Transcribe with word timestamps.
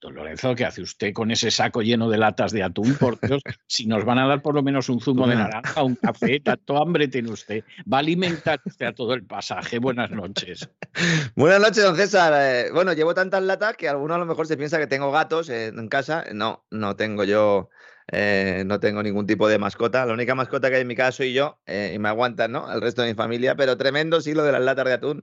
Don 0.00 0.14
Lorenzo, 0.14 0.54
¿qué 0.54 0.64
hace 0.64 0.80
usted 0.80 1.12
con 1.12 1.30
ese 1.30 1.50
saco 1.50 1.82
lleno 1.82 2.08
de 2.08 2.16
latas 2.16 2.52
de 2.52 2.62
atún? 2.62 2.94
Por 2.94 3.20
Dios, 3.20 3.42
si 3.66 3.86
nos 3.86 4.04
van 4.06 4.18
a 4.18 4.26
dar 4.26 4.40
por 4.40 4.54
lo 4.54 4.62
menos 4.62 4.88
un 4.88 4.98
zumo 4.98 5.26
de 5.26 5.36
naranja, 5.36 5.82
un 5.82 5.94
café, 5.94 6.40
tanto 6.40 6.78
hambre 6.78 7.06
tiene 7.08 7.30
usted. 7.30 7.64
Va 7.80 7.98
a 7.98 8.00
alimentar 8.00 8.60
usted 8.64 8.86
a 8.86 8.94
todo 8.94 9.12
el 9.12 9.26
pasaje. 9.26 9.78
Buenas 9.78 10.10
noches. 10.10 10.70
Buenas 11.36 11.60
noches, 11.60 11.84
don 11.84 11.96
César. 11.96 12.32
Eh, 12.34 12.70
bueno, 12.72 12.94
llevo 12.94 13.12
tantas 13.12 13.42
latas 13.42 13.76
que 13.76 13.90
alguno 13.90 14.14
a 14.14 14.18
lo 14.18 14.24
mejor 14.24 14.46
se 14.46 14.56
piensa 14.56 14.78
que 14.78 14.86
tengo 14.86 15.12
gatos 15.12 15.50
en 15.50 15.86
casa. 15.88 16.24
No, 16.32 16.64
no 16.70 16.96
tengo 16.96 17.24
yo. 17.24 17.68
Eh, 18.12 18.64
no 18.66 18.80
tengo 18.80 19.02
ningún 19.02 19.26
tipo 19.26 19.48
de 19.48 19.58
mascota. 19.58 20.04
La 20.04 20.14
única 20.14 20.34
mascota 20.34 20.68
que 20.68 20.76
hay 20.76 20.82
en 20.82 20.88
mi 20.88 20.96
casa 20.96 21.12
soy 21.12 21.32
yo 21.32 21.60
eh, 21.66 21.92
y 21.94 21.98
me 21.98 22.08
aguantan, 22.08 22.52
¿no? 22.52 22.72
El 22.72 22.80
resto 22.80 23.02
de 23.02 23.08
mi 23.08 23.14
familia. 23.14 23.54
Pero 23.54 23.76
tremendo 23.76 24.20
sí 24.20 24.34
lo 24.34 24.42
de 24.44 24.52
las 24.52 24.62
latas 24.62 24.86
de 24.86 24.92
atún. 24.94 25.22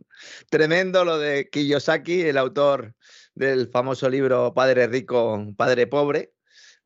Tremendo 0.50 1.04
lo 1.04 1.18
de 1.18 1.50
Kiyosaki, 1.50 2.22
el 2.22 2.38
autor 2.38 2.94
del 3.38 3.68
famoso 3.68 4.10
libro 4.10 4.54
Padre 4.54 4.88
Rico, 4.88 5.54
Padre 5.56 5.88
Pobre. 5.88 6.34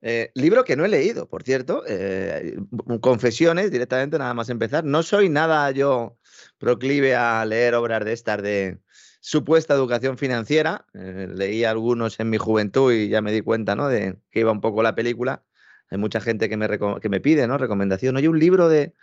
Eh, 0.04 0.32
libro 0.36 0.64
que 0.64 0.76
no 0.76 0.84
he 0.84 0.90
leído, 0.90 1.30
por 1.30 1.44
cierto. 1.44 1.84
Eh, 1.88 2.58
confesiones, 3.02 3.72
directamente, 3.72 4.18
nada 4.18 4.34
más 4.34 4.50
empezar. 4.50 4.84
No 4.84 5.04
soy 5.04 5.30
nada 5.30 5.72
yo 5.72 6.18
proclive 6.58 7.16
a 7.16 7.46
leer 7.46 7.76
obras 7.76 8.04
de 8.04 8.14
estas 8.14 8.42
de 8.42 8.80
supuesta 9.20 9.74
educación 9.74 10.18
financiera. 10.18 10.86
Eh, 10.94 11.28
leí 11.34 11.64
algunos 11.64 12.20
en 12.20 12.30
mi 12.30 12.38
juventud 12.38 12.92
y 12.92 13.10
ya 13.10 13.22
me 13.22 13.32
di 13.32 13.42
cuenta 13.42 13.76
¿no? 13.76 13.88
de 13.88 14.18
que 14.32 14.42
iba 14.42 14.52
un 14.52 14.62
poco 14.62 14.84
la 14.84 14.96
película. 14.96 15.44
Hay 15.90 15.98
mucha 15.98 16.22
gente 16.22 16.50
que 16.50 16.58
me, 16.58 16.68
que 17.02 17.10
me 17.10 17.20
pide 17.20 17.48
¿no? 17.48 17.58
recomendación. 17.58 18.18
Hay 18.18 18.28
un 18.28 18.40
libro 18.40 18.70
de... 18.70 18.94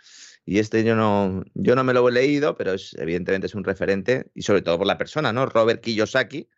Y 0.45 0.57
este 0.57 0.83
yo 0.83 0.95
no, 0.95 1.43
yo 1.53 1.75
no 1.75 1.83
me 1.83 1.93
lo 1.93 2.07
he 2.09 2.11
leído, 2.11 2.57
pero 2.57 2.73
es, 2.73 2.95
evidentemente 2.97 3.45
es 3.45 3.53
un 3.53 3.63
referente, 3.63 4.31
y 4.33 4.41
sobre 4.41 4.61
todo 4.63 4.79
por 4.79 4.87
la 4.87 4.97
persona, 4.97 5.31
¿no? 5.31 5.45
Robert 5.45 5.81
Kiyosaki, 5.81 6.49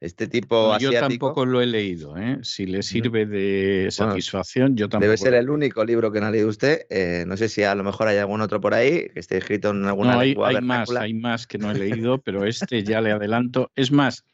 este 0.00 0.28
tipo 0.28 0.78
Yo 0.78 0.92
tampoco 0.92 1.44
lo 1.44 1.60
he 1.60 1.66
leído, 1.66 2.16
¿eh? 2.16 2.38
Si 2.42 2.66
le 2.66 2.82
sirve 2.82 3.26
de 3.26 3.88
satisfacción, 3.90 4.76
yo 4.76 4.88
tampoco. 4.88 5.06
Debe 5.06 5.16
ser 5.16 5.34
el 5.34 5.50
único 5.50 5.84
libro 5.84 6.12
que 6.12 6.20
no 6.20 6.26
ha 6.26 6.30
leído 6.30 6.48
usted. 6.48 6.82
Eh, 6.88 7.24
no 7.26 7.36
sé 7.36 7.48
si 7.48 7.64
a 7.64 7.74
lo 7.74 7.82
mejor 7.82 8.06
hay 8.06 8.18
algún 8.18 8.40
otro 8.40 8.60
por 8.60 8.74
ahí 8.74 9.08
que 9.08 9.18
esté 9.18 9.38
escrito 9.38 9.70
en 9.70 9.84
alguna 9.86 10.14
no, 10.14 10.20
hay, 10.20 10.36
hay 10.44 10.60
más, 10.60 10.90
hay 10.90 11.14
más 11.14 11.48
que 11.48 11.58
no 11.58 11.72
he 11.72 11.74
leído, 11.74 12.18
pero 12.18 12.44
este 12.46 12.84
ya 12.84 13.00
le 13.00 13.10
adelanto. 13.10 13.72
Es 13.74 13.90
más, 13.90 14.24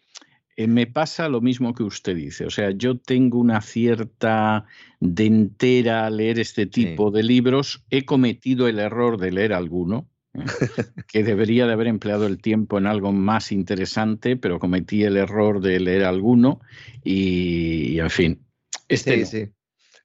eh, 0.57 0.67
me 0.67 0.87
pasa 0.87 1.31
lo 1.31 1.41
mismo 1.41 1.73
que 1.73 1.83
usted 1.83 2.15
dice. 2.15 2.45
O 2.45 2.51
sea, 2.51 2.71
yo 2.71 2.99
tengo 2.99 3.39
una 3.39 3.63
cierta 3.63 4.67
dentera 5.01 6.05
a 6.05 6.11
leer 6.11 6.41
este 6.41 6.67
tipo 6.67 7.11
de 7.11 7.23
libros. 7.23 7.83
He 7.89 8.05
cometido 8.05 8.69
el 8.69 8.79
error 8.79 9.17
de 9.19 9.33
leer 9.33 9.55
alguno 9.55 10.11
que 11.09 11.23
debería 11.23 11.67
de 11.67 11.73
haber 11.73 11.87
empleado 11.87 12.27
el 12.27 12.41
tiempo 12.41 12.79
en 12.79 12.87
algo 12.87 13.13
más 13.13 13.53
interesante, 13.53 14.37
pero 14.37 14.59
cometí 14.59 15.05
el 15.05 15.17
error 15.17 15.61
de 15.61 15.81
leer 15.81 16.05
alguno 16.05 16.61
y, 17.03 17.99
en 17.99 18.11
fin. 18.11 18.47
Este 18.89 19.17
no. 19.17 19.27
sí. 19.27 19.49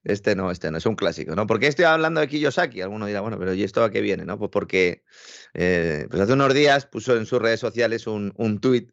Este 0.03 0.33
no, 0.33 0.49
este 0.49 0.71
no, 0.71 0.77
es 0.77 0.85
un 0.85 0.95
clásico, 0.95 1.35
¿no? 1.35 1.45
¿Por 1.45 1.59
qué 1.59 1.67
estoy 1.67 1.83
hablando 1.83 2.21
de 2.21 2.29
Kiyosaki? 2.29 2.81
Alguno 2.81 3.05
dirá, 3.05 3.19
bueno, 3.19 3.37
pero 3.37 3.53
¿y 3.53 3.63
esto 3.63 3.83
a 3.83 3.91
qué 3.91 3.99
viene? 3.99 4.23
¿no? 4.23 4.39
Pues 4.39 4.49
porque 4.49 5.03
eh, 5.53 6.07
pues 6.09 6.21
hace 6.21 6.33
unos 6.33 6.53
días 6.53 6.85
puso 6.85 7.17
en 7.17 7.25
sus 7.25 7.41
redes 7.41 7.59
sociales 7.59 8.07
un, 8.07 8.31
un 8.37 8.61
tuit 8.61 8.91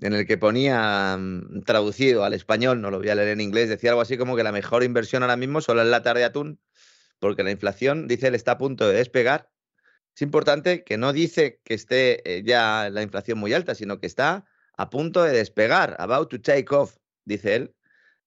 en 0.00 0.12
el 0.12 0.26
que 0.26 0.38
ponía 0.38 1.16
mm, 1.18 1.62
traducido 1.64 2.22
al 2.22 2.34
español, 2.34 2.80
no 2.80 2.92
lo 2.92 2.98
voy 2.98 3.08
a 3.08 3.16
leer 3.16 3.30
en 3.30 3.40
inglés, 3.40 3.68
decía 3.68 3.90
algo 3.90 4.02
así 4.02 4.16
como 4.16 4.36
que 4.36 4.44
la 4.44 4.52
mejor 4.52 4.84
inversión 4.84 5.24
ahora 5.24 5.36
mismo 5.36 5.60
solo 5.60 5.82
es 5.82 5.88
la 5.88 6.04
tarde 6.04 6.20
de 6.20 6.26
atún, 6.26 6.60
porque 7.18 7.42
la 7.42 7.50
inflación, 7.50 8.06
dice 8.06 8.28
él, 8.28 8.36
está 8.36 8.52
a 8.52 8.58
punto 8.58 8.88
de 8.88 8.94
despegar 8.94 9.50
es 10.18 10.22
importante 10.22 10.82
que 10.82 10.98
no 10.98 11.12
dice 11.12 11.60
que 11.62 11.74
esté 11.74 12.28
eh, 12.28 12.42
ya 12.42 12.90
la 12.90 13.02
inflación 13.02 13.38
muy 13.38 13.52
alta, 13.52 13.76
sino 13.76 14.00
que 14.00 14.08
está 14.08 14.44
a 14.76 14.90
punto 14.90 15.22
de 15.22 15.30
despegar, 15.30 15.94
about 16.00 16.28
to 16.28 16.40
take 16.40 16.74
off, 16.74 16.96
dice 17.24 17.54
él, 17.54 17.74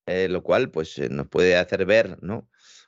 eh, 0.05 0.29
lo 0.29 0.41
cual 0.41 0.71
pues 0.71 0.97
eh, 0.99 1.09
nos 1.09 1.27
puede 1.27 1.57
hacer 1.57 1.85
ver, 1.85 2.17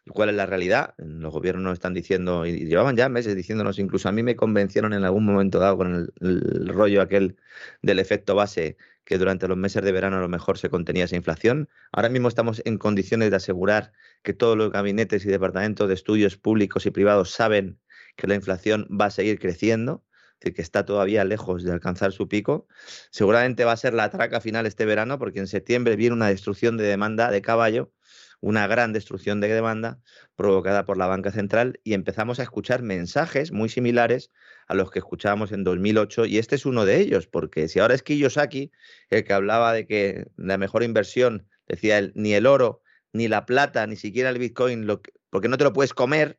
cuál 0.08 0.30
es 0.30 0.36
la 0.36 0.46
realidad. 0.46 0.94
Los 1.00 1.34
gobiernos 1.34 1.64
nos 1.64 1.74
están 1.74 1.94
diciendo, 1.94 2.46
y 2.46 2.66
llevaban 2.66 2.96
ya 2.96 3.10
meses 3.10 3.36
diciéndonos, 3.36 3.78
incluso 3.78 4.08
a 4.08 4.14
mí 4.14 4.24
me 4.24 4.38
convencieron 4.38 4.94
en 4.94 5.04
algún 5.04 5.26
momento 5.26 5.60
dado 5.60 5.76
con 5.76 6.10
el, 6.22 6.68
rollo 6.70 7.02
aquel 7.02 7.36
del 7.82 8.00
efecto 8.00 8.36
base, 8.36 8.78
que 9.04 9.18
durante 9.18 9.50
los 9.50 9.58
meses 9.58 9.84
de 9.84 9.92
verano 9.92 10.16
a 10.16 10.22
lo 10.22 10.30
mejor 10.30 10.58
se 10.58 10.70
contenía 10.70 11.04
esa 11.04 11.18
inflación. 11.18 11.68
Ahora 11.92 12.08
mismo 12.08 12.30
estamos 12.30 12.62
en 12.64 12.78
condiciones 12.78 13.32
de 13.32 13.36
asegurar 13.36 13.92
que 14.22 14.32
todos 14.32 14.56
los 14.58 14.72
gabinetes 14.72 15.26
y 15.26 15.28
departamentos 15.28 15.90
de 15.90 15.94
estudios 15.94 16.38
públicos 16.38 16.86
y 16.86 16.92
privados 16.92 17.32
saben 17.32 17.82
que 18.15 18.27
la 18.27 18.36
inflación 18.36 18.88
va 18.89 19.06
a 19.06 19.12
seguir 19.12 19.39
creciendo, 19.39 20.04
que 20.51 20.62
está 20.62 20.86
todavía 20.86 21.24
lejos 21.24 21.63
de 21.63 21.71
alcanzar 21.71 22.12
su 22.12 22.27
pico. 22.27 22.68
Seguramente 23.12 23.63
va 23.63 23.71
a 23.71 23.77
ser 23.77 23.94
la 23.94 24.10
traca 24.10 24.42
final 24.42 24.65
este 24.65 24.86
verano, 24.86 25.18
porque 25.18 25.39
en 25.39 25.48
septiembre 25.48 25.95
viene 25.95 26.15
una 26.15 26.27
destrucción 26.27 26.75
de 26.75 26.83
demanda 26.83 27.31
de 27.31 27.42
caballo, 27.42 27.94
una 28.42 28.68
gran 28.68 28.92
destrucción 28.92 29.39
de 29.39 29.48
demanda 29.48 30.01
provocada 30.36 30.83
por 30.83 30.98
la 30.98 31.07
banca 31.07 31.31
central, 31.31 31.80
y 31.86 31.94
empezamos 31.94 32.39
a 32.39 32.44
escuchar 32.44 32.81
mensajes 32.81 33.54
muy 33.54 33.69
similares 33.69 34.31
a 34.68 34.74
los 34.74 34.92
que 34.92 35.00
escuchábamos 35.00 35.54
en 35.54 35.63
2008, 35.63 36.25
y 36.25 36.39
este 36.39 36.56
es 36.56 36.66
uno 36.66 36.83
de 36.86 37.00
ellos, 37.00 37.27
porque 37.27 37.69
si 37.69 37.80
ahora 37.80 37.95
es 37.95 38.04
Kiyosaki 38.04 38.71
el 39.09 39.24
que 39.24 39.33
hablaba 39.33 39.71
de 39.71 39.88
que 39.88 40.27
la 40.36 40.57
mejor 40.57 40.83
inversión, 40.83 41.48
decía 41.68 41.98
él, 42.00 42.12
ni 42.16 42.33
el 42.33 42.48
oro, 42.48 42.81
ni 43.13 43.30
la 43.30 43.45
plata, 43.45 43.88
ni 43.88 43.95
siquiera 43.95 44.30
el 44.30 44.39
Bitcoin, 44.39 44.86
porque 45.30 45.48
no 45.48 45.57
te 45.57 45.63
lo 45.63 45.71
puedes 45.71 45.94
comer, 45.94 46.38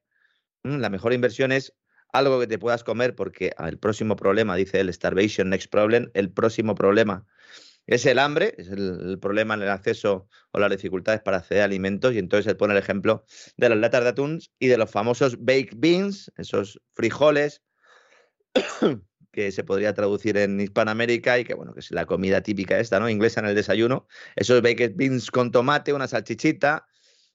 la 0.65 0.91
mejor 0.91 1.13
inversión 1.13 1.53
es 1.53 1.75
algo 2.13 2.41
que 2.41 2.47
te 2.47 2.59
puedas 2.59 2.85
comer 2.85 3.15
porque 3.15 3.53
el 3.59 3.79
próximo 3.79 4.17
problema, 4.17 4.57
dice 4.57 4.81
el 4.81 4.93
starvation 4.93 5.51
next 5.51 5.71
problem, 5.71 6.11
el 6.15 6.31
próximo 6.31 6.75
problema 6.75 7.27
es 7.87 8.07
el 8.07 8.19
hambre, 8.19 8.55
es 8.57 8.69
el, 8.69 9.19
problema 9.21 9.55
en 9.55 9.63
el 9.63 9.69
acceso 9.69 10.29
o 10.53 10.59
las 10.59 10.71
dificultades 10.71 11.21
para 11.21 11.39
acceder 11.39 11.63
a 11.63 11.67
alimentos 11.67 12.15
y 12.15 12.19
entonces 12.19 12.51
él 12.51 12.57
pone 12.57 12.73
el 12.73 12.79
ejemplo 12.79 13.25
de 13.57 13.69
las 13.69 13.79
latas 13.79 14.05
de 14.05 14.11
atún 14.11 14.41
y 14.59 14.69
de 14.69 14.79
los 14.79 14.91
famosos 14.91 15.37
baked 15.39 15.75
beans, 15.77 16.33
esos 16.39 16.81
frijoles 16.95 17.63
que 19.33 19.53
se 19.53 19.65
podría 19.65 19.93
traducir 19.93 20.39
en 20.39 20.61
Hispanoamérica 20.61 21.39
y 21.39 21.45
que 21.45 21.55
bueno, 21.55 21.75
que 21.75 21.81
es 21.81 21.91
la 21.91 22.07
comida 22.07 22.41
típica 22.41 22.79
esta, 22.79 23.01
¿no? 23.01 23.11
Inglesa 23.11 23.41
en 23.41 23.47
el 23.47 23.55
desayuno, 23.55 24.07
esos 24.37 24.63
baked 24.63 24.93
beans 24.95 25.31
con 25.31 25.51
tomate, 25.51 25.93
una 25.93 26.09
salchichita, 26.09 26.87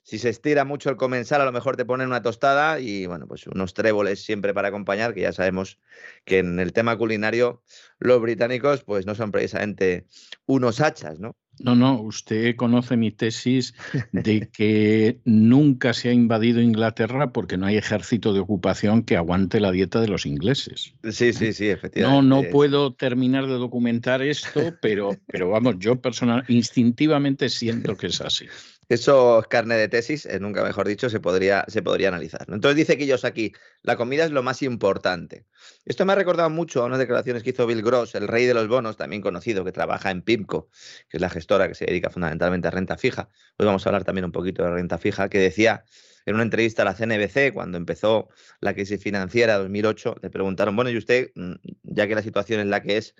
si 0.03 0.17
se 0.17 0.29
estira 0.29 0.65
mucho 0.65 0.89
el 0.89 0.97
comensal, 0.97 1.41
a 1.41 1.45
lo 1.45 1.51
mejor 1.51 1.77
te 1.77 1.85
ponen 1.85 2.07
una 2.07 2.21
tostada 2.21 2.79
y, 2.79 3.05
bueno, 3.05 3.27
pues 3.27 3.45
unos 3.47 3.73
tréboles 3.73 4.23
siempre 4.23 4.53
para 4.53 4.69
acompañar, 4.69 5.13
que 5.13 5.21
ya 5.21 5.33
sabemos 5.33 5.79
que 6.25 6.39
en 6.39 6.59
el 6.59 6.73
tema 6.73 6.97
culinario 6.97 7.61
los 7.99 8.21
británicos, 8.21 8.83
pues 8.83 9.05
no 9.05 9.15
son 9.15 9.31
precisamente 9.31 10.05
unos 10.45 10.81
hachas, 10.81 11.19
¿no? 11.19 11.35
No, 11.59 11.75
no, 11.75 12.01
usted 12.01 12.55
conoce 12.55 12.95
mi 12.95 13.11
tesis 13.11 13.73
de 14.13 14.49
que 14.49 15.19
nunca 15.25 15.93
se 15.93 16.07
ha 16.07 16.13
invadido 16.13 16.61
Inglaterra 16.61 17.33
porque 17.33 17.57
no 17.57 17.65
hay 17.65 17.75
ejército 17.75 18.33
de 18.33 18.39
ocupación 18.39 19.03
que 19.03 19.17
aguante 19.17 19.59
la 19.59 19.71
dieta 19.71 19.99
de 19.99 20.07
los 20.07 20.25
ingleses. 20.25 20.93
Sí, 21.11 21.33
sí, 21.33 21.51
sí, 21.51 21.67
efectivamente. 21.67 22.27
No, 22.29 22.43
no 22.43 22.49
puedo 22.49 22.93
terminar 22.93 23.45
de 23.47 23.55
documentar 23.55 24.21
esto, 24.21 24.73
pero, 24.81 25.17
pero 25.27 25.49
vamos, 25.49 25.75
yo 25.79 25.99
personal, 25.99 26.45
instintivamente 26.47 27.49
siento 27.49 27.97
que 27.97 28.07
es 28.07 28.21
así. 28.21 28.45
Eso 28.89 29.39
es 29.41 29.47
carne 29.47 29.75
de 29.75 29.87
tesis, 29.87 30.25
eh, 30.25 30.39
nunca 30.39 30.63
mejor 30.63 30.87
dicho, 30.87 31.11
se 31.11 31.19
podría, 31.19 31.63
se 31.67 31.83
podría 31.83 32.07
analizar. 32.07 32.47
Entonces 32.49 32.75
dice 32.75 32.97
que 32.97 33.03
ellos 33.03 33.23
aquí, 33.23 33.53
la 33.83 33.95
comida 33.95 34.25
es 34.25 34.31
lo 34.31 34.41
más 34.41 34.63
importante. 34.63 35.45
Esto 35.85 36.05
me 36.05 36.13
ha 36.13 36.15
recordado 36.15 36.49
mucho 36.49 36.81
a 36.81 36.85
unas 36.85 36.97
declaraciones 36.97 37.43
que 37.43 37.51
hizo 37.51 37.67
Bill 37.67 37.83
Gross, 37.83 38.15
el 38.15 38.27
rey 38.27 38.47
de 38.47 38.55
los 38.55 38.67
bonos, 38.67 38.97
también 38.97 39.21
conocido, 39.21 39.63
que 39.63 39.71
trabaja 39.71 40.09
en 40.09 40.23
PIMCO, 40.23 40.69
que 41.07 41.17
es 41.17 41.21
la 41.21 41.29
gestora 41.29 41.67
que 41.67 41.75
se 41.75 41.85
dedica 41.85 42.09
fundamentalmente 42.09 42.67
a 42.67 42.71
renta 42.71 42.97
fija. 42.97 43.29
Hoy 43.57 43.67
vamos 43.67 43.85
a 43.85 43.89
hablar 43.89 44.05
también 44.05 44.25
un 44.25 44.31
poquito 44.31 44.63
de 44.63 44.71
renta 44.71 44.97
fija, 44.97 45.29
que 45.29 45.37
decía 45.37 45.85
en 46.25 46.33
una 46.33 46.43
entrevista 46.43 46.81
a 46.81 46.85
la 46.85 46.95
CNBC, 46.95 47.53
cuando 47.53 47.77
empezó 47.77 48.29
la 48.59 48.73
crisis 48.73 49.01
financiera 49.01 49.59
2008, 49.59 50.15
le 50.21 50.29
preguntaron, 50.31 50.75
bueno, 50.75 50.89
y 50.89 50.97
usted, 50.97 51.31
mm, 51.35 51.53
ya 51.83 52.07
que 52.07 52.15
la 52.15 52.23
situación 52.23 52.59
es 52.59 52.65
la 52.65 52.81
que 52.81 52.97
es, 52.97 53.13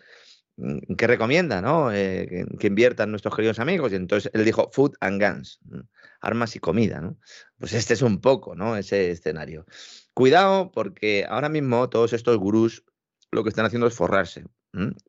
Mm, 0.60 0.96
¿qué 0.98 1.08
recomienda, 1.08 1.62
¿no? 1.62 1.92
Eh, 1.94 2.46
que, 2.60 2.68
inviertan 2.68 3.12
nuestros 3.12 3.34
queridos 3.36 3.60
amigos. 3.60 3.92
Y 3.94 3.96
entonces 3.96 4.30
él 4.34 4.44
dijo 4.44 4.70
food 4.74 4.94
and 5.00 5.22
guns, 5.22 5.60
armas 6.20 6.56
y 6.56 6.60
comida, 6.60 7.00
¿no? 7.00 7.18
Pues 7.58 7.74
este 7.74 7.94
es 7.94 8.02
un 8.02 8.20
poco, 8.20 8.56
¿no? 8.56 8.76
Ese 8.76 9.12
escenario. 9.12 9.66
Cuidado, 10.14 10.72
porque 10.72 11.26
ahora 11.30 11.48
mismo 11.50 11.90
todos 11.90 12.12
estos 12.14 12.38
gurús 12.38 12.84
lo 13.32 13.44
que 13.44 13.50
están 13.50 13.66
haciendo 13.66 13.88
es 13.88 13.94
forrarse, 13.94 14.46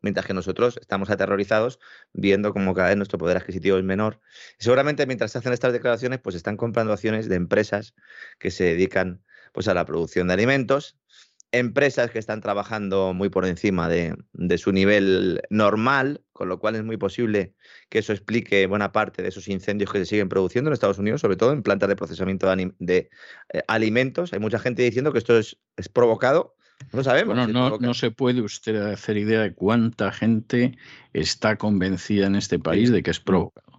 mientras 0.03 0.27
que 0.27 0.35
nosotros 0.35 0.79
estamos 0.81 1.11
aterrorizados 1.11 1.81
viendo 2.13 2.53
cómo 2.53 2.75
cada 2.75 2.89
vez 2.89 2.97
nuestro 2.99 3.19
poder 3.19 3.39
adquisitivo 3.39 3.79
es 3.79 3.85
menor. 3.85 4.21
Seguramente 4.59 5.07
mientras 5.07 5.33
se 5.33 5.39
hacen 5.39 5.53
estas 5.53 5.73
declaraciones, 5.73 6.21
pues 6.21 6.37
están 6.37 6.57
comprando 6.57 6.93
acciones 6.93 7.29
de 7.29 7.37
empresas 7.37 7.95
que 8.39 8.51
se 8.51 8.65
dedican 8.65 9.25
pues 9.53 9.69
a 9.69 9.75
la 9.75 9.85
producción 9.87 10.29
de 10.29 10.35
alimentos 10.35 11.00
empresas 11.53 12.11
que 12.11 12.19
están 12.19 12.41
trabajando 12.41 13.13
muy 13.13 13.29
por 13.29 13.47
encima 13.47 13.89
de, 13.89 14.17
su 14.59 14.73
nivel 14.73 15.43
normal, 15.51 16.23
con 16.33 16.49
lo 16.49 16.59
cual 16.59 16.77
es 16.77 16.85
muy 16.85 16.97
posible 16.97 17.55
que 17.89 17.99
eso 17.99 18.13
explique 18.13 18.67
buena 18.67 18.93
parte 18.93 19.23
de 19.23 19.29
esos 19.29 19.49
incendios 19.49 19.91
que 19.91 19.99
se 19.99 20.07
siguen 20.07 20.29
produciendo 20.29 20.71
en 20.71 20.75
Estados 20.75 20.99
Unidos, 20.99 21.21
sobre 21.21 21.37
todo 21.37 21.53
en 21.53 21.63
plantas 21.63 21.89
de 21.89 21.97
procesamiento 21.97 22.49
de, 22.79 23.11
eh, 23.53 23.63
alimentos. 23.67 24.33
Hay 24.33 24.39
mucha 24.39 24.59
gente 24.59 24.83
diciendo 24.83 25.13
que 25.13 25.19
esto 25.19 25.37
es, 25.39 25.57
provocado. 25.93 26.55
No 26.93 27.03
sabemos. 27.03 27.35
Bueno, 27.35 27.53
no, 27.53 27.79
no, 27.79 27.95
se 27.95 28.11
puede 28.11 28.41
usted 28.41 28.77
hacer 28.77 29.19
idea 29.19 29.43
de 29.43 29.55
cuánta 29.55 30.13
gente 30.13 30.79
está 31.13 31.57
convencida 31.57 32.27
en 32.27 32.37
este 32.37 32.59
país 32.59 32.91
de 32.91 33.03
que 33.03 33.11
es 33.11 33.21
provocado. 33.21 33.71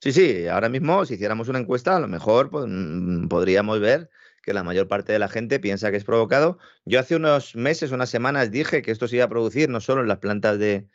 Sí, 0.00 0.12
sí, 0.12 0.46
ahora 0.48 0.70
mismo 0.70 1.04
si 1.04 1.14
hiciéramos 1.14 1.48
una 1.48 1.58
encuesta, 1.58 1.96
a 1.96 2.00
lo 2.00 2.08
mejor 2.08 2.48
pues, 2.48 2.64
mm, 2.66 3.28
podríamos 3.28 3.80
ver 3.80 4.10
que 4.50 4.54
la 4.54 4.64
mayor 4.64 4.88
parte 4.88 5.12
de 5.12 5.20
la 5.20 5.28
gente 5.28 5.60
piensa 5.60 5.92
que 5.92 5.96
es 5.96 6.04
provocado. 6.04 6.58
Yo 6.84 6.98
hace 6.98 7.14
unos 7.14 7.54
meses, 7.54 7.92
unas 7.92 8.10
semanas, 8.10 8.50
dije 8.50 8.82
que 8.82 8.90
esto 8.90 9.06
se 9.06 9.16
iba 9.16 9.24
a 9.26 9.28
producir 9.28 9.68
no 9.68 9.80
solo 9.80 10.02
en 10.02 10.08
las 10.08 10.18
plantas 10.18 10.58
de, 10.58 10.88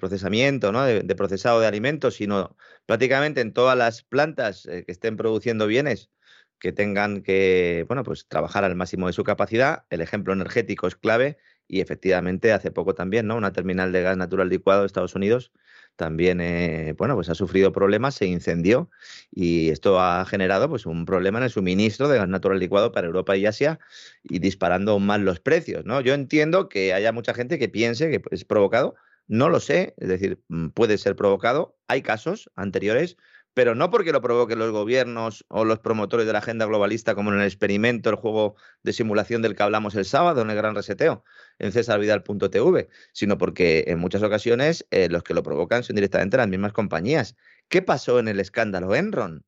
procesamiento, 0.00 0.72
¿no? 0.72 0.84
de, 0.84 1.14
procesado 1.14 1.60
de 1.60 1.66
alimentos, 1.66 2.14
sino 2.14 2.56
prácticamente 2.86 3.42
en 3.42 3.52
todas 3.52 3.76
las 3.76 4.02
plantas 4.02 4.64
eh, 4.64 4.84
que 4.86 4.92
estén 4.92 5.18
produciendo 5.18 5.66
bienes 5.66 6.10
que 6.58 6.72
tengan 6.72 7.22
que, 7.22 7.84
bueno, 7.88 8.04
pues 8.04 8.26
trabajar 8.26 8.64
al 8.64 8.74
máximo 8.74 9.06
de 9.06 9.12
su 9.12 9.22
capacidad. 9.22 9.84
El 9.90 10.00
ejemplo 10.00 10.32
energético 10.32 10.86
es 10.86 10.96
clave 10.96 11.36
y 11.68 11.82
efectivamente 11.82 12.52
hace 12.52 12.70
poco 12.70 12.94
también, 12.94 13.26
¿no? 13.26 13.36
Una 13.36 13.52
terminal 13.52 13.92
de 13.92 14.00
gas 14.00 14.16
natural 14.16 14.48
licuado 14.48 14.80
de 14.80 14.86
Estados 14.86 15.14
Unidos 15.14 15.52
también 15.96 16.40
eh, 16.40 16.94
bueno, 16.98 17.14
pues 17.14 17.28
ha 17.28 17.34
sufrido 17.34 17.72
problemas, 17.72 18.14
se 18.14 18.26
incendió 18.26 18.90
y 19.30 19.70
esto 19.70 20.00
ha 20.00 20.24
generado 20.24 20.68
pues, 20.68 20.86
un 20.86 21.04
problema 21.04 21.38
en 21.38 21.44
el 21.44 21.50
suministro 21.50 22.08
de 22.08 22.18
gas 22.18 22.28
natural 22.28 22.58
licuado 22.58 22.92
para 22.92 23.06
Europa 23.06 23.36
y 23.36 23.46
Asia 23.46 23.78
y 24.22 24.38
disparando 24.38 24.92
aún 24.92 25.06
más 25.06 25.20
los 25.20 25.40
precios. 25.40 25.84
¿no? 25.84 26.00
Yo 26.00 26.14
entiendo 26.14 26.68
que 26.68 26.92
haya 26.94 27.12
mucha 27.12 27.34
gente 27.34 27.58
que 27.58 27.68
piense 27.68 28.10
que 28.10 28.22
es 28.30 28.44
provocado, 28.44 28.94
no 29.26 29.48
lo 29.48 29.60
sé, 29.60 29.94
es 29.98 30.08
decir, 30.08 30.42
mm, 30.48 30.68
puede 30.68 30.98
ser 30.98 31.16
provocado. 31.16 31.76
Hay 31.88 32.02
casos 32.02 32.50
anteriores, 32.56 33.16
pero 33.54 33.74
no 33.74 33.90
porque 33.90 34.12
lo 34.12 34.20
provoquen 34.20 34.58
los 34.58 34.72
gobiernos 34.72 35.44
o 35.48 35.64
los 35.64 35.78
promotores 35.78 36.26
de 36.26 36.32
la 36.32 36.40
agenda 36.40 36.66
globalista, 36.66 37.14
como 37.14 37.32
en 37.32 37.40
el 37.40 37.46
experimento, 37.46 38.10
el 38.10 38.16
juego 38.16 38.56
de 38.82 38.92
simulación 38.92 39.42
del 39.42 39.54
que 39.54 39.62
hablamos 39.62 39.94
el 39.94 40.04
sábado 40.04 40.42
en 40.42 40.50
el 40.50 40.56
Gran 40.56 40.74
Reseteo, 40.74 41.24
en 41.58 41.72
cesarvidal.tv, 41.72 42.88
sino 43.12 43.38
porque 43.38 43.84
en 43.88 43.98
muchas 43.98 44.22
ocasiones 44.22 44.86
eh, 44.90 45.08
los 45.08 45.22
que 45.22 45.34
lo 45.34 45.42
provocan 45.42 45.82
son 45.82 45.96
directamente 45.96 46.36
las 46.36 46.48
mismas 46.48 46.72
compañías. 46.72 47.36
¿Qué 47.68 47.82
pasó 47.82 48.18
en 48.18 48.28
el 48.28 48.40
escándalo 48.40 48.94
Enron? 48.94 49.44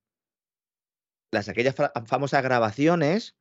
Las 1.30 1.48
aquellas 1.48 1.74
famosas 2.06 2.42
grabaciones 2.42 3.34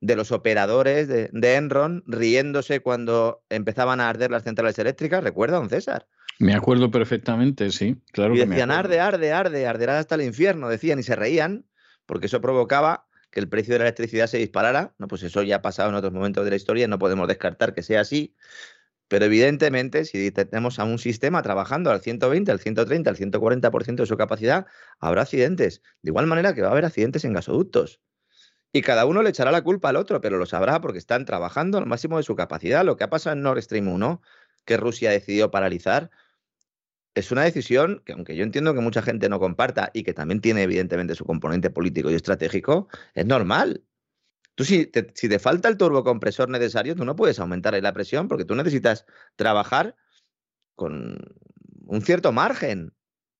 de 0.00 0.16
los 0.16 0.32
operadores 0.32 1.08
de, 1.08 1.28
de, 1.32 1.54
Enron 1.56 2.02
riéndose 2.06 2.80
cuando 2.80 3.44
empezaban 3.50 4.00
a 4.00 4.08
arder 4.08 4.30
las 4.30 4.44
centrales 4.44 4.78
eléctricas, 4.78 5.22
¿recuerda, 5.22 5.58
don 5.58 5.68
César? 5.68 6.06
Me 6.38 6.54
acuerdo 6.54 6.90
perfectamente, 6.90 7.70
sí, 7.70 8.00
claro. 8.12 8.34
Y 8.34 8.38
decían, 8.38 8.70
arde, 8.70 8.98
arde, 8.98 9.30
arde, 9.30 9.66
arderá 9.66 9.98
hasta 9.98 10.14
el 10.14 10.22
infierno, 10.22 10.70
decían, 10.70 10.98
y 10.98 11.02
se 11.02 11.14
reían, 11.14 11.66
porque 12.06 12.26
eso 12.26 12.40
provocaba 12.40 13.09
que 13.30 13.40
el 13.40 13.48
precio 13.48 13.74
de 13.74 13.78
la 13.78 13.84
electricidad 13.84 14.26
se 14.26 14.38
disparara. 14.38 14.94
No, 14.98 15.08
pues 15.08 15.22
eso 15.22 15.42
ya 15.42 15.56
ha 15.56 15.62
pasado 15.62 15.88
en 15.90 15.94
otros 15.94 16.12
momentos 16.12 16.44
de 16.44 16.50
la 16.50 16.56
historia, 16.56 16.88
no 16.88 16.98
podemos 16.98 17.28
descartar 17.28 17.74
que 17.74 17.82
sea 17.82 18.00
así. 18.00 18.34
Pero 19.08 19.24
evidentemente, 19.24 20.04
si 20.04 20.30
tenemos 20.30 20.78
a 20.78 20.84
un 20.84 20.98
sistema 20.98 21.42
trabajando 21.42 21.90
al 21.90 22.00
120, 22.00 22.52
al 22.52 22.60
130, 22.60 23.10
al 23.10 23.16
140% 23.16 23.96
de 23.96 24.06
su 24.06 24.16
capacidad, 24.16 24.66
habrá 25.00 25.22
accidentes. 25.22 25.82
De 26.02 26.10
igual 26.10 26.26
manera 26.28 26.54
que 26.54 26.62
va 26.62 26.68
a 26.68 26.70
haber 26.70 26.84
accidentes 26.84 27.24
en 27.24 27.32
gasoductos. 27.32 28.00
Y 28.72 28.82
cada 28.82 29.06
uno 29.06 29.22
le 29.22 29.30
echará 29.30 29.50
la 29.50 29.62
culpa 29.62 29.88
al 29.88 29.96
otro, 29.96 30.20
pero 30.20 30.38
lo 30.38 30.46
sabrá 30.46 30.80
porque 30.80 30.98
están 30.98 31.24
trabajando 31.24 31.78
al 31.78 31.86
máximo 31.86 32.18
de 32.18 32.22
su 32.22 32.36
capacidad. 32.36 32.84
Lo 32.84 32.96
que 32.96 33.02
ha 33.02 33.10
pasado 33.10 33.34
en 33.34 33.42
Nord 33.42 33.60
Stream 33.62 33.88
1, 33.88 34.22
que 34.64 34.76
Rusia 34.76 35.10
decidió 35.10 35.50
paralizar, 35.50 36.10
es 37.20 37.30
una 37.30 37.44
decisión 37.44 38.02
que, 38.04 38.12
aunque 38.12 38.36
yo 38.36 38.42
entiendo 38.42 38.74
que 38.74 38.80
mucha 38.80 39.02
gente 39.02 39.28
no 39.28 39.38
comparta 39.38 39.90
y 39.94 40.02
que 40.02 40.12
también 40.12 40.40
tiene 40.40 40.62
evidentemente 40.62 41.14
su 41.14 41.24
componente 41.24 41.70
político 41.70 42.10
y 42.10 42.14
estratégico, 42.14 42.88
es 43.14 43.26
normal. 43.26 43.84
Tú 44.54 44.64
si 44.64 44.86
te, 44.86 45.38
falta 45.38 45.68
el 45.68 45.76
turbocompresor 45.76 46.48
necesario, 46.48 46.94
tú 46.94 47.04
no 47.04 47.16
puedes 47.16 47.38
aumentar 47.38 47.80
la 47.82 47.92
presión 47.92 48.28
porque 48.28 48.44
tú 48.44 48.54
necesitas 48.54 49.06
trabajar 49.36 49.96
con 50.74 51.18
un 51.86 52.02
cierto 52.02 52.32
margen. 52.32 52.92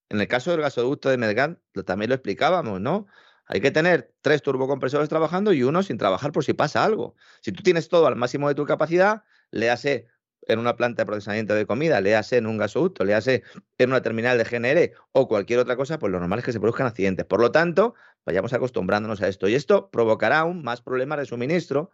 En 0.08 0.20
el 0.20 0.28
caso 0.28 0.50
del 0.50 0.60
gasoducto 0.60 1.08
de 1.10 1.18
Medgán, 1.18 1.60
también 1.84 2.08
lo 2.08 2.14
explicábamos, 2.14 2.80
¿no? 2.80 3.06
Hay 3.46 3.60
que 3.60 3.70
tener 3.70 4.14
tres 4.22 4.42
turbocompresores 4.42 5.08
trabajando 5.08 5.52
y 5.52 5.62
uno 5.62 5.82
sin 5.82 5.98
trabajar 5.98 6.32
por 6.32 6.44
si 6.44 6.52
pasa 6.54 6.84
algo. 6.84 7.16
Si 7.42 7.52
tú 7.52 7.62
tienes 7.62 7.88
todo 7.88 8.06
al 8.06 8.16
máximo 8.16 8.48
de 8.48 8.54
tu 8.54 8.64
capacidad, 8.64 9.24
le 9.50 9.70
hace 9.70 10.06
en 10.46 10.58
una 10.58 10.76
planta 10.76 11.02
de 11.02 11.06
procesamiento 11.06 11.54
de 11.54 11.66
comida, 11.66 12.00
le 12.00 12.16
hace 12.16 12.36
en 12.36 12.46
un 12.46 12.58
gasoducto, 12.58 13.04
le 13.04 13.14
hace 13.14 13.42
en 13.78 13.90
una 13.90 14.02
terminal 14.02 14.38
de 14.38 14.44
GNR 14.44 14.92
o 15.12 15.28
cualquier 15.28 15.58
otra 15.58 15.76
cosa, 15.76 15.98
pues 15.98 16.10
lo 16.12 16.18
normal 16.18 16.38
es 16.40 16.44
que 16.44 16.52
se 16.52 16.60
produzcan 16.60 16.86
accidentes. 16.86 17.26
Por 17.26 17.40
lo 17.40 17.52
tanto, 17.52 17.94
vayamos 18.24 18.52
acostumbrándonos 18.52 19.20
a 19.22 19.28
esto. 19.28 19.48
Y 19.48 19.54
esto 19.54 19.90
provocará 19.90 20.40
aún 20.40 20.62
más 20.62 20.82
problemas 20.82 21.18
de 21.18 21.26
suministro 21.26 21.90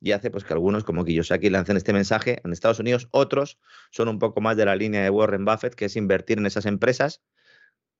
y 0.00 0.12
hace 0.12 0.30
pues 0.30 0.44
que 0.44 0.52
algunos, 0.52 0.84
como 0.84 1.04
Kiyosaki, 1.04 1.50
lancen 1.50 1.76
este 1.76 1.92
mensaje 1.92 2.40
en 2.44 2.52
Estados 2.52 2.78
Unidos. 2.78 3.08
Otros 3.10 3.58
son 3.90 4.08
un 4.08 4.18
poco 4.18 4.40
más 4.40 4.56
de 4.56 4.66
la 4.66 4.76
línea 4.76 5.02
de 5.02 5.10
Warren 5.10 5.44
Buffett, 5.44 5.74
que 5.74 5.86
es 5.86 5.96
invertir 5.96 6.38
en 6.38 6.46
esas 6.46 6.66
empresas 6.66 7.22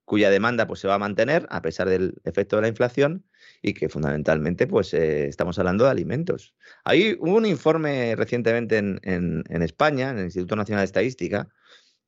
cuya 0.04 0.30
demanda 0.30 0.66
pues, 0.66 0.80
se 0.80 0.88
va 0.88 0.94
a 0.94 0.99
mantener 0.99 1.46
a 1.50 1.62
pesar 1.62 1.88
del 1.88 2.14
efecto 2.25 2.56
de 2.56 2.62
la 2.62 2.68
inflación 2.68 3.25
y 3.62 3.75
que 3.75 3.88
fundamentalmente 3.88 4.66
pues, 4.66 4.92
eh, 4.94 5.26
estamos 5.26 5.58
hablando 5.58 5.84
de 5.84 5.90
alimentos. 5.90 6.54
Hay 6.84 7.16
un 7.20 7.46
informe 7.46 8.14
recientemente 8.16 8.78
en, 8.78 9.00
en, 9.02 9.62
España, 9.62 10.11
en 10.11 10.18
el 10.18 10.25
Instituto 10.25 10.56
Nacional 10.56 10.82
de 10.82 10.87
Estadística, 10.87 11.49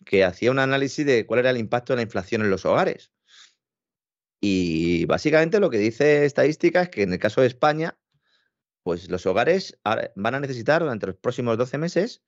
que 0.04 0.24
hacía 0.24 0.50
un 0.50 0.58
análisis 0.58 1.06
de 1.06 1.26
cuál 1.26 1.40
era 1.40 1.50
el 1.50 1.56
impacto 1.56 1.92
de 1.92 1.96
la 1.96 2.02
inflación 2.02 2.42
en 2.42 2.50
los 2.50 2.66
hogares. 2.66 3.12
Y 4.40 5.06
básicamente 5.06 5.60
lo 5.60 5.70
que 5.70 5.78
dice 5.78 6.24
estadística 6.24 6.82
es 6.82 6.88
que 6.90 7.02
en 7.02 7.12
el 7.12 7.18
caso 7.18 7.40
de 7.40 7.46
España, 7.46 7.98
pues 8.82 9.10
los 9.10 9.26
hogares 9.26 9.78
van 10.14 10.34
a 10.34 10.40
necesitar 10.40 10.82
durante 10.82 11.06
los 11.06 11.16
próximos 11.16 11.58
12 11.58 11.78
meses 11.78 12.22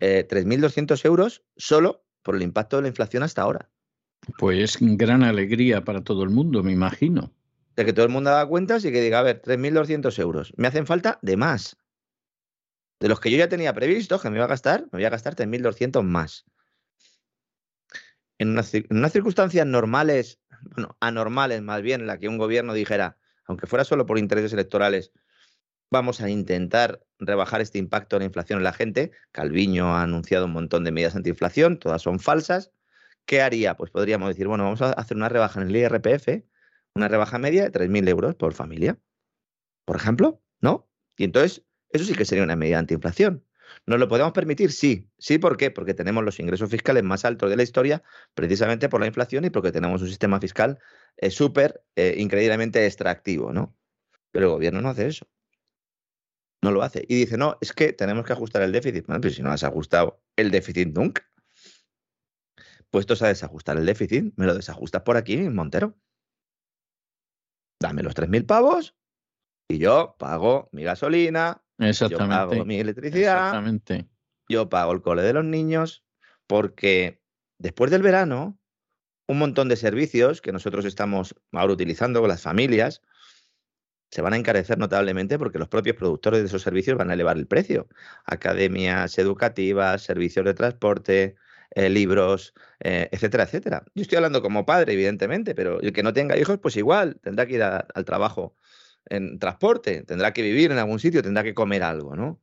eh, 0.00 0.26
3.200 0.28 1.04
euros 1.04 1.44
solo 1.56 2.04
por 2.22 2.36
el 2.36 2.42
impacto 2.42 2.76
de 2.76 2.82
la 2.82 2.88
inflación 2.88 3.22
hasta 3.22 3.42
ahora. 3.42 3.70
Pues 4.38 4.78
gran 4.80 5.22
alegría 5.22 5.84
para 5.84 6.02
todo 6.02 6.22
el 6.22 6.30
mundo, 6.30 6.62
me 6.62 6.72
imagino. 6.72 7.32
De 7.76 7.84
que 7.84 7.92
todo 7.92 8.04
el 8.04 8.12
mundo 8.12 8.30
haga 8.30 8.46
cuentas 8.46 8.84
y 8.84 8.92
que 8.92 9.00
diga, 9.00 9.20
a 9.20 9.22
ver, 9.22 9.40
3.200 9.42 10.18
euros. 10.18 10.52
Me 10.56 10.68
hacen 10.68 10.86
falta 10.86 11.18
de 11.22 11.36
más. 11.36 11.76
De 13.00 13.08
los 13.08 13.18
que 13.20 13.30
yo 13.30 13.38
ya 13.38 13.48
tenía 13.48 13.72
previsto 13.72 14.20
que 14.20 14.28
me 14.28 14.36
iba 14.36 14.44
a 14.44 14.48
gastar, 14.48 14.82
me 14.82 14.98
voy 14.98 15.04
a 15.04 15.10
gastar 15.10 15.34
3.200 15.34 16.02
más. 16.02 16.44
En, 18.38 18.50
en 18.50 18.86
unas 18.90 19.12
circunstancias 19.12 19.66
normales, 19.66 20.38
bueno, 20.62 20.96
anormales 21.00 21.62
más 21.62 21.80
bien, 21.80 22.02
en 22.02 22.06
la 22.06 22.18
que 22.18 22.28
un 22.28 22.38
gobierno 22.38 22.74
dijera, 22.74 23.16
aunque 23.46 23.66
fuera 23.66 23.84
solo 23.84 24.04
por 24.04 24.18
intereses 24.18 24.52
electorales, 24.52 25.12
vamos 25.90 26.20
a 26.20 26.28
intentar 26.28 27.02
rebajar 27.18 27.60
este 27.60 27.78
impacto 27.78 28.16
de 28.16 28.20
la 28.20 28.26
inflación 28.26 28.58
en 28.58 28.64
la 28.64 28.72
gente. 28.72 29.12
Calviño 29.32 29.94
ha 29.94 30.02
anunciado 30.02 30.44
un 30.46 30.52
montón 30.52 30.84
de 30.84 30.92
medidas 30.92 31.16
antiinflación, 31.16 31.78
todas 31.78 32.02
son 32.02 32.20
falsas. 32.20 32.70
¿Qué 33.26 33.42
haría? 33.42 33.76
Pues 33.76 33.90
podríamos 33.90 34.28
decir, 34.28 34.48
bueno, 34.48 34.64
vamos 34.64 34.82
a 34.82 34.92
hacer 34.92 35.16
una 35.16 35.28
rebaja 35.28 35.60
en 35.60 35.68
el 35.68 35.76
IRPF, 35.76 36.44
una 36.94 37.08
rebaja 37.08 37.38
media 37.38 37.62
de 37.62 37.70
3.000 37.70 38.08
euros 38.08 38.34
por 38.34 38.54
familia, 38.54 38.98
por 39.84 39.96
ejemplo, 39.96 40.42
¿no? 40.60 40.88
Y 41.16 41.24
entonces, 41.24 41.64
eso 41.90 42.04
sí 42.04 42.14
que 42.14 42.24
sería 42.24 42.44
una 42.44 42.56
medida 42.56 42.78
antiinflación. 42.78 43.44
¿Nos 43.86 43.98
lo 43.98 44.08
podemos 44.08 44.32
permitir? 44.32 44.72
Sí. 44.72 45.08
¿Sí 45.18 45.38
por 45.38 45.56
qué? 45.56 45.70
Porque 45.70 45.94
tenemos 45.94 46.24
los 46.24 46.40
ingresos 46.40 46.70
fiscales 46.70 47.02
más 47.04 47.24
altos 47.24 47.50
de 47.50 47.56
la 47.56 47.62
historia, 47.62 48.02
precisamente 48.34 48.88
por 48.88 49.00
la 49.00 49.06
inflación 49.06 49.44
y 49.44 49.50
porque 49.50 49.72
tenemos 49.72 50.02
un 50.02 50.08
sistema 50.08 50.40
fiscal 50.40 50.78
eh, 51.16 51.30
súper, 51.30 51.82
eh, 51.96 52.14
increíblemente 52.18 52.84
extractivo, 52.84 53.52
¿no? 53.52 53.76
Pero 54.32 54.46
el 54.46 54.52
gobierno 54.52 54.80
no 54.80 54.88
hace 54.88 55.06
eso. 55.06 55.28
No 56.62 56.72
lo 56.72 56.82
hace. 56.82 57.04
Y 57.08 57.16
dice, 57.16 57.38
no, 57.38 57.56
es 57.60 57.72
que 57.72 57.92
tenemos 57.92 58.24
que 58.24 58.32
ajustar 58.32 58.62
el 58.62 58.72
déficit. 58.72 59.06
Bueno, 59.06 59.20
pero 59.20 59.32
si 59.32 59.42
no 59.42 59.50
has 59.50 59.64
ajustado 59.64 60.22
el 60.36 60.50
déficit 60.50 60.94
nunca 60.94 61.29
puestos 62.90 63.22
a 63.22 63.28
desajustar 63.28 63.76
el 63.76 63.86
déficit, 63.86 64.32
me 64.36 64.46
lo 64.46 64.54
desajustas 64.54 65.02
por 65.02 65.16
aquí, 65.16 65.36
Montero. 65.48 65.96
Dame 67.80 68.02
los 68.02 68.14
3.000 68.14 68.46
pavos 68.46 68.96
y 69.68 69.78
yo 69.78 70.16
pago 70.18 70.68
mi 70.72 70.82
gasolina, 70.82 71.62
yo 71.78 72.18
pago 72.18 72.64
mi 72.64 72.78
electricidad, 72.78 73.64
yo 74.48 74.68
pago 74.68 74.92
el 74.92 75.00
cole 75.00 75.22
de 75.22 75.32
los 75.32 75.44
niños, 75.44 76.04
porque 76.46 77.22
después 77.58 77.90
del 77.90 78.02
verano, 78.02 78.58
un 79.28 79.38
montón 79.38 79.68
de 79.68 79.76
servicios 79.76 80.40
que 80.42 80.52
nosotros 80.52 80.84
estamos 80.84 81.34
ahora 81.52 81.72
utilizando 81.72 82.20
con 82.20 82.28
las 82.28 82.42
familias, 82.42 83.00
se 84.10 84.22
van 84.22 84.32
a 84.32 84.36
encarecer 84.36 84.76
notablemente 84.76 85.38
porque 85.38 85.60
los 85.60 85.68
propios 85.68 85.96
productores 85.96 86.40
de 86.40 86.46
esos 86.46 86.62
servicios 86.62 86.98
van 86.98 87.10
a 87.10 87.14
elevar 87.14 87.36
el 87.38 87.46
precio. 87.46 87.88
Academias 88.24 89.16
educativas, 89.18 90.02
servicios 90.02 90.44
de 90.44 90.54
transporte, 90.54 91.36
eh, 91.72 91.88
libros, 91.88 92.54
eh, 92.80 93.08
etcétera, 93.12 93.44
etcétera. 93.44 93.84
Yo 93.94 94.02
estoy 94.02 94.16
hablando 94.16 94.42
como 94.42 94.66
padre, 94.66 94.92
evidentemente, 94.92 95.54
pero 95.54 95.80
el 95.80 95.92
que 95.92 96.02
no 96.02 96.12
tenga 96.12 96.36
hijos, 96.36 96.58
pues 96.58 96.76
igual, 96.76 97.20
tendrá 97.22 97.46
que 97.46 97.54
ir 97.54 97.62
al 97.62 98.04
trabajo 98.04 98.56
en 99.06 99.38
transporte, 99.38 100.02
tendrá 100.02 100.32
que 100.32 100.42
vivir 100.42 100.72
en 100.72 100.78
algún 100.78 100.98
sitio, 100.98 101.22
tendrá 101.22 101.42
que 101.42 101.54
comer 101.54 101.82
algo, 101.82 102.16
¿no? 102.16 102.40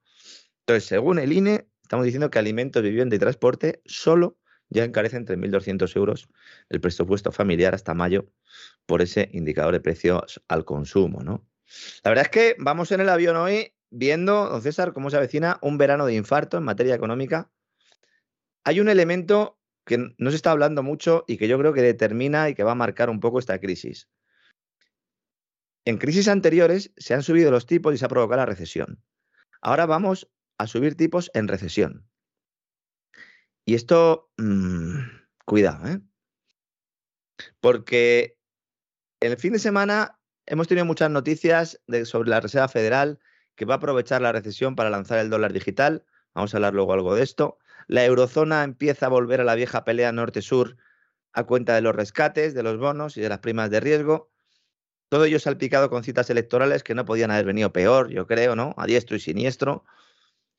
Entonces, 0.61 0.85
según 0.85 1.19
el 1.19 1.31
INE, 1.31 1.67
estamos 1.81 2.05
diciendo 2.05 2.29
que 2.29 2.39
alimentos, 2.39 2.83
vivienda 2.83 3.15
y 3.15 3.19
transporte 3.19 3.81
solo 3.85 4.37
ya 4.69 4.83
encarecen 4.83 5.25
3.200 5.25 5.95
euros 5.95 6.29
el 6.69 6.81
presupuesto 6.81 7.31
familiar 7.31 7.73
hasta 7.73 7.93
mayo 7.93 8.29
por 8.85 9.01
ese 9.01 9.29
indicador 9.31 9.73
de 9.73 9.79
precios 9.79 10.41
al 10.47 10.65
consumo, 10.65 11.21
¿no? 11.21 11.47
La 12.03 12.11
verdad 12.11 12.25
es 12.25 12.31
que 12.31 12.55
vamos 12.59 12.91
en 12.91 13.01
el 13.01 13.09
avión 13.09 13.35
hoy 13.37 13.73
viendo, 13.89 14.49
don 14.49 14.61
César, 14.61 14.93
cómo 14.93 15.09
se 15.09 15.17
avecina 15.17 15.59
un 15.61 15.77
verano 15.77 16.05
de 16.05 16.15
infarto 16.15 16.57
en 16.57 16.63
materia 16.63 16.95
económica 16.95 17.49
hay 18.63 18.79
un 18.79 18.89
elemento 18.89 19.59
que 19.85 19.97
no 20.17 20.29
se 20.29 20.35
está 20.35 20.51
hablando 20.51 20.83
mucho 20.83 21.23
y 21.27 21.37
que 21.37 21.47
yo 21.47 21.57
creo 21.57 21.73
que 21.73 21.81
determina 21.81 22.49
y 22.49 22.55
que 22.55 22.63
va 22.63 22.73
a 22.73 22.75
marcar 22.75 23.09
un 23.09 23.19
poco 23.19 23.39
esta 23.39 23.59
crisis. 23.59 24.09
En 25.85 25.97
crisis 25.97 26.27
anteriores 26.27 26.91
se 26.97 27.13
han 27.13 27.23
subido 27.23 27.49
los 27.49 27.65
tipos 27.65 27.93
y 27.93 27.97
se 27.97 28.05
ha 28.05 28.09
provocado 28.09 28.39
la 28.41 28.45
recesión. 28.45 29.01
Ahora 29.61 29.85
vamos 29.85 30.29
a 30.57 30.67
subir 30.67 30.95
tipos 30.95 31.31
en 31.33 31.47
recesión. 31.47 32.05
Y 33.65 33.75
esto, 33.75 34.31
mmm, 34.37 34.99
cuidado, 35.45 35.87
¿eh? 35.87 36.01
Porque 37.61 38.37
el 39.19 39.37
fin 39.37 39.53
de 39.53 39.59
semana 39.59 40.19
hemos 40.45 40.67
tenido 40.67 40.85
muchas 40.85 41.09
noticias 41.09 41.81
sobre 42.03 42.29
la 42.29 42.39
Reserva 42.39 42.67
Federal 42.67 43.19
que 43.55 43.65
va 43.65 43.75
a 43.75 43.77
aprovechar 43.77 44.21
la 44.21 44.31
recesión 44.31 44.75
para 44.75 44.89
lanzar 44.89 45.19
el 45.19 45.29
dólar 45.29 45.53
digital. 45.53 46.05
Vamos 46.33 46.53
a 46.53 46.57
hablar 46.57 46.73
luego 46.73 46.93
algo 46.93 47.15
de 47.15 47.23
esto. 47.23 47.59
La 47.87 48.05
eurozona 48.05 48.63
empieza 48.63 49.05
a 49.05 49.09
volver 49.09 49.41
a 49.41 49.43
la 49.45 49.55
vieja 49.55 49.83
pelea 49.83 50.11
norte-sur 50.11 50.77
a 51.33 51.43
cuenta 51.45 51.75
de 51.75 51.81
los 51.81 51.95
rescates, 51.95 52.53
de 52.53 52.63
los 52.63 52.77
bonos 52.77 53.15
y 53.17 53.21
de 53.21 53.29
las 53.29 53.39
primas 53.39 53.69
de 53.69 53.79
riesgo. 53.79 54.29
Todo 55.09 55.25
ello 55.25 55.39
salpicado 55.39 55.89
con 55.89 56.03
citas 56.03 56.29
electorales 56.29 56.83
que 56.83 56.95
no 56.95 57.05
podían 57.05 57.31
haber 57.31 57.45
venido 57.45 57.71
peor, 57.71 58.09
yo 58.09 58.27
creo, 58.27 58.55
¿no? 58.55 58.73
A 58.77 58.85
diestro 58.85 59.15
y 59.15 59.19
siniestro. 59.19 59.85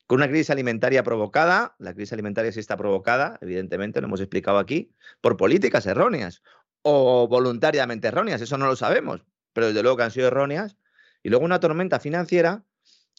Con 0.07 0.17
una 0.17 0.27
crisis 0.27 0.49
alimentaria 0.49 1.03
provocada, 1.03 1.75
la 1.77 1.93
crisis 1.93 2.13
alimentaria 2.13 2.51
sí 2.51 2.59
está 2.59 2.75
provocada, 2.77 3.37
evidentemente, 3.41 4.01
lo 4.01 4.07
hemos 4.07 4.21
explicado 4.21 4.57
aquí, 4.57 4.91
por 5.21 5.37
políticas 5.37 5.85
erróneas 5.85 6.41
o 6.81 7.27
voluntariamente 7.27 8.07
erróneas, 8.07 8.41
eso 8.41 8.57
no 8.57 8.65
lo 8.65 8.75
sabemos, 8.75 9.23
pero 9.53 9.67
desde 9.67 9.83
luego 9.83 9.97
que 9.97 10.03
han 10.03 10.11
sido 10.11 10.27
erróneas. 10.27 10.77
Y 11.21 11.29
luego 11.29 11.45
una 11.45 11.59
tormenta 11.59 11.99
financiera 11.99 12.63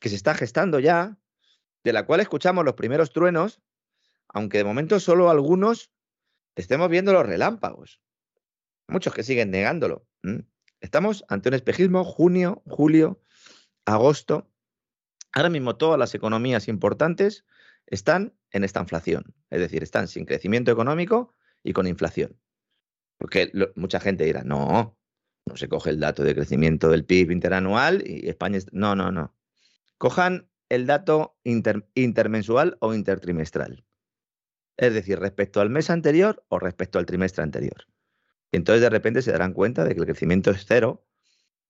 que 0.00 0.08
se 0.08 0.16
está 0.16 0.34
gestando 0.34 0.80
ya, 0.80 1.16
de 1.84 1.92
la 1.92 2.06
cual 2.06 2.20
escuchamos 2.20 2.64
los 2.64 2.74
primeros 2.74 3.12
truenos, 3.12 3.60
aunque 4.32 4.58
de 4.58 4.64
momento 4.64 5.00
solo 5.00 5.30
algunos 5.30 5.90
estemos 6.56 6.88
viendo 6.88 7.12
los 7.12 7.26
relámpagos. 7.26 8.00
Muchos 8.88 9.14
que 9.14 9.22
siguen 9.22 9.50
negándolo. 9.50 10.06
Estamos 10.80 11.24
ante 11.28 11.48
un 11.48 11.54
espejismo 11.54 12.04
junio, 12.04 12.62
julio, 12.66 13.20
agosto. 13.84 14.50
Ahora 15.32 15.50
mismo 15.50 15.76
todas 15.76 15.98
las 15.98 16.14
economías 16.14 16.68
importantes 16.68 17.44
están 17.86 18.34
en 18.52 18.64
esta 18.64 18.80
inflación, 18.80 19.34
es 19.50 19.60
decir, 19.60 19.82
están 19.82 20.08
sin 20.08 20.24
crecimiento 20.24 20.70
económico 20.72 21.34
y 21.62 21.72
con 21.72 21.86
inflación. 21.86 22.40
Porque 23.18 23.52
mucha 23.76 24.00
gente 24.00 24.24
dirá, 24.24 24.42
no, 24.42 24.96
no 25.46 25.56
se 25.56 25.68
coge 25.68 25.90
el 25.90 26.00
dato 26.00 26.24
de 26.24 26.34
crecimiento 26.34 26.88
del 26.88 27.04
PIB 27.04 27.32
interanual 27.32 28.02
y 28.06 28.28
España... 28.28 28.58
No, 28.72 28.96
no, 28.96 29.12
no. 29.12 29.36
Cojan 29.98 30.48
el 30.68 30.86
dato 30.86 31.36
intermensual 31.44 32.76
o 32.80 32.94
intertrimestral. 32.94 33.84
Es 34.80 34.94
decir, 34.94 35.20
respecto 35.20 35.60
al 35.60 35.68
mes 35.68 35.90
anterior 35.90 36.42
o 36.48 36.58
respecto 36.58 36.98
al 36.98 37.04
trimestre 37.04 37.42
anterior. 37.42 37.86
Y 38.50 38.56
entonces 38.56 38.80
de 38.80 38.88
repente 38.88 39.20
se 39.20 39.30
darán 39.30 39.52
cuenta 39.52 39.84
de 39.84 39.92
que 39.92 40.00
el 40.00 40.06
crecimiento 40.06 40.50
es 40.50 40.64
cero, 40.66 41.06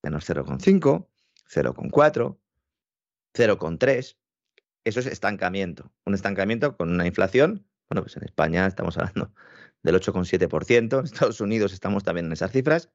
menos 0.01 0.31
0,5, 0.31 1.09
0,4, 1.53 2.39
0,3. 3.35 4.17
Eso 4.85 5.01
es 5.01 5.07
estancamiento. 5.07 5.93
Un 6.05 6.15
estancamiento 6.15 6.77
con 6.77 6.89
una 6.89 7.05
inflación. 7.05 7.67
Bueno, 7.89 8.03
pues 8.03 8.17
en 8.17 8.23
España 8.23 8.65
estamos 8.69 8.97
hablando 8.97 9.35
del 9.83 9.97
8,7%. 9.97 11.01
En 11.01 11.05
Estados 11.05 11.41
Unidos 11.41 11.73
estamos 11.73 12.05
también 12.05 12.27
en 12.27 12.33
esas 12.33 12.53
cifras. 12.53 12.91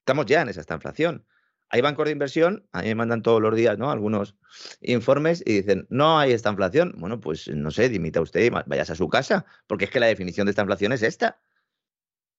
Estamos 0.00 0.26
ya 0.26 0.42
en 0.42 0.48
esa 0.48 0.64
inflación. 0.74 1.24
Hay 1.72 1.82
bancos 1.82 2.06
de 2.06 2.10
inversión, 2.10 2.66
a 2.72 2.82
mí 2.82 2.88
me 2.88 2.96
mandan 2.96 3.22
todos 3.22 3.40
los 3.40 3.54
días 3.54 3.78
¿no? 3.78 3.92
algunos 3.92 4.36
informes 4.80 5.40
y 5.46 5.54
dicen, 5.54 5.86
no 5.88 6.18
hay 6.18 6.32
esta 6.32 6.50
inflación. 6.50 6.94
Bueno, 6.98 7.20
pues 7.20 7.46
no 7.46 7.70
sé, 7.70 7.88
dimita 7.88 8.20
usted 8.20 8.40
y 8.42 8.50
vayas 8.50 8.90
a 8.90 8.96
su 8.96 9.08
casa, 9.08 9.46
porque 9.68 9.84
es 9.84 9.90
que 9.90 10.00
la 10.00 10.06
definición 10.06 10.46
de 10.46 10.50
esta 10.50 10.62
inflación 10.62 10.92
es 10.92 11.02
esta. 11.02 11.40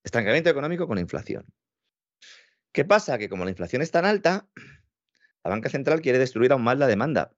Estancamiento 0.04 0.50
económico 0.50 0.86
con 0.86 0.98
inflación. 0.98 1.46
¿Qué 2.74 2.84
pasa? 2.84 3.18
Que 3.18 3.30
como 3.30 3.46
la 3.46 3.52
inflación 3.52 3.82
es 3.82 3.92
tan 3.92 4.04
alta, 4.04 4.50
la 5.44 5.50
banca 5.50 5.70
central 5.70 6.02
quiere 6.02 6.20
destruir 6.20 6.52
aún 6.52 6.64
más 6.64 6.78
la 6.78 6.88
demanda 6.88 7.34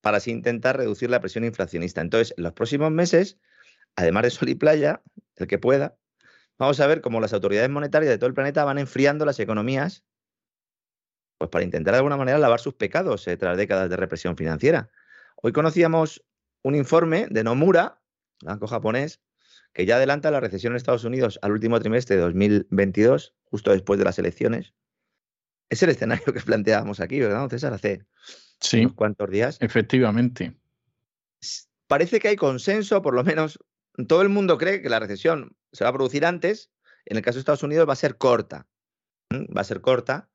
para 0.00 0.16
así 0.16 0.30
intentar 0.30 0.78
reducir 0.78 1.10
la 1.10 1.20
presión 1.20 1.44
inflacionista. 1.44 2.00
Entonces, 2.00 2.34
en 2.38 2.44
los 2.44 2.54
próximos 2.54 2.90
meses, 2.90 3.38
además 3.96 4.22
de 4.22 4.30
sol 4.30 4.48
y 4.48 4.54
playa, 4.54 5.02
el 5.36 5.46
que 5.46 5.58
pueda, 5.58 5.96
vamos 6.58 6.80
a 6.80 6.86
ver 6.86 7.02
cómo 7.02 7.20
las 7.20 7.34
autoridades 7.34 7.68
monetarias 7.68 8.10
de 8.10 8.18
todo 8.18 8.28
el 8.28 8.34
planeta 8.34 8.64
van 8.64 8.78
enfriando 8.78 9.26
las 9.26 9.38
economías 9.40 10.04
pues 11.42 11.50
para 11.50 11.64
intentar 11.64 11.94
de 11.94 11.98
alguna 11.98 12.16
manera 12.16 12.38
lavar 12.38 12.60
sus 12.60 12.74
pecados 12.74 13.26
eh, 13.26 13.36
tras 13.36 13.56
décadas 13.56 13.90
de 13.90 13.96
represión 13.96 14.36
financiera. 14.36 14.90
Hoy 15.34 15.50
conocíamos 15.50 16.24
un 16.62 16.76
informe 16.76 17.26
de 17.28 17.42
Nomura, 17.42 18.00
banco 18.44 18.68
japonés, 18.68 19.20
que 19.72 19.84
ya 19.84 19.96
adelanta 19.96 20.30
la 20.30 20.38
recesión 20.38 20.72
en 20.72 20.76
Estados 20.76 21.02
Unidos 21.02 21.40
al 21.42 21.50
último 21.50 21.80
trimestre 21.80 22.14
de 22.14 22.22
2022, 22.22 23.34
justo 23.42 23.72
después 23.72 23.98
de 23.98 24.04
las 24.04 24.20
elecciones. 24.20 24.72
Es 25.68 25.82
el 25.82 25.90
escenario 25.90 26.32
que 26.32 26.38
planteábamos 26.38 27.00
aquí, 27.00 27.18
¿verdad, 27.18 27.48
César? 27.48 27.72
Hace 27.72 28.06
unos 28.74 28.92
cuantos 28.92 29.28
días. 29.28 29.58
Efectivamente. 29.60 30.54
Parece 31.88 32.20
que 32.20 32.28
hay 32.28 32.36
consenso, 32.36 33.02
por 33.02 33.14
lo 33.14 33.24
menos 33.24 33.58
todo 34.06 34.22
el 34.22 34.28
mundo 34.28 34.58
cree 34.58 34.80
que 34.80 34.88
la 34.88 35.00
recesión 35.00 35.56
se 35.72 35.82
va 35.82 35.90
a 35.90 35.92
producir 35.92 36.24
antes. 36.24 36.70
En 37.04 37.16
el 37.16 37.24
caso 37.24 37.34
de 37.34 37.40
Estados 37.40 37.64
Unidos 37.64 37.88
va 37.88 37.94
a 37.94 37.96
ser 37.96 38.16
corta. 38.16 38.68
Va 39.32 39.62
a 39.62 39.64
ser 39.64 39.80
corta 39.80 40.28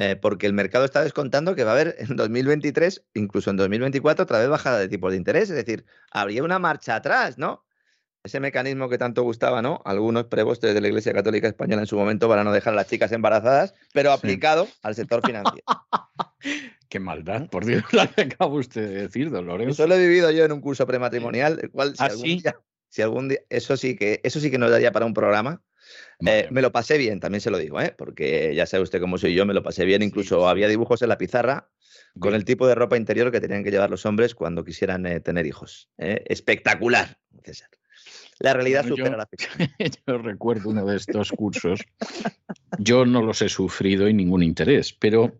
eh, 0.00 0.16
porque 0.16 0.46
el 0.46 0.54
mercado 0.54 0.84
está 0.84 1.04
descontando 1.04 1.54
que 1.54 1.64
va 1.64 1.72
a 1.72 1.74
haber 1.74 1.94
en 1.98 2.16
2023, 2.16 3.04
incluso 3.14 3.50
en 3.50 3.58
2024, 3.58 4.22
otra 4.24 4.38
vez 4.38 4.48
bajada 4.48 4.78
de 4.78 4.88
tipos 4.88 5.12
de 5.12 5.18
interés. 5.18 5.50
Es 5.50 5.56
decir, 5.56 5.84
habría 6.10 6.42
una 6.42 6.58
marcha 6.58 6.96
atrás, 6.96 7.36
¿no? 7.36 7.64
ese 8.22 8.40
mecanismo 8.40 8.88
que 8.88 8.98
tanto 8.98 9.22
gustaba, 9.22 9.62
¿no? 9.62 9.80
Algunos 9.84 10.24
prepostes 10.24 10.74
de 10.74 10.80
la 10.80 10.88
Iglesia 10.88 11.12
Católica 11.12 11.48
Española 11.48 11.82
en 11.82 11.86
su 11.86 11.96
momento 11.96 12.28
para 12.28 12.44
no 12.44 12.52
dejar 12.52 12.74
a 12.74 12.76
las 12.76 12.88
chicas 12.88 13.12
embarazadas, 13.12 13.74
pero 13.92 14.12
aplicado 14.12 14.68
al 14.82 14.94
sector 14.94 15.24
financiero. 15.24 15.64
Qué 16.88 17.00
maldad, 17.00 17.48
por 17.48 17.64
Dios, 17.64 17.84
la 17.92 18.06
que 18.08 18.22
acaba 18.22 18.52
usted 18.52 18.88
de 18.88 19.02
decir, 19.02 19.30
Dolores. 19.30 19.68
Eso 19.68 19.86
lo 19.86 19.94
he 19.94 19.98
vivido 19.98 20.30
yo 20.30 20.44
en 20.44 20.52
un 20.52 20.60
curso 20.60 20.86
prematrimonial, 20.86 21.60
el 21.62 21.70
cual 21.70 21.96
si, 21.96 22.02
¿Ah, 22.02 22.06
algún, 22.06 22.24
día, 22.24 22.56
si 22.88 23.02
algún 23.02 23.28
día, 23.28 23.40
eso 23.48 23.76
sí 23.76 23.96
que 23.96 24.20
eso 24.22 24.40
sí 24.40 24.50
que 24.50 24.58
nos 24.58 24.70
daría 24.70 24.92
para 24.92 25.06
un 25.06 25.14
programa. 25.14 25.62
Eh, 26.26 26.48
me 26.50 26.62
lo 26.62 26.72
pasé 26.72 26.98
bien, 26.98 27.20
también 27.20 27.40
se 27.40 27.50
lo 27.50 27.58
digo, 27.58 27.80
¿eh? 27.80 27.94
porque 27.96 28.54
ya 28.54 28.66
sabe 28.66 28.82
usted 28.82 29.00
cómo 29.00 29.18
soy 29.18 29.34
yo, 29.34 29.46
me 29.46 29.54
lo 29.54 29.62
pasé 29.62 29.84
bien. 29.84 30.02
Incluso 30.02 30.48
había 30.48 30.68
dibujos 30.68 31.02
en 31.02 31.08
la 31.08 31.18
pizarra 31.18 31.68
con 32.18 32.34
el 32.34 32.44
tipo 32.44 32.66
de 32.66 32.74
ropa 32.74 32.96
interior 32.96 33.30
que 33.30 33.40
tenían 33.40 33.64
que 33.64 33.70
llevar 33.70 33.90
los 33.90 34.04
hombres 34.06 34.34
cuando 34.34 34.64
quisieran 34.64 35.06
eh, 35.06 35.20
tener 35.20 35.46
hijos. 35.46 35.88
Espectacular, 35.96 37.18
César. 37.44 37.70
La 38.40 38.54
realidad 38.54 38.86
supera 38.86 39.16
la 39.16 39.26
ficción. 39.30 39.70
Yo 40.06 40.18
recuerdo 40.18 40.70
uno 40.70 40.84
de 40.86 40.96
estos 40.96 41.30
cursos. 41.30 41.80
Yo 42.78 43.04
no 43.04 43.22
los 43.22 43.42
he 43.42 43.48
sufrido 43.48 44.08
y 44.08 44.14
ningún 44.14 44.42
interés, 44.42 44.94
pero 44.94 45.38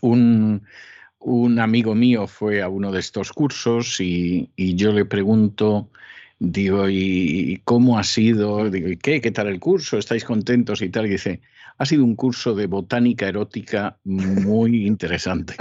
un, 0.00 0.66
amigo 1.58 1.94
mío 1.94 2.26
fue 2.26 2.62
a 2.62 2.68
uno 2.68 2.90
de 2.90 3.00
estos 3.00 3.32
cursos 3.32 4.00
y, 4.00 4.50
yo 4.56 4.92
le 4.92 5.04
pregunto, 5.04 5.90
digo, 6.40 6.88
¿y 6.88 7.60
cómo 7.64 7.98
ha 7.98 8.02
sido? 8.02 8.68
Digo, 8.68 8.88
¿qué? 9.00 9.20
¿Qué 9.20 9.30
tal 9.30 9.46
el 9.46 9.60
curso? 9.60 9.98
¿Estáis 9.98 10.24
contentos 10.24 10.82
y 10.82 10.88
tal? 10.88 11.06
Y 11.06 11.10
dice, 11.10 11.40
ha 11.78 11.86
sido 11.86 12.02
un 12.02 12.16
curso 12.16 12.54
de 12.54 12.66
botánica 12.66 13.28
erótica 13.28 13.98
muy 14.02 14.86
interesante. 14.86 15.54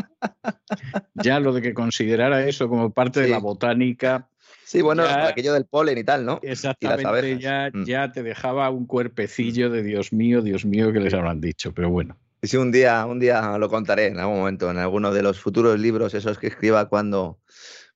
ya 1.13 1.39
lo 1.39 1.53
de 1.53 1.61
que 1.61 1.75
considerara 1.75 2.47
eso 2.47 2.67
como 2.67 2.91
parte 2.91 3.21
de 3.21 3.27
la 3.27 3.37
botánica 3.37 4.27
Sí, 4.69 4.83
bueno, 4.83 5.03
aquello 5.03 5.53
del 5.53 5.65
polen 5.65 5.97
y 5.97 6.03
tal, 6.03 6.23
¿no? 6.23 6.39
Exactamente, 6.43 7.39
ya, 7.39 7.71
mm. 7.73 7.85
ya 7.85 8.11
te 8.11 8.21
dejaba 8.21 8.69
un 8.69 8.85
cuerpecillo 8.85 9.71
de 9.71 9.81
Dios 9.81 10.13
mío, 10.13 10.43
Dios 10.43 10.63
mío, 10.63 10.93
que 10.93 10.99
les 10.99 11.11
habrán 11.15 11.41
dicho, 11.41 11.73
pero 11.73 11.89
bueno. 11.89 12.19
Sí, 12.43 12.55
un 12.55 12.71
día, 12.71 13.03
un 13.07 13.17
día 13.17 13.57
lo 13.57 13.67
contaré 13.67 14.07
en 14.07 14.19
algún 14.19 14.37
momento, 14.37 14.69
en 14.69 14.77
alguno 14.77 15.11
de 15.11 15.23
los 15.23 15.39
futuros 15.39 15.79
libros, 15.79 16.13
esos 16.13 16.37
que 16.37 16.45
escriba 16.45 16.87
cuando, 16.87 17.39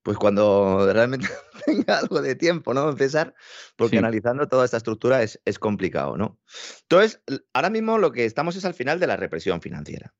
pues 0.04 0.18
cuando 0.18 0.92
realmente 0.92 1.28
tenga 1.66 2.00
algo 2.00 2.22
de 2.22 2.36
tiempo, 2.36 2.74
¿no, 2.74 2.96
César? 2.96 3.34
Porque 3.76 3.98
analizando 3.98 4.48
toda 4.48 4.66
esta 4.66 4.78
estructura 4.78 5.24
es, 5.24 5.42
es 5.46 5.58
complicado, 5.58 6.18
¿no? 6.18 6.39
Entonces, 6.82 7.22
ahora 7.54 7.70
mismo 7.70 7.98
lo 7.98 8.12
que 8.12 8.26
estamos 8.26 8.56
es 8.56 8.66
al 8.66 8.74
final 8.74 9.00
de 9.00 9.08
la 9.08 9.16
represión 9.16 9.62
financiera. 9.62 10.13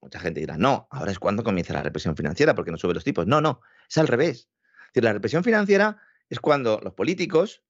Mucha 0.00 0.20
gente 0.20 0.40
dirá, 0.40 0.58
no, 0.58 0.88
ahora 0.90 1.10
es 1.10 1.18
cuando 1.18 1.42
comienza 1.42 1.72
la 1.72 1.82
represión 1.82 2.16
financiera 2.16 2.54
porque 2.54 2.70
no 2.70 2.78
sube 2.78 2.94
los 2.94 3.04
tipos. 3.04 3.26
No, 3.26 3.40
no, 3.40 3.60
es 3.88 3.98
al 3.98 4.08
revés 4.08 4.48
decir, 4.88 5.04
la 5.04 5.12
represión 5.12 5.44
financiera 5.44 6.00
es 6.28 6.40
cuando 6.40 6.80
los 6.82 6.94
políticos 6.94 7.62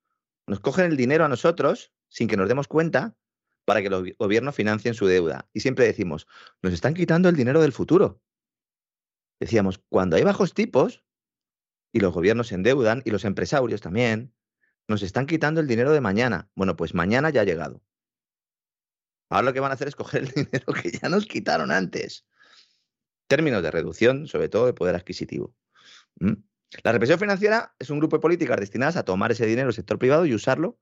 nos 0.46 0.60
cogen 0.60 0.86
el 0.86 0.96
dinero 0.96 1.24
a 1.24 1.28
nosotros 1.28 1.92
sin 2.08 2.28
que 2.28 2.36
nos 2.36 2.48
demos 2.48 2.68
cuenta 2.68 3.16
para 3.64 3.82
que 3.82 3.90
los 3.90 4.02
gobiernos 4.18 4.54
financien 4.54 4.94
su 4.94 5.06
deuda. 5.06 5.48
Y 5.52 5.60
siempre 5.60 5.84
decimos, 5.84 6.26
nos 6.62 6.72
están 6.72 6.94
quitando 6.94 7.28
el 7.28 7.36
dinero 7.36 7.60
del 7.60 7.72
futuro. 7.72 8.22
Decíamos, 9.40 9.78
cuando 9.88 10.16
hay 10.16 10.24
bajos 10.24 10.54
tipos 10.54 11.04
y 11.92 12.00
los 12.00 12.12
gobiernos 12.12 12.48
se 12.48 12.54
endeudan 12.54 13.02
y 13.04 13.10
los 13.10 13.24
empresarios 13.24 13.80
también, 13.80 14.34
nos 14.88 15.02
están 15.02 15.26
quitando 15.26 15.60
el 15.60 15.66
dinero 15.66 15.92
de 15.92 16.00
mañana. 16.00 16.48
Bueno, 16.54 16.76
pues 16.76 16.94
mañana 16.94 17.30
ya 17.30 17.42
ha 17.42 17.44
llegado. 17.44 17.82
Ahora 19.30 19.44
lo 19.44 19.52
que 19.52 19.60
van 19.60 19.70
a 19.70 19.74
hacer 19.74 19.88
es 19.88 19.96
coger 19.96 20.22
el 20.22 20.28
dinero 20.34 20.72
que 20.72 20.90
ya 20.90 21.08
nos 21.08 21.26
quitaron 21.26 21.70
antes. 21.70 22.26
Términos 23.26 23.62
de 23.62 23.70
reducción, 23.70 24.26
sobre 24.26 24.48
todo 24.48 24.66
de 24.66 24.72
poder 24.72 24.94
adquisitivo. 24.94 25.54
La 26.82 26.92
represión 26.92 27.18
financiera 27.18 27.74
es 27.78 27.90
un 27.90 27.98
grupo 27.98 28.16
de 28.16 28.20
políticas 28.20 28.58
destinadas 28.58 28.96
a 28.96 29.04
tomar 29.04 29.32
ese 29.32 29.46
dinero 29.46 29.66
del 29.66 29.74
sector 29.74 29.98
privado 29.98 30.26
y 30.26 30.34
usarlo 30.34 30.78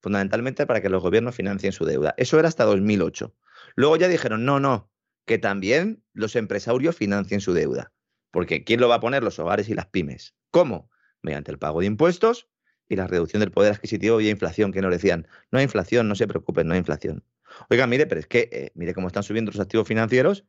fundamentalmente 0.00 0.66
para 0.66 0.80
que 0.80 0.88
los 0.88 1.02
gobiernos 1.02 1.34
financien 1.34 1.72
su 1.72 1.84
deuda. 1.84 2.14
Eso 2.16 2.38
era 2.38 2.48
hasta 2.48 2.64
2008. 2.64 3.34
Luego 3.76 3.96
ya 3.96 4.08
dijeron, 4.08 4.46
no, 4.46 4.58
no, 4.58 4.90
que 5.26 5.38
también 5.38 6.02
los 6.14 6.36
empresarios 6.36 6.96
financien 6.96 7.40
su 7.40 7.52
deuda. 7.52 7.92
Porque 8.30 8.64
¿quién 8.64 8.80
lo 8.80 8.88
va 8.88 8.96
a 8.96 9.00
poner? 9.00 9.22
Los 9.22 9.38
hogares 9.38 9.68
y 9.68 9.74
las 9.74 9.86
pymes. 9.86 10.34
¿Cómo? 10.50 10.90
Mediante 11.22 11.50
el 11.50 11.58
pago 11.58 11.80
de 11.80 11.86
impuestos 11.86 12.48
y 12.88 12.96
la 12.96 13.06
reducción 13.06 13.40
del 13.40 13.50
poder 13.50 13.74
adquisitivo 13.74 14.20
y 14.20 14.28
inflación, 14.28 14.72
que 14.72 14.82
nos 14.82 14.90
decían, 14.90 15.26
no 15.50 15.58
hay 15.58 15.64
inflación, 15.64 16.08
no 16.08 16.14
se 16.14 16.26
preocupen, 16.26 16.66
no 16.66 16.74
hay 16.74 16.78
inflación. 16.78 17.24
Oiga, 17.68 17.86
mire, 17.86 18.06
pero 18.06 18.20
es 18.20 18.26
que, 18.26 18.48
eh, 18.52 18.72
mire 18.74 18.94
cómo 18.94 19.06
están 19.06 19.22
subiendo 19.22 19.50
los 19.52 19.60
activos 19.60 19.86
financieros 19.86 20.44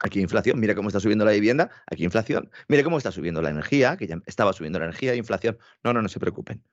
Aquí 0.00 0.20
inflación, 0.20 0.58
mira 0.58 0.74
cómo 0.74 0.88
está 0.88 0.98
subiendo 0.98 1.26
la 1.26 1.32
vivienda, 1.32 1.70
aquí 1.86 2.04
inflación, 2.04 2.50
mire 2.68 2.82
cómo 2.82 2.96
está 2.96 3.12
subiendo 3.12 3.42
la 3.42 3.50
energía, 3.50 3.98
que 3.98 4.06
ya 4.06 4.20
estaba 4.24 4.54
subiendo 4.54 4.78
la 4.78 4.86
energía, 4.86 5.14
inflación. 5.14 5.58
No, 5.84 5.92
no, 5.92 6.00
no 6.00 6.08
se 6.08 6.18
preocupen. 6.18 6.64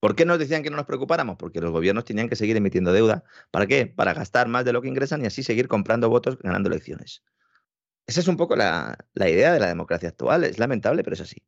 ¿Por 0.00 0.16
qué 0.16 0.24
nos 0.24 0.38
decían 0.38 0.62
que 0.62 0.70
no 0.70 0.76
nos 0.76 0.86
preocupáramos? 0.86 1.36
Porque 1.36 1.60
los 1.60 1.70
gobiernos 1.72 2.06
tenían 2.06 2.30
que 2.30 2.36
seguir 2.36 2.56
emitiendo 2.56 2.92
deuda. 2.92 3.24
¿Para 3.50 3.66
qué? 3.66 3.86
Para 3.86 4.14
gastar 4.14 4.48
más 4.48 4.64
de 4.64 4.72
lo 4.72 4.80
que 4.80 4.88
ingresan 4.88 5.22
y 5.22 5.26
así 5.26 5.42
seguir 5.42 5.68
comprando 5.68 6.08
votos 6.08 6.38
ganando 6.38 6.70
elecciones. 6.70 7.22
Esa 8.06 8.20
es 8.20 8.28
un 8.28 8.36
poco 8.36 8.54
la, 8.54 8.96
idea 9.14 9.52
de 9.52 9.60
la 9.60 9.66
democracia 9.66 10.08
actual. 10.08 10.44
Es 10.44 10.58
lamentable, 10.58 11.02
pero 11.02 11.14
es 11.14 11.20
así. 11.20 11.42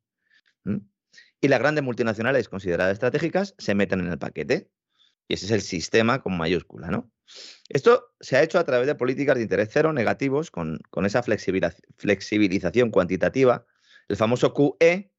Y 1.41 1.47
las 1.47 1.59
grandes 1.59 1.83
multinacionales 1.83 2.49
consideradas 2.49 2.93
estratégicas 2.93 3.55
se 3.57 3.75
meten 3.75 4.01
en 4.01 4.07
el 4.07 4.19
paquete. 4.19 4.69
Y 5.27 5.35
ese 5.35 5.45
es 5.45 5.51
el 5.51 5.61
sistema 5.61 6.21
con 6.21 6.35
mayúscula, 6.37 6.89
¿no? 6.89 7.11
Esto 7.69 8.13
se 8.19 8.35
ha 8.35 8.43
hecho 8.43 8.57
a 8.57 8.63
través 8.63 8.87
de 8.87 8.95
políticas 8.95 9.35
de 9.35 9.43
interés 9.43 9.69
cero 9.71 9.93
negativos 9.93 10.49
con, 10.49 10.81
esa 11.05 11.21
flexibilización 11.23 12.89
cuantitativa, 12.89 13.65
el 14.07 14.17
famoso 14.17 14.53
QE, 14.53 15.11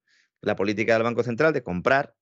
la 0.43 0.57
política 0.57 0.95
del 0.95 1.05
Banco 1.05 1.23
Central 1.23 1.53
de 1.53 1.63
comprar 1.63 2.17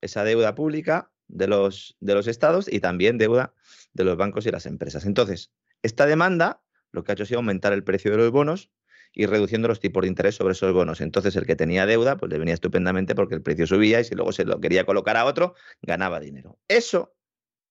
esa 0.00 0.24
deuda 0.24 0.56
pública 0.56 1.12
de 1.28 1.46
los 1.46 2.26
estados 2.26 2.66
y 2.70 2.80
también 2.80 3.16
deuda 3.16 3.54
de 3.92 4.04
los 4.04 4.16
bancos 4.16 4.44
y 4.46 4.50
las 4.50 4.66
empresas. 4.66 5.06
Entonces, 5.06 5.52
esta 5.82 6.06
demanda 6.06 6.62
lo 6.92 7.04
que 7.04 7.12
ha 7.12 7.14
hecho 7.14 7.24
ha 7.24 7.26
sido 7.26 7.38
aumentar 7.38 7.72
el 7.72 7.84
precio 7.84 8.10
de 8.10 8.16
los 8.18 8.30
bonos 8.30 8.70
y 9.12 9.26
reduciendo 9.26 9.68
los 9.68 9.80
tipos 9.80 10.02
de 10.02 10.08
interés 10.08 10.36
sobre 10.36 10.52
esos 10.52 10.72
bonos. 10.72 11.00
Entonces, 11.00 11.34
el 11.36 11.46
que 11.46 11.56
tenía 11.56 11.86
deuda, 11.86 12.16
pues 12.16 12.30
le 12.30 12.38
venía 12.38 12.54
estupendamente 12.54 13.14
porque 13.14 13.34
el 13.34 13.42
precio 13.42 13.66
subía 13.66 14.00
y 14.00 14.04
si 14.04 14.14
luego 14.14 14.32
se 14.32 14.44
lo 14.44 14.60
quería 14.60 14.84
colocar 14.84 15.16
a 15.16 15.24
otro, 15.24 15.54
ganaba 15.82 16.20
dinero. 16.20 16.58
Eso 16.68 17.16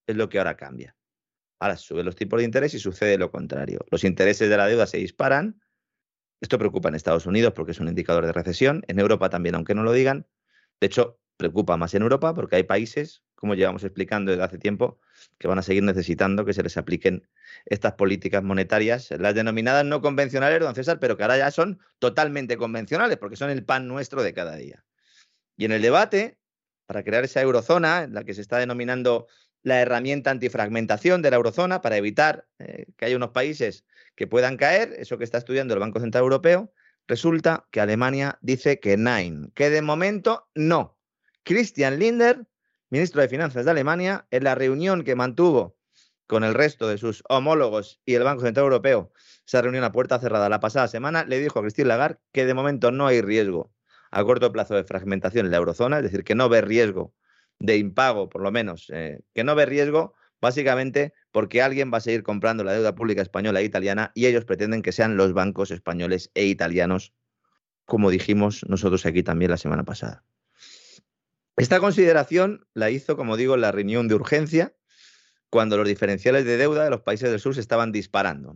es 0.07 0.15
lo 0.15 0.27
que 0.29 0.39
ahora 0.39 0.57
cambia. 0.57 0.95
Ahora 1.59 1.77
suben 1.77 2.05
los 2.05 2.15
tipos 2.15 2.39
de 2.39 2.45
interés 2.45 2.73
y 2.73 2.79
sucede 2.79 3.17
lo 3.17 3.31
contrario. 3.31 3.79
Los 3.91 4.03
intereses 4.03 4.49
de 4.49 4.57
la 4.57 4.67
deuda 4.67 4.87
se 4.87 4.97
disparan. 4.97 5.61
Esto 6.41 6.57
preocupa 6.57 6.89
en 6.89 6.95
Estados 6.95 7.25
Unidos 7.25 7.53
porque 7.53 7.71
es 7.73 7.79
un 7.79 7.89
indicador 7.89 8.25
de 8.25 8.31
recesión. 8.31 8.83
En 8.87 8.99
Europa 8.99 9.29
también, 9.29 9.55
aunque 9.55 9.75
no 9.75 9.83
lo 9.83 9.91
digan. 9.91 10.25
De 10.79 10.87
hecho, 10.87 11.19
preocupa 11.37 11.77
más 11.77 11.93
en 11.93 12.01
Europa 12.01 12.33
porque 12.33 12.55
hay 12.55 12.63
países, 12.63 13.23
como 13.39 13.55
llevamos 13.55 13.85
explicando 13.85 14.31
desde 14.31 14.43
hace 14.43 14.57
tiempo, 14.57 14.99
que 15.37 15.47
van 15.47 15.57
a 15.59 15.61
seguir 15.61 15.81
necesitando 15.81 16.43
que 16.43 16.51
se 16.51 16.61
les 16.61 16.75
apliquen 16.75 17.25
estas 17.65 17.93
políticas 17.93 18.43
monetarias, 18.43 19.11
las 19.17 19.33
denominadas 19.33 19.85
no 19.85 20.01
convencionales, 20.01 20.59
don 20.59 20.75
César, 20.75 20.99
pero 20.99 21.15
que 21.15 21.23
ahora 21.23 21.37
ya 21.37 21.49
son 21.49 21.79
totalmente 21.99 22.57
convencionales 22.57 23.15
porque 23.17 23.37
son 23.37 23.49
el 23.49 23.63
pan 23.63 23.87
nuestro 23.87 24.23
de 24.23 24.33
cada 24.33 24.57
día. 24.57 24.83
Y 25.55 25.63
en 25.63 25.71
el 25.71 25.81
debate, 25.81 26.37
para 26.85 27.01
crear 27.03 27.23
esa 27.23 27.39
eurozona, 27.39 28.07
la 28.07 28.25
que 28.25 28.33
se 28.33 28.41
está 28.41 28.57
denominando 28.57 29.27
la 29.63 29.79
herramienta 29.79 30.31
antifragmentación 30.31 31.21
de 31.21 31.29
la 31.29 31.37
eurozona, 31.37 31.81
para 31.81 31.95
evitar 31.95 32.45
eh, 32.59 32.87
que 32.97 33.05
haya 33.05 33.15
unos 33.15 33.29
países 33.29 33.85
que 34.15 34.27
puedan 34.27 34.57
caer, 34.57 34.95
eso 34.97 35.17
que 35.17 35.23
está 35.23 35.37
estudiando 35.37 35.73
el 35.73 35.79
Banco 35.79 36.01
Central 36.01 36.23
Europeo, 36.23 36.73
resulta 37.07 37.65
que 37.71 37.79
Alemania 37.79 38.37
dice 38.41 38.81
que 38.81 38.97
nine, 38.97 39.47
que 39.55 39.69
de 39.69 39.81
momento 39.81 40.49
no. 40.55 40.97
Christian 41.43 41.99
Linder, 41.99 42.45
ministro 42.89 43.21
de 43.21 43.29
Finanzas 43.29 43.65
de 43.65 43.71
Alemania, 43.71 44.27
en 44.31 44.43
la 44.43 44.55
reunión 44.55 45.03
que 45.03 45.15
mantuvo 45.15 45.75
con 46.27 46.43
el 46.43 46.53
resto 46.53 46.87
de 46.87 46.97
sus 46.97 47.23
homólogos 47.27 48.01
y 48.05 48.13
el 48.13 48.23
Banco 48.23 48.43
Central 48.43 48.65
Europeo, 48.65 49.11
esa 49.45 49.61
reunión 49.61 49.83
a 49.83 49.91
puerta 49.91 50.19
cerrada 50.19 50.49
la 50.49 50.59
pasada 50.59 50.87
semana, 50.87 51.25
le 51.25 51.39
dijo 51.39 51.59
a 51.59 51.61
Christine 51.63 51.87
Lagarde 51.87 52.19
que 52.31 52.45
de 52.45 52.53
momento 52.53 52.91
no 52.91 53.07
hay 53.07 53.21
riesgo 53.21 53.71
a 54.11 54.23
corto 54.23 54.51
plazo 54.51 54.75
de 54.75 54.83
fragmentación 54.83 55.45
en 55.45 55.51
la 55.51 55.57
eurozona, 55.57 55.97
es 55.97 56.03
decir, 56.03 56.23
que 56.23 56.35
no 56.35 56.49
ve 56.49 56.61
riesgo 56.61 57.13
de 57.59 57.77
impago, 57.77 58.29
por 58.29 58.41
lo 58.41 58.51
menos, 58.51 58.91
eh, 58.93 59.21
que 59.33 59.43
no 59.43 59.55
ve 59.55 59.65
riesgo 59.65 60.13
básicamente 60.41 61.13
porque 61.31 61.61
alguien 61.61 61.91
va 61.93 61.97
a 61.97 62.01
seguir 62.01 62.23
comprando 62.23 62.63
la 62.63 62.73
deuda 62.73 62.95
pública 62.95 63.21
española 63.21 63.59
e 63.59 63.65
italiana 63.65 64.11
y 64.15 64.25
ellos 64.25 64.45
pretenden 64.45 64.81
que 64.81 64.91
sean 64.91 65.17
los 65.17 65.33
bancos 65.33 65.71
españoles 65.71 66.31
e 66.33 66.45
italianos, 66.45 67.13
como 67.85 68.09
dijimos 68.09 68.65
nosotros 68.67 69.05
aquí 69.05 69.23
también 69.23 69.51
la 69.51 69.57
semana 69.57 69.83
pasada. 69.83 70.23
Esta 71.59 71.81
consideración 71.81 72.65
la 72.73 72.89
hizo, 72.89 73.17
como 73.17 73.35
digo, 73.35 73.57
la 73.57 73.73
reunión 73.73 74.07
de 74.07 74.15
urgencia, 74.15 74.73
cuando 75.49 75.75
los 75.75 75.85
diferenciales 75.85 76.45
de 76.45 76.55
deuda 76.55 76.85
de 76.85 76.89
los 76.89 77.01
países 77.01 77.29
del 77.29 77.41
sur 77.41 77.53
se 77.53 77.59
estaban 77.59 77.91
disparando. 77.91 78.55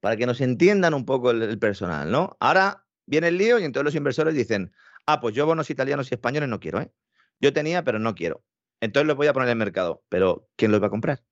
Para 0.00 0.18
que 0.18 0.26
nos 0.26 0.42
entiendan 0.42 0.92
un 0.92 1.06
poco 1.06 1.30
el, 1.30 1.58
personal, 1.58 2.10
¿no? 2.10 2.36
Ahora 2.38 2.86
viene 3.06 3.28
el 3.28 3.38
lío 3.38 3.58
y 3.58 3.64
entonces 3.64 3.84
los 3.86 3.94
inversores 3.94 4.34
dicen, 4.34 4.74
ah, 5.06 5.22
pues 5.22 5.34
yo 5.34 5.46
bonos 5.46 5.70
italianos 5.70 6.10
y 6.10 6.14
españoles 6.16 6.50
no 6.50 6.60
quiero, 6.60 6.82
¿eh? 6.82 6.92
Yo 7.40 7.54
tenía, 7.54 7.82
pero 7.82 7.98
no 7.98 8.14
quiero. 8.14 8.44
Entonces 8.82 9.06
los 9.06 9.16
voy 9.16 9.28
a 9.28 9.32
poner 9.32 9.48
en 9.48 9.52
el 9.52 9.58
mercado. 9.58 10.04
Pero 10.10 10.50
¿quién 10.56 10.70
los 10.70 10.82
va 10.82 10.88
a 10.88 10.90
comprar? 10.90 11.24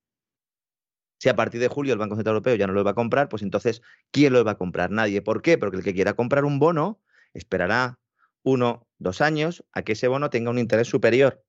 Si 1.19 1.29
a 1.29 1.37
partir 1.37 1.61
de 1.61 1.69
julio 1.69 1.93
el 1.93 1.99
Banco 1.99 2.15
Central 2.15 2.37
Europeo 2.37 2.55
ya 2.55 2.67
no 2.67 2.73
los 2.73 2.87
va 2.87 2.93
a 2.93 2.95
comprar, 2.95 3.29
pues 3.29 3.43
entonces, 3.43 3.83
¿quién 4.13 4.33
los 4.33 4.47
va 4.47 4.53
a 4.53 4.59
comprar? 4.59 4.91
Nadie. 4.91 5.21
¿Por 5.21 5.43
qué? 5.43 5.59
Porque 5.59 5.77
el 5.77 5.85
que 5.85 5.93
quiera 5.93 6.15
comprar 6.15 6.47
un 6.47 6.59
bono 6.59 7.03
esperará 7.35 7.99
uno, 8.47 8.87
dos 8.99 9.23
años 9.23 9.65
a 9.73 9.83
que 9.83 9.93
ese 9.93 10.07
bono 10.07 10.31
tenga 10.31 10.51
un 10.51 10.61
interés 10.61 10.87
superior. 10.87 11.45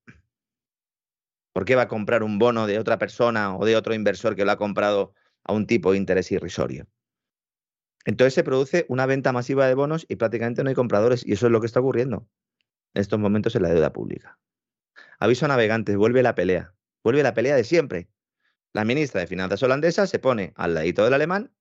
¿Por 1.54 1.64
qué 1.64 1.76
va 1.76 1.84
a 1.84 1.88
comprar 1.88 2.24
un 2.24 2.40
bono 2.40 2.66
de 2.66 2.80
otra 2.80 2.98
persona 2.98 3.56
o 3.56 3.66
de 3.66 3.76
otro 3.76 3.94
inversor 3.94 4.36
que 4.36 4.46
lo 4.46 4.52
ha 4.52 4.58
comprado 4.58 5.14
a 5.44 5.54
un 5.54 5.68
tipo 5.68 5.92
de 5.92 6.00
interés 6.00 6.32
irrisorio? 6.32 6.88
Entonces 8.04 8.34
se 8.34 8.44
produce 8.44 8.88
una 8.90 9.06
venta 9.06 9.32
masiva 9.32 9.68
de 9.68 9.76
bonos 9.76 10.08
y 10.10 10.16
prácticamente 10.16 10.64
no 10.64 10.70
hay 10.70 10.76
compradores 10.76 11.24
y 11.24 11.34
eso 11.34 11.46
es 11.46 11.52
lo 11.52 11.62
que 11.62 11.68
está 11.68 11.82
ocurriendo 11.82 12.28
en 12.96 13.02
estos 13.02 13.20
momentos 13.20 13.56
en 13.56 13.62
la 13.62 13.70
deuda 13.70 13.94
pública. 13.94 14.40
Aviso 15.20 15.46
a 15.46 15.50
navegantes, 15.50 15.98
vuelve 15.98 16.24
la 16.24 16.34
pelea, 16.34 16.74
vuelve 17.04 17.22
la 17.22 17.36
pelea 17.36 17.56
de 17.56 17.64
siempre. 17.64 18.10
La 18.74 18.86
ministra 18.86 19.22
de 19.22 19.28
Finanzas 19.28 19.62
holandesa 19.62 20.08
se 20.08 20.18
pone 20.18 20.52
al 20.56 20.74
ladito 20.74 21.04
del 21.04 21.14
alemán, 21.14 21.54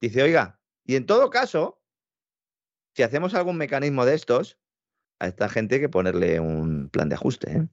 dice, 0.00 0.22
oiga, 0.22 0.58
y 0.84 0.96
en 0.96 1.04
todo 1.04 1.28
caso, 1.28 1.77
si 2.94 3.02
hacemos 3.02 3.34
algún 3.34 3.56
mecanismo 3.56 4.04
de 4.04 4.14
estos, 4.14 4.58
a 5.20 5.26
esta 5.26 5.48
gente 5.48 5.76
hay 5.76 5.80
que 5.80 5.88
ponerle 5.88 6.40
un 6.40 6.88
plan 6.90 7.08
de 7.08 7.14
ajuste. 7.14 7.50
¿eh? 7.52 7.68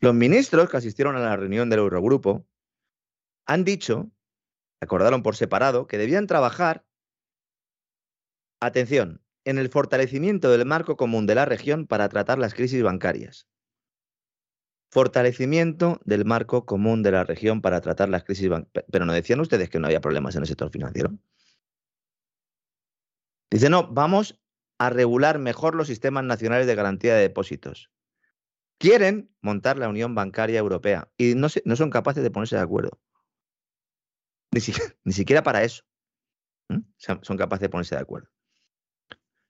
Los 0.00 0.14
ministros 0.14 0.68
que 0.68 0.76
asistieron 0.76 1.16
a 1.16 1.20
la 1.20 1.36
reunión 1.36 1.70
del 1.70 1.80
Eurogrupo 1.80 2.46
han 3.46 3.64
dicho, 3.64 4.10
acordaron 4.80 5.22
por 5.22 5.36
separado, 5.36 5.86
que 5.86 5.98
debían 5.98 6.26
trabajar, 6.26 6.84
atención, 8.60 9.22
en 9.44 9.58
el 9.58 9.68
fortalecimiento 9.68 10.50
del 10.50 10.66
marco 10.66 10.96
común 10.96 11.26
de 11.26 11.34
la 11.34 11.44
región 11.44 11.86
para 11.86 12.08
tratar 12.08 12.38
las 12.38 12.54
crisis 12.54 12.82
bancarias. 12.82 13.48
Fortalecimiento 14.90 16.00
del 16.04 16.24
marco 16.24 16.66
común 16.66 17.02
de 17.02 17.12
la 17.12 17.24
región 17.24 17.60
para 17.60 17.80
tratar 17.80 18.08
las 18.08 18.24
crisis 18.24 18.48
bancarias. 18.48 18.84
Pero 18.90 19.04
no 19.04 19.12
decían 19.12 19.40
ustedes 19.40 19.70
que 19.70 19.78
no 19.78 19.86
había 19.86 20.00
problemas 20.00 20.36
en 20.36 20.42
el 20.42 20.48
sector 20.48 20.70
financiero. 20.70 21.16
Dice, 23.52 23.68
no, 23.68 23.86
vamos 23.86 24.40
a 24.78 24.88
regular 24.88 25.38
mejor 25.38 25.74
los 25.74 25.86
sistemas 25.86 26.24
nacionales 26.24 26.66
de 26.66 26.74
garantía 26.74 27.14
de 27.14 27.20
depósitos. 27.20 27.90
Quieren 28.78 29.30
montar 29.42 29.76
la 29.76 29.90
Unión 29.90 30.14
Bancaria 30.14 30.58
Europea 30.58 31.12
y 31.18 31.34
no, 31.34 31.48
no 31.66 31.76
son 31.76 31.90
capaces 31.90 32.22
de 32.22 32.30
ponerse 32.30 32.56
de 32.56 32.62
acuerdo. 32.62 32.98
Ni, 34.52 34.60
ni 35.04 35.12
siquiera 35.12 35.42
para 35.42 35.64
eso. 35.64 35.84
Son 36.96 37.36
capaces 37.36 37.60
de 37.60 37.68
ponerse 37.68 37.94
de 37.94 38.00
acuerdo. 38.00 38.30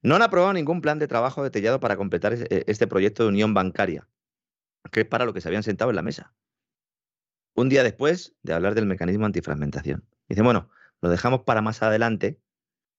No 0.02 0.16
han 0.16 0.22
aprobado 0.22 0.52
ningún 0.52 0.80
plan 0.80 0.98
de 0.98 1.06
trabajo 1.06 1.44
detallado 1.44 1.78
para 1.78 1.96
completar 1.96 2.32
e, 2.34 2.64
este 2.66 2.88
proyecto 2.88 3.22
de 3.22 3.28
unión 3.28 3.54
bancaria, 3.54 4.08
que 4.90 5.02
es 5.02 5.06
para 5.06 5.26
lo 5.26 5.32
que 5.32 5.40
se 5.40 5.48
habían 5.48 5.62
sentado 5.62 5.90
en 5.90 5.96
la 5.96 6.02
mesa. 6.02 6.34
Un 7.54 7.68
día 7.68 7.84
después 7.84 8.34
de 8.42 8.52
hablar 8.52 8.74
del 8.74 8.86
mecanismo 8.86 9.26
antifragmentación. 9.26 10.04
Dice, 10.28 10.42
bueno, 10.42 10.70
lo 11.00 11.08
dejamos 11.08 11.42
para 11.42 11.62
más 11.62 11.84
adelante 11.84 12.41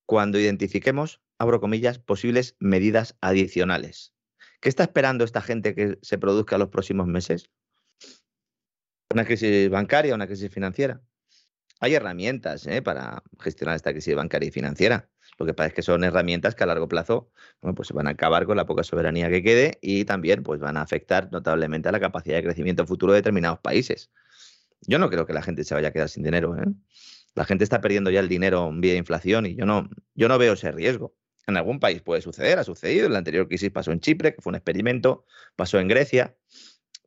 cuando 0.06 0.40
identifiquemos, 0.40 1.22
abro 1.38 1.60
comillas, 1.60 2.00
posibles 2.00 2.56
medidas 2.60 3.16
adicionales. 3.22 4.14
¿Qué 4.60 4.70
está 4.70 4.84
esperando 4.84 5.24
esta 5.24 5.42
gente 5.42 5.76
que 5.76 5.98
se 6.02 6.18
produzca 6.18 6.56
en 6.56 6.62
los 6.62 6.70
próximos 6.70 7.08
meses? 7.08 7.50
¿Una 9.10 9.26
crisis 9.26 9.70
bancaria, 9.70 10.16
una 10.16 10.28
crisis 10.28 10.52
financiera? 10.52 11.02
Hay 11.80 11.96
herramientas 11.96 12.66
¿eh? 12.66 12.82
para 12.82 13.24
gestionar 13.40 13.76
esta 13.76 13.92
crisis 13.92 14.16
bancaria 14.16 14.48
y 14.48 14.52
financiera. 14.52 15.10
Lo 15.38 15.46
que 15.46 15.54
pasa 15.54 15.68
es 15.68 15.74
que 15.74 15.82
son 15.82 16.04
herramientas 16.04 16.56
que 16.56 16.64
a 16.64 16.68
largo 16.68 16.88
plazo 16.88 17.32
bueno, 17.62 17.76
pues 17.76 17.92
van 17.92 18.08
a 18.08 18.12
acabar 18.12 18.46
con 18.46 18.56
la 18.56 18.66
poca 18.66 18.84
soberanía 18.84 19.30
que 19.30 19.44
quede 19.44 19.80
y 19.82 20.06
también 20.06 20.44
pues, 20.44 20.60
van 20.62 20.78
a 20.78 20.82
afectar 20.82 21.30
notablemente 21.32 21.90
a 21.90 21.92
la 21.92 22.00
capacidad 22.00 22.38
de 22.38 22.44
crecimiento 22.44 22.86
futuro 22.86 23.12
de 23.12 23.20
determinados 23.20 23.60
países. 23.60 24.12
Yo 24.82 25.00
no 25.00 25.10
creo 25.10 25.26
que 25.26 25.34
la 25.34 25.42
gente 25.42 25.64
se 25.64 25.74
vaya 25.74 25.90
a 25.90 25.92
quedar 25.92 26.10
sin 26.10 26.24
dinero. 26.24 26.56
¿eh? 26.58 26.64
La 27.36 27.46
gente 27.46 27.64
está 27.64 27.82
perdiendo 27.82 28.12
ya 28.12 28.20
el 28.20 28.30
dinero 28.30 28.72
vía 28.74 28.96
inflación 28.96 29.46
y 29.46 29.56
yo 29.56 29.66
no, 29.66 29.90
yo 30.14 30.28
no 30.28 30.38
veo 30.38 30.54
ese 30.54 30.72
riesgo. 30.72 31.16
En 31.48 31.58
algún 31.58 31.80
país 31.80 32.02
puede 32.02 32.22
suceder, 32.22 32.60
ha 32.60 32.64
sucedido. 32.64 33.08
En 33.08 33.14
la 33.14 33.18
anterior 33.18 33.48
crisis 33.48 33.72
pasó 33.72 33.92
en 33.92 34.00
Chipre, 34.00 34.36
que 34.36 34.42
fue 34.42 34.52
un 34.52 34.56
experimento, 34.56 35.26
pasó 35.56 35.80
en 35.80 35.88
Grecia. 35.88 36.38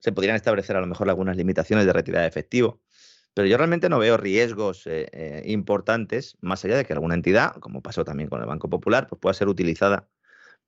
Se 0.00 0.12
podrían 0.12 0.36
establecer 0.36 0.76
a 0.76 0.80
lo 0.80 0.86
mejor 0.86 1.08
algunas 1.08 1.36
limitaciones 1.36 1.86
de 1.86 1.92
retirada 1.92 2.22
de 2.22 2.28
efectivo. 2.28 2.82
Pero 3.34 3.48
yo 3.48 3.56
realmente 3.56 3.88
no 3.88 3.98
veo 3.98 4.16
riesgos 4.16 4.86
eh, 4.86 5.08
eh, 5.12 5.42
importantes, 5.46 6.36
más 6.40 6.64
allá 6.64 6.76
de 6.76 6.84
que 6.84 6.92
alguna 6.92 7.14
entidad, 7.14 7.54
como 7.60 7.82
pasó 7.82 8.04
también 8.04 8.30
con 8.30 8.40
el 8.40 8.46
Banco 8.46 8.70
Popular, 8.70 9.08
pues 9.08 9.20
pueda 9.20 9.34
ser 9.34 9.48
utilizada 9.48 10.08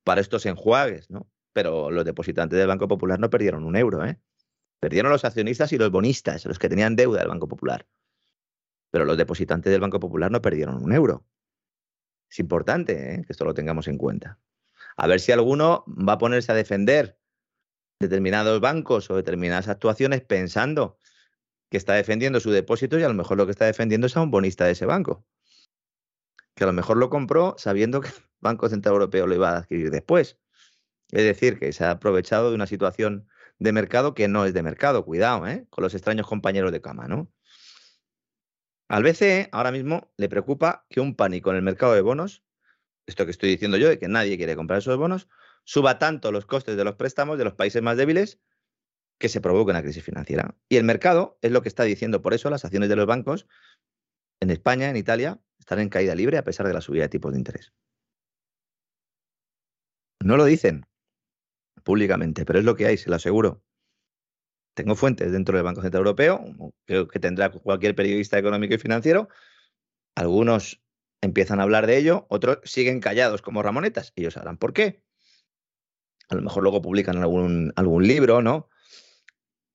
para 0.04 0.20
estos 0.20 0.44
enjuagues, 0.46 1.10
¿no? 1.10 1.26
Pero 1.52 1.90
los 1.90 2.04
depositantes 2.04 2.58
del 2.58 2.68
Banco 2.68 2.86
Popular 2.86 3.18
no 3.20 3.30
perdieron 3.30 3.64
un 3.64 3.76
euro, 3.76 4.04
¿eh? 4.04 4.18
Perdieron 4.80 5.10
los 5.10 5.24
accionistas 5.24 5.72
y 5.72 5.78
los 5.78 5.90
bonistas, 5.90 6.44
los 6.44 6.58
que 6.58 6.68
tenían 6.68 6.94
deuda 6.94 7.20
del 7.20 7.28
Banco 7.28 7.48
Popular. 7.48 7.86
Pero 8.90 9.04
los 9.04 9.16
depositantes 9.16 9.70
del 9.70 9.80
Banco 9.80 10.00
Popular 10.00 10.30
no 10.30 10.42
perdieron 10.42 10.82
un 10.82 10.92
euro. 10.92 11.24
Es 12.30 12.38
importante 12.38 13.14
¿eh? 13.14 13.24
que 13.24 13.32
esto 13.32 13.44
lo 13.44 13.54
tengamos 13.54 13.88
en 13.88 13.98
cuenta. 13.98 14.38
A 14.96 15.06
ver 15.06 15.20
si 15.20 15.32
alguno 15.32 15.84
va 15.86 16.14
a 16.14 16.18
ponerse 16.18 16.52
a 16.52 16.54
defender 16.54 17.18
determinados 18.00 18.60
bancos 18.60 19.10
o 19.10 19.16
determinadas 19.16 19.68
actuaciones 19.68 20.22
pensando 20.22 20.98
que 21.70 21.76
está 21.76 21.94
defendiendo 21.94 22.40
su 22.40 22.50
depósito 22.50 22.98
y 22.98 23.02
a 23.02 23.08
lo 23.08 23.14
mejor 23.14 23.36
lo 23.36 23.46
que 23.46 23.52
está 23.52 23.66
defendiendo 23.66 24.06
es 24.06 24.16
a 24.16 24.22
un 24.22 24.30
bonista 24.30 24.64
de 24.64 24.72
ese 24.72 24.86
banco. 24.86 25.26
Que 26.54 26.64
a 26.64 26.66
lo 26.66 26.72
mejor 26.72 26.96
lo 26.96 27.10
compró 27.10 27.54
sabiendo 27.58 28.00
que 28.00 28.08
el 28.08 28.14
Banco 28.40 28.68
Central 28.68 28.94
Europeo 28.94 29.26
lo 29.26 29.34
iba 29.34 29.50
a 29.50 29.58
adquirir 29.58 29.90
después. 29.90 30.38
Es 31.10 31.24
decir, 31.24 31.58
que 31.58 31.72
se 31.72 31.84
ha 31.84 31.92
aprovechado 31.92 32.50
de 32.50 32.54
una 32.54 32.66
situación 32.66 33.28
de 33.58 33.72
mercado 33.72 34.14
que 34.14 34.28
no 34.28 34.44
es 34.44 34.54
de 34.54 34.62
mercado. 34.62 35.04
Cuidado, 35.04 35.46
¿eh? 35.46 35.66
Con 35.70 35.82
los 35.82 35.94
extraños 35.94 36.26
compañeros 36.26 36.72
de 36.72 36.80
cama, 36.80 37.08
¿no? 37.08 37.30
Al 38.88 39.02
BCE 39.02 39.50
ahora 39.52 39.70
mismo 39.70 40.10
le 40.16 40.28
preocupa 40.28 40.86
que 40.88 41.00
un 41.00 41.14
pánico 41.14 41.50
en 41.50 41.56
el 41.56 41.62
mercado 41.62 41.92
de 41.92 42.00
bonos, 42.00 42.42
esto 43.06 43.26
que 43.26 43.30
estoy 43.30 43.50
diciendo 43.50 43.76
yo, 43.76 43.88
de 43.88 43.98
que 43.98 44.08
nadie 44.08 44.38
quiere 44.38 44.56
comprar 44.56 44.78
esos 44.78 44.96
bonos, 44.96 45.28
suba 45.64 45.98
tanto 45.98 46.32
los 46.32 46.46
costes 46.46 46.76
de 46.76 46.84
los 46.84 46.94
préstamos 46.94 47.36
de 47.36 47.44
los 47.44 47.54
países 47.54 47.82
más 47.82 47.98
débiles 47.98 48.40
que 49.18 49.28
se 49.28 49.42
provoque 49.42 49.70
una 49.70 49.82
crisis 49.82 50.02
financiera. 50.02 50.56
Y 50.68 50.76
el 50.76 50.84
mercado 50.84 51.38
es 51.42 51.52
lo 51.52 51.60
que 51.60 51.68
está 51.68 51.82
diciendo. 51.82 52.22
Por 52.22 52.32
eso 52.32 52.48
las 52.48 52.64
acciones 52.64 52.88
de 52.88 52.96
los 52.96 53.06
bancos 53.06 53.46
en 54.40 54.50
España, 54.50 54.88
en 54.88 54.96
Italia, 54.96 55.40
están 55.58 55.80
en 55.80 55.90
caída 55.90 56.14
libre 56.14 56.38
a 56.38 56.44
pesar 56.44 56.66
de 56.66 56.72
la 56.72 56.80
subida 56.80 57.02
de 57.02 57.08
tipos 57.10 57.32
de 57.32 57.38
interés. 57.38 57.72
No 60.20 60.36
lo 60.36 60.44
dicen 60.44 60.86
públicamente, 61.84 62.44
pero 62.44 62.58
es 62.58 62.64
lo 62.64 62.74
que 62.74 62.86
hay, 62.86 62.96
se 62.96 63.10
lo 63.10 63.16
aseguro. 63.16 63.62
Tengo 64.78 64.94
fuentes 64.94 65.32
dentro 65.32 65.56
del 65.56 65.64
Banco 65.64 65.82
Central 65.82 66.02
Europeo, 66.02 66.44
creo 66.84 67.08
que 67.08 67.18
tendrá 67.18 67.50
cualquier 67.50 67.96
periodista 67.96 68.38
económico 68.38 68.74
y 68.74 68.78
financiero. 68.78 69.28
Algunos 70.14 70.80
empiezan 71.20 71.58
a 71.58 71.64
hablar 71.64 71.88
de 71.88 71.96
ello, 71.96 72.26
otros 72.30 72.60
siguen 72.62 73.00
callados 73.00 73.42
como 73.42 73.60
Ramonetas. 73.60 74.12
Ellos 74.14 74.34
sabrán 74.34 74.56
por 74.56 74.72
qué. 74.72 75.02
A 76.28 76.36
lo 76.36 76.42
mejor 76.42 76.62
luego 76.62 76.80
publican 76.80 77.18
algún, 77.18 77.72
algún 77.74 78.06
libro, 78.06 78.40
¿no? 78.40 78.70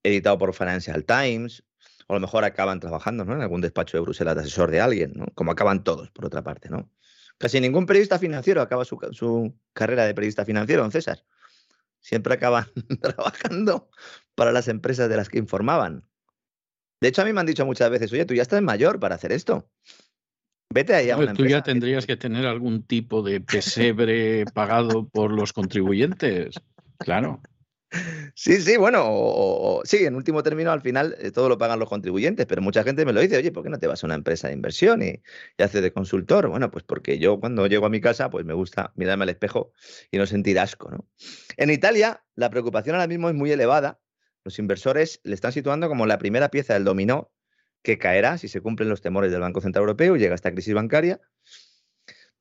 Editado 0.03 0.37
por 0.37 0.53
Financial 0.53 1.03
Times, 1.03 1.65
o 2.07 2.13
a 2.13 2.15
lo 2.15 2.21
mejor 2.21 2.45
acaban 2.45 2.79
trabajando 2.79 3.25
¿no? 3.25 3.33
en 3.33 3.41
algún 3.41 3.59
despacho 3.59 3.97
de 3.97 4.03
Bruselas 4.03 4.35
de 4.35 4.41
asesor 4.43 4.71
de 4.71 4.79
alguien, 4.79 5.11
¿no? 5.15 5.25
como 5.35 5.51
acaban 5.51 5.83
todos, 5.83 6.11
por 6.11 6.25
otra 6.25 6.43
parte. 6.43 6.69
¿no? 6.69 6.89
Casi 7.37 7.59
ningún 7.59 7.85
periodista 7.85 8.19
financiero 8.19 8.61
acaba 8.61 8.85
su, 8.85 8.97
su 9.11 9.53
carrera 9.73 10.05
de 10.05 10.13
periodista 10.13 10.45
financiero, 10.45 10.81
don 10.81 10.93
César. 10.93 11.25
Siempre 12.03 12.35
acaban 12.35 12.65
trabajando 13.01 13.89
para 14.35 14.51
las 14.51 14.67
empresas 14.67 15.09
de 15.09 15.17
las 15.17 15.29
que 15.29 15.39
informaban. 15.39 16.03
De 17.01 17.07
hecho, 17.07 17.21
a 17.21 17.25
mí 17.25 17.33
me 17.33 17.39
han 17.39 17.45
dicho 17.45 17.65
muchas 17.65 17.89
veces, 17.89 18.11
oye, 18.13 18.25
tú 18.25 18.33
ya 18.33 18.43
estás 18.43 18.61
mayor 18.61 18.99
para 18.99 19.15
hacer 19.15 19.31
esto. 19.31 19.69
Vete 20.73 20.95
ahí 20.95 21.09
a 21.09 21.17
una 21.17 21.33
Tú 21.33 21.45
ya 21.45 21.61
tendrías 21.61 22.05
que 22.05 22.17
tener 22.17 22.45
algún 22.45 22.83
tipo 22.83 23.21
de 23.21 23.41
pesebre 23.41 24.45
pagado 24.53 25.07
por 25.07 25.31
los 25.31 25.53
contribuyentes. 25.53 26.55
Claro. 26.97 27.41
Sí, 28.35 28.59
sí, 28.61 28.77
bueno, 28.77 29.81
sí, 29.83 30.05
en 30.05 30.15
último 30.15 30.41
término, 30.41 30.71
al 30.71 30.81
final 30.81 31.15
eh, 31.19 31.31
todo 31.31 31.49
lo 31.49 31.57
pagan 31.57 31.79
los 31.79 31.87
contribuyentes, 31.87 32.45
pero 32.47 32.61
mucha 32.61 32.83
gente 32.83 33.05
me 33.05 33.13
lo 33.13 33.21
dice, 33.21 33.37
oye, 33.37 33.51
¿por 33.51 33.63
qué 33.63 33.69
no 33.69 33.77
te 33.77 33.87
vas 33.87 34.03
a 34.03 34.07
una 34.07 34.15
empresa 34.15 34.47
de 34.47 34.53
inversión 34.53 35.03
y, 35.03 35.21
haces 35.59 35.81
de 35.81 35.93
consultor? 35.93 36.47
Bueno, 36.47 36.71
pues 36.71 36.83
porque 36.83 37.19
yo 37.19 37.39
cuando 37.39 37.67
llego 37.67 37.85
a 37.85 37.89
mi 37.89 38.01
casa, 38.01 38.29
pues 38.29 38.45
me 38.45 38.53
gusta 38.53 38.91
mirarme 38.95 39.23
al 39.23 39.29
espejo 39.29 39.71
y 40.11 40.17
no 40.17 40.25
sentir 40.25 40.59
asco, 40.59 40.89
¿no? 40.89 41.07
En 41.57 41.69
Italia, 41.69 42.23
la 42.35 42.49
preocupación 42.49 42.95
ahora 42.95 43.07
mismo 43.07 43.29
es 43.29 43.35
muy 43.35 43.51
elevada. 43.51 43.99
Los 44.43 44.59
inversores 44.59 45.21
le 45.23 45.35
están 45.35 45.51
situando 45.51 45.87
como 45.87 46.05
la 46.05 46.17
primera 46.17 46.49
pieza 46.49 46.73
del 46.73 46.83
dominó 46.83 47.31
que 47.83 47.97
caerá 47.97 48.37
si 48.37 48.47
se 48.47 48.61
cumplen 48.61 48.89
los 48.89 49.01
temores 49.01 49.31
del 49.31 49.41
Banco 49.41 49.61
Central 49.61 49.83
Europeo 49.83 50.15
y 50.15 50.19
llega 50.19 50.35
esta 50.35 50.51
crisis 50.51 50.73
bancaria. 50.73 51.21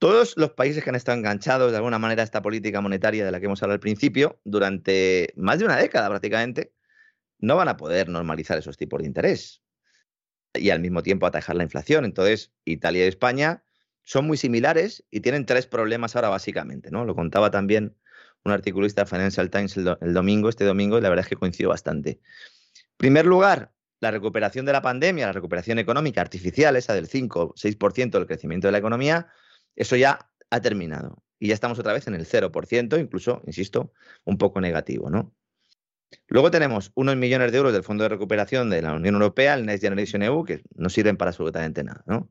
Todos 0.02 0.36
los 0.36 0.50
países 0.50 0.82
que 0.82 0.90
han 0.90 0.96
estado 0.96 1.16
enganchados 1.16 1.70
de 1.70 1.76
alguna 1.76 2.00
manera 2.00 2.22
a 2.22 2.24
esta 2.24 2.42
política 2.42 2.80
monetaria 2.80 3.24
de 3.24 3.30
la 3.30 3.38
que 3.38 3.46
hemos 3.46 3.62
hablado 3.62 3.74
al 3.74 3.80
principio, 3.80 4.40
durante 4.42 5.32
más 5.36 5.60
de 5.60 5.64
una 5.64 5.76
década 5.76 6.08
prácticamente, 6.08 6.72
no 7.38 7.54
van 7.54 7.68
a 7.68 7.76
poder 7.76 8.08
normalizar 8.08 8.58
esos 8.58 8.76
tipos 8.76 9.00
de 9.00 9.06
interés 9.06 9.62
y 10.54 10.70
al 10.70 10.80
mismo 10.80 11.04
tiempo 11.04 11.24
atajar 11.24 11.54
la 11.54 11.62
inflación. 11.62 12.04
Entonces, 12.04 12.52
Italia 12.64 13.04
y 13.04 13.08
España 13.08 13.62
son 14.02 14.26
muy 14.26 14.36
similares 14.36 15.04
y 15.08 15.20
tienen 15.20 15.46
tres 15.46 15.68
problemas 15.68 16.16
ahora 16.16 16.30
básicamente, 16.30 16.90
¿no? 16.90 17.04
Lo 17.04 17.14
contaba 17.14 17.52
también 17.52 17.96
un 18.44 18.50
articulista 18.50 19.02
de 19.02 19.06
Financial 19.06 19.50
Times 19.50 19.76
el, 19.76 19.96
el 20.00 20.14
domingo, 20.14 20.48
este 20.48 20.64
domingo, 20.64 20.98
y 20.98 21.00
la 21.00 21.10
verdad 21.10 21.26
es 21.26 21.28
que 21.28 21.36
coincidió 21.36 21.68
bastante. 21.68 22.10
En 22.10 22.96
primer 22.96 23.24
lugar, 23.24 23.72
la 24.00 24.10
recuperación 24.10 24.66
de 24.66 24.72
la 24.72 24.82
pandemia, 24.82 25.26
la 25.26 25.32
recuperación 25.32 25.78
económica 25.78 26.20
artificial, 26.20 26.74
esa 26.74 26.92
del 26.92 27.08
5-6% 27.08 28.10
del 28.10 28.26
crecimiento 28.26 28.66
de 28.66 28.72
la 28.72 28.78
economía, 28.78 29.28
eso 29.76 29.96
ya 29.96 30.30
ha 30.50 30.60
terminado 30.60 31.22
y 31.38 31.48
ya 31.48 31.54
estamos 31.54 31.78
otra 31.78 31.92
vez 31.92 32.06
en 32.06 32.14
el 32.14 32.24
0%, 32.24 33.00
incluso, 33.00 33.42
insisto, 33.46 33.92
un 34.24 34.38
poco 34.38 34.60
negativo, 34.60 35.10
¿no? 35.10 35.34
Luego 36.28 36.50
tenemos 36.50 36.92
unos 36.94 37.16
millones 37.16 37.50
de 37.50 37.58
euros 37.58 37.72
del 37.72 37.82
Fondo 37.82 38.04
de 38.04 38.10
Recuperación 38.10 38.70
de 38.70 38.82
la 38.82 38.92
Unión 38.92 39.14
Europea, 39.14 39.54
el 39.54 39.66
Next 39.66 39.82
Generation 39.82 40.22
EU, 40.22 40.44
que 40.44 40.62
no 40.74 40.88
sirven 40.88 41.16
para 41.16 41.30
absolutamente 41.30 41.82
nada, 41.82 42.04
¿no? 42.06 42.30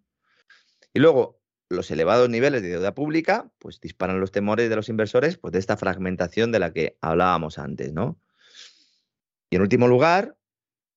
Y 0.93 0.99
luego, 0.99 1.41
los 1.67 1.89
elevados 1.91 2.29
niveles 2.29 2.61
de 2.61 2.69
deuda 2.69 2.93
pública, 2.93 3.51
pues 3.59 3.81
disparan 3.81 4.19
los 4.19 4.31
temores 4.31 4.69
de 4.69 4.75
los 4.75 4.87
inversores 4.87 5.37
pues, 5.37 5.51
de 5.51 5.59
esta 5.59 5.77
fragmentación 5.77 6.51
de 6.51 6.59
la 6.59 6.71
que 6.71 6.97
hablábamos 7.01 7.57
antes, 7.57 7.91
¿no? 7.91 8.19
Y 9.49 9.57
en 9.57 9.61
último 9.61 9.87
lugar, 9.87 10.37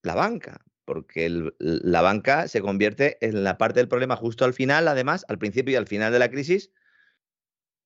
la 0.03 0.15
banca 0.15 0.65
porque 0.85 1.51
la 1.59 2.03
banca 2.03 2.49
se 2.49 2.61
convierte 2.61 3.19
en 3.21 3.45
la 3.45 3.59
parte 3.59 3.81
del 3.81 3.89
problema 3.89 4.17
justo 4.17 4.45
al 4.45 4.55
final, 4.55 4.89
además, 4.89 5.25
al 5.29 5.39
principio 5.39 5.73
y 5.73 5.77
al 5.77 5.87
final 5.87 6.13
de 6.13 6.19
la 6.19 6.31
crisis, 6.31 6.71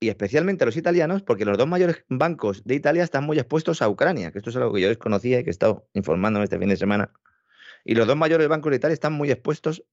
y 0.01 0.09
especialmente 0.09 0.65
los 0.65 0.77
italianos, 0.77 1.23
porque 1.23 1.45
los 1.45 1.59
dos 1.59 1.67
mayores 1.67 2.05
bancos 2.09 2.65
de 2.65 2.77
Italia 2.77 3.03
están 3.03 3.25
muy 3.25 3.39
expuestos 3.39 3.83
a 3.83 3.89
Ucrania, 3.89 4.31
que 4.31 4.39
esto 4.39 4.51
es 4.51 4.57
algo 4.57 4.73
que 4.73 4.81
yo 4.81 4.89
desconocía 4.89 5.41
y 5.41 5.45
que 5.45 5.51
he 5.51 5.53
estado 5.53 5.89
informándome 5.93 6.45
este 6.45 6.59
fin 6.59 6.69
de 6.69 6.77
semana. 6.77 7.13
Y 7.85 7.95
los 7.95 8.07
dos 8.07 8.17
mayores 8.17 8.49
bancos 8.49 8.71
de 8.71 8.77
Italia 8.77 8.95
están 8.95 9.13
muy 9.13 9.31
expuestos 9.31 9.85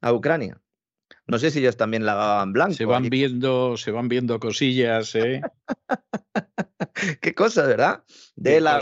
a 0.00 0.12
Ucrania. 0.12 0.60
No 1.26 1.38
sé 1.38 1.50
si 1.50 1.60
ellos 1.60 1.76
también 1.76 2.06
la 2.06 2.14
daban 2.14 2.52
blanco. 2.52 2.74
Se 2.74 2.84
van 2.84 3.08
viendo, 3.08 3.76
se 3.76 3.90
van 3.90 4.08
viendo 4.08 4.38
cosillas, 4.38 5.14
¿eh? 5.14 5.40
Qué 7.20 7.34
cosas, 7.34 7.68
¿verdad? 7.68 8.04
De 8.36 8.60
la 8.60 8.80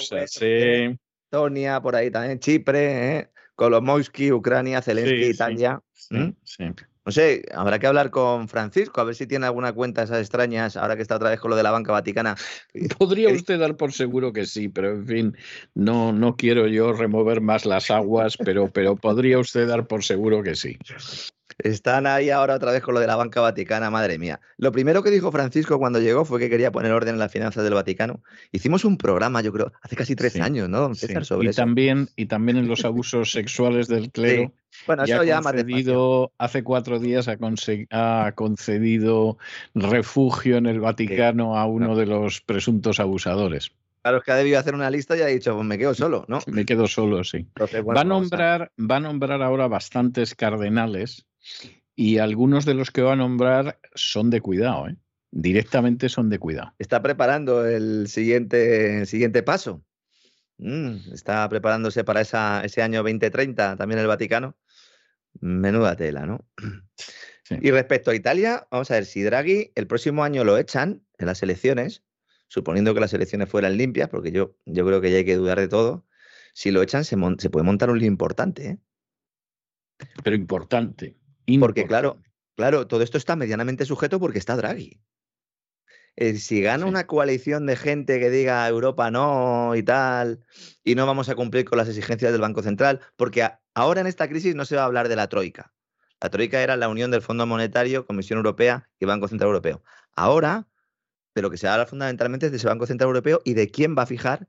Estonia, 1.30 1.80
por 1.80 1.96
ahí 1.96 2.10
también, 2.10 2.38
Chipre, 2.40 3.18
¿eh? 3.18 3.30
Kolomoisky, 3.58 4.30
Ucrania, 4.30 4.80
Zelensky, 4.80 5.30
Italia. 5.30 5.82
No 7.04 7.12
sé, 7.12 7.42
habrá 7.52 7.80
que 7.80 7.88
hablar 7.88 8.10
con 8.10 8.48
Francisco, 8.48 9.00
a 9.00 9.04
ver 9.04 9.16
si 9.16 9.26
tiene 9.26 9.46
alguna 9.46 9.72
cuenta 9.72 10.04
esas 10.04 10.20
extrañas, 10.20 10.76
ahora 10.76 10.94
que 10.94 11.02
está 11.02 11.16
otra 11.16 11.30
vez 11.30 11.40
con 11.40 11.50
lo 11.50 11.56
de 11.56 11.64
la 11.64 11.72
banca 11.72 11.90
vaticana. 11.90 12.36
Podría 12.98 13.30
usted 13.30 13.58
dar 13.58 13.76
por 13.76 13.92
seguro 13.92 14.32
que 14.32 14.46
sí, 14.46 14.68
pero 14.68 14.90
en 14.92 15.06
fin, 15.06 15.36
no, 15.74 16.12
no 16.12 16.36
quiero 16.36 16.68
yo 16.68 16.92
remover 16.92 17.40
más 17.40 17.66
las 17.66 17.90
aguas, 17.90 18.36
pero, 18.36 18.68
pero 18.68 18.94
podría 18.94 19.40
usted 19.40 19.66
dar 19.66 19.88
por 19.88 20.04
seguro 20.04 20.42
que 20.42 20.54
sí. 20.54 20.78
Están 21.58 22.06
ahí 22.06 22.30
ahora 22.30 22.54
otra 22.54 22.70
vez 22.70 22.82
con 22.82 22.94
lo 22.94 23.00
de 23.00 23.08
la 23.08 23.16
banca 23.16 23.40
vaticana, 23.40 23.90
madre 23.90 24.16
mía. 24.18 24.40
Lo 24.58 24.70
primero 24.70 25.02
que 25.02 25.10
dijo 25.10 25.32
Francisco 25.32 25.78
cuando 25.78 26.00
llegó 26.00 26.24
fue 26.24 26.38
que 26.38 26.48
quería 26.48 26.70
poner 26.70 26.92
orden 26.92 27.14
en 27.14 27.18
las 27.18 27.32
finanzas 27.32 27.64
del 27.64 27.74
Vaticano. 27.74 28.22
Hicimos 28.52 28.84
un 28.84 28.96
programa, 28.96 29.40
yo 29.42 29.52
creo, 29.52 29.72
hace 29.82 29.96
casi 29.96 30.14
tres 30.14 30.36
años, 30.40 30.68
¿no? 30.68 30.92
y 31.42 31.50
También, 31.50 32.08
y 32.14 32.26
también 32.26 32.58
en 32.58 32.68
los 32.68 32.84
abusos 32.84 33.32
sexuales 33.32 33.88
del 33.88 34.10
clero. 34.12 34.52
Bueno, 34.86 35.02
eso 35.02 35.24
ya 35.24 35.42
concedido, 35.42 36.32
Hace 36.38 36.62
cuatro 36.62 37.00
días 37.00 37.26
ha, 37.26 37.36
ha, 37.90 38.32
concedido 38.32 39.38
refugio 39.74 40.58
en 40.58 40.66
el 40.66 40.78
Vaticano 40.78 41.58
a 41.58 41.66
uno 41.66 41.96
de 41.96 42.06
los 42.06 42.40
presuntos 42.40 43.00
abusadores. 43.00 43.72
Claro, 44.02 44.18
es 44.18 44.24
que 44.24 44.30
ha 44.30 44.36
debido 44.36 44.58
hacer 44.60 44.74
una 44.74 44.90
lista 44.90 45.16
y 45.16 45.22
ha 45.22 45.26
dicho, 45.26 45.54
pues 45.54 45.66
me 45.66 45.76
quedo 45.76 45.92
solo, 45.92 46.24
¿no? 46.28 46.38
Me 46.46 46.64
quedo 46.64 46.86
solo, 46.86 47.24
sí. 47.24 47.46
va, 47.58 48.00
a 48.00 48.04
nombrar, 48.04 48.70
va 48.78 48.96
a 48.96 49.00
nombrar 49.00 49.42
ahora 49.42 49.66
bastantes 49.66 50.34
cardenales 50.36 51.26
y 51.94 52.18
algunos 52.18 52.64
de 52.64 52.74
los 52.74 52.90
que 52.90 53.02
va 53.02 53.14
a 53.14 53.16
nombrar 53.16 53.80
son 53.94 54.30
de 54.30 54.40
cuidado, 54.40 54.88
¿eh? 54.88 54.96
directamente 55.30 56.08
son 56.08 56.30
de 56.30 56.38
cuidado. 56.38 56.72
Está 56.78 57.02
preparando 57.02 57.66
el 57.66 58.08
siguiente, 58.08 59.04
siguiente 59.06 59.42
paso. 59.42 59.84
Mm, 60.58 61.12
está 61.12 61.48
preparándose 61.48 62.04
para 62.04 62.20
esa, 62.20 62.62
ese 62.64 62.82
año 62.82 62.98
2030 63.02 63.76
también 63.76 64.00
el 64.00 64.06
Vaticano. 64.06 64.56
Menuda 65.40 65.96
tela, 65.96 66.26
¿no? 66.26 66.46
Y 67.50 67.70
respecto 67.70 68.10
a 68.10 68.14
Italia, 68.14 68.68
vamos 68.70 68.90
a 68.90 68.94
ver, 68.94 69.06
si 69.06 69.22
Draghi 69.22 69.72
el 69.74 69.86
próximo 69.86 70.22
año 70.22 70.44
lo 70.44 70.58
echan 70.58 71.02
en 71.16 71.26
las 71.26 71.42
elecciones, 71.42 72.04
suponiendo 72.46 72.92
que 72.92 73.00
las 73.00 73.14
elecciones 73.14 73.48
fueran 73.48 73.78
limpias, 73.78 74.10
porque 74.10 74.32
yo, 74.32 74.54
yo 74.66 74.84
creo 74.84 75.00
que 75.00 75.10
ya 75.10 75.16
hay 75.16 75.24
que 75.24 75.36
dudar 75.36 75.58
de 75.58 75.68
todo, 75.68 76.06
si 76.52 76.70
lo 76.70 76.82
echan 76.82 77.04
se, 77.04 77.16
se 77.38 77.48
puede 77.50 77.64
montar 77.64 77.88
un 77.88 77.98
lío 77.98 78.08
importante. 78.08 78.68
¿eh? 78.68 78.78
Pero 80.22 80.36
importante. 80.36 81.16
Porque 81.56 81.86
claro, 81.86 82.20
claro, 82.56 82.86
todo 82.86 83.02
esto 83.02 83.16
está 83.16 83.36
medianamente 83.36 83.86
sujeto 83.86 84.20
porque 84.20 84.38
está 84.38 84.56
Draghi. 84.56 85.00
Eh, 86.20 86.34
si 86.36 86.60
gana 86.60 86.84
una 86.84 87.06
coalición 87.06 87.64
de 87.64 87.76
gente 87.76 88.18
que 88.18 88.28
diga 88.28 88.66
Europa 88.68 89.08
no 89.10 89.76
y 89.76 89.84
tal, 89.84 90.44
y 90.82 90.96
no 90.96 91.06
vamos 91.06 91.28
a 91.28 91.36
cumplir 91.36 91.64
con 91.64 91.78
las 91.78 91.88
exigencias 91.88 92.32
del 92.32 92.40
Banco 92.40 92.60
Central, 92.60 93.00
porque 93.16 93.48
ahora 93.72 94.00
en 94.00 94.08
esta 94.08 94.28
crisis 94.28 94.56
no 94.56 94.64
se 94.64 94.74
va 94.74 94.82
a 94.82 94.86
hablar 94.86 95.08
de 95.08 95.14
la 95.14 95.28
Troika. 95.28 95.72
La 96.20 96.28
Troika 96.28 96.60
era 96.60 96.76
la 96.76 96.88
unión 96.88 97.12
del 97.12 97.22
Fondo 97.22 97.46
Monetario, 97.46 98.04
Comisión 98.04 98.38
Europea 98.38 98.88
y 98.98 99.06
Banco 99.06 99.28
Central 99.28 99.46
Europeo. 99.48 99.84
Ahora, 100.16 100.66
de 101.36 101.42
lo 101.42 101.50
que 101.50 101.56
se 101.56 101.68
habla 101.68 101.86
fundamentalmente 101.86 102.46
es 102.46 102.52
de 102.52 102.58
ese 102.58 102.66
Banco 102.66 102.86
Central 102.86 103.06
Europeo 103.06 103.40
y 103.44 103.54
de 103.54 103.70
quién 103.70 103.94
va 103.96 104.02
a 104.02 104.06
fijar 104.06 104.48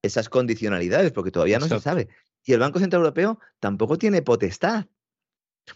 esas 0.00 0.30
condicionalidades, 0.30 1.12
porque 1.12 1.30
todavía 1.30 1.58
no 1.58 1.68
se 1.68 1.80
sabe. 1.80 2.08
Y 2.44 2.54
el 2.54 2.60
Banco 2.60 2.78
Central 2.78 3.00
Europeo 3.00 3.38
tampoco 3.60 3.98
tiene 3.98 4.22
potestad 4.22 4.86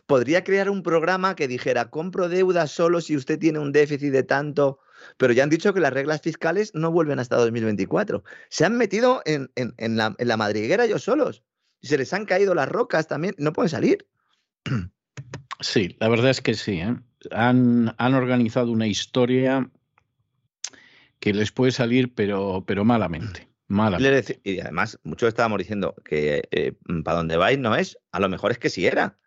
podría 0.06 0.44
crear 0.44 0.70
un 0.70 0.82
programa 0.82 1.34
que 1.36 1.48
dijera, 1.48 1.90
compro 1.90 2.28
deuda 2.28 2.66
solo 2.66 3.00
si 3.00 3.16
usted 3.16 3.38
tiene 3.38 3.58
un 3.58 3.72
déficit 3.72 4.12
de 4.12 4.22
tanto 4.22 4.78
pero 5.16 5.32
ya 5.32 5.42
han 5.42 5.50
dicho 5.50 5.72
que 5.74 5.80
las 5.80 5.92
reglas 5.92 6.20
fiscales 6.20 6.72
no 6.74 6.90
vuelven 6.90 7.18
hasta 7.18 7.36
2024. 7.36 8.22
Se 8.48 8.64
han 8.64 8.76
metido 8.76 9.22
en, 9.24 9.50
la, 9.56 10.14
en 10.18 10.28
la 10.28 10.36
madriguera 10.36 10.84
ellos 10.84 11.02
solos. 11.02 11.42
Se 11.82 11.98
les 11.98 12.12
han 12.12 12.26
caído 12.26 12.54
las 12.54 12.68
rocas 12.68 13.08
también, 13.08 13.34
no 13.38 13.52
pueden 13.52 13.68
salir. 13.68 14.06
Sí, 15.60 15.96
la 16.00 16.08
verdad 16.08 16.30
es 16.30 16.40
que 16.40 16.54
sí. 16.54 16.80
¿eh? 16.80 16.96
Han, 17.30 17.94
han, 17.98 18.14
organizado 18.14 18.70
una 18.72 18.86
historia 18.86 19.70
que 21.20 21.32
les 21.32 21.52
puede 21.52 21.72
salir, 21.72 22.12
pero, 22.14 22.64
pero 22.66 22.84
malamente. 22.84 23.48
malamente. 23.68 24.40
Y 24.42 24.60
además, 24.60 24.98
muchos 25.04 25.28
estábamos 25.28 25.58
diciendo 25.58 25.94
que 26.04 26.48
eh, 26.50 26.72
para 27.04 27.18
dónde 27.18 27.36
vais 27.36 27.58
no 27.58 27.76
es, 27.76 27.98
a 28.10 28.20
lo 28.20 28.28
mejor 28.28 28.50
es 28.50 28.58
que 28.58 28.70
sí 28.70 28.86
era. 28.86 29.18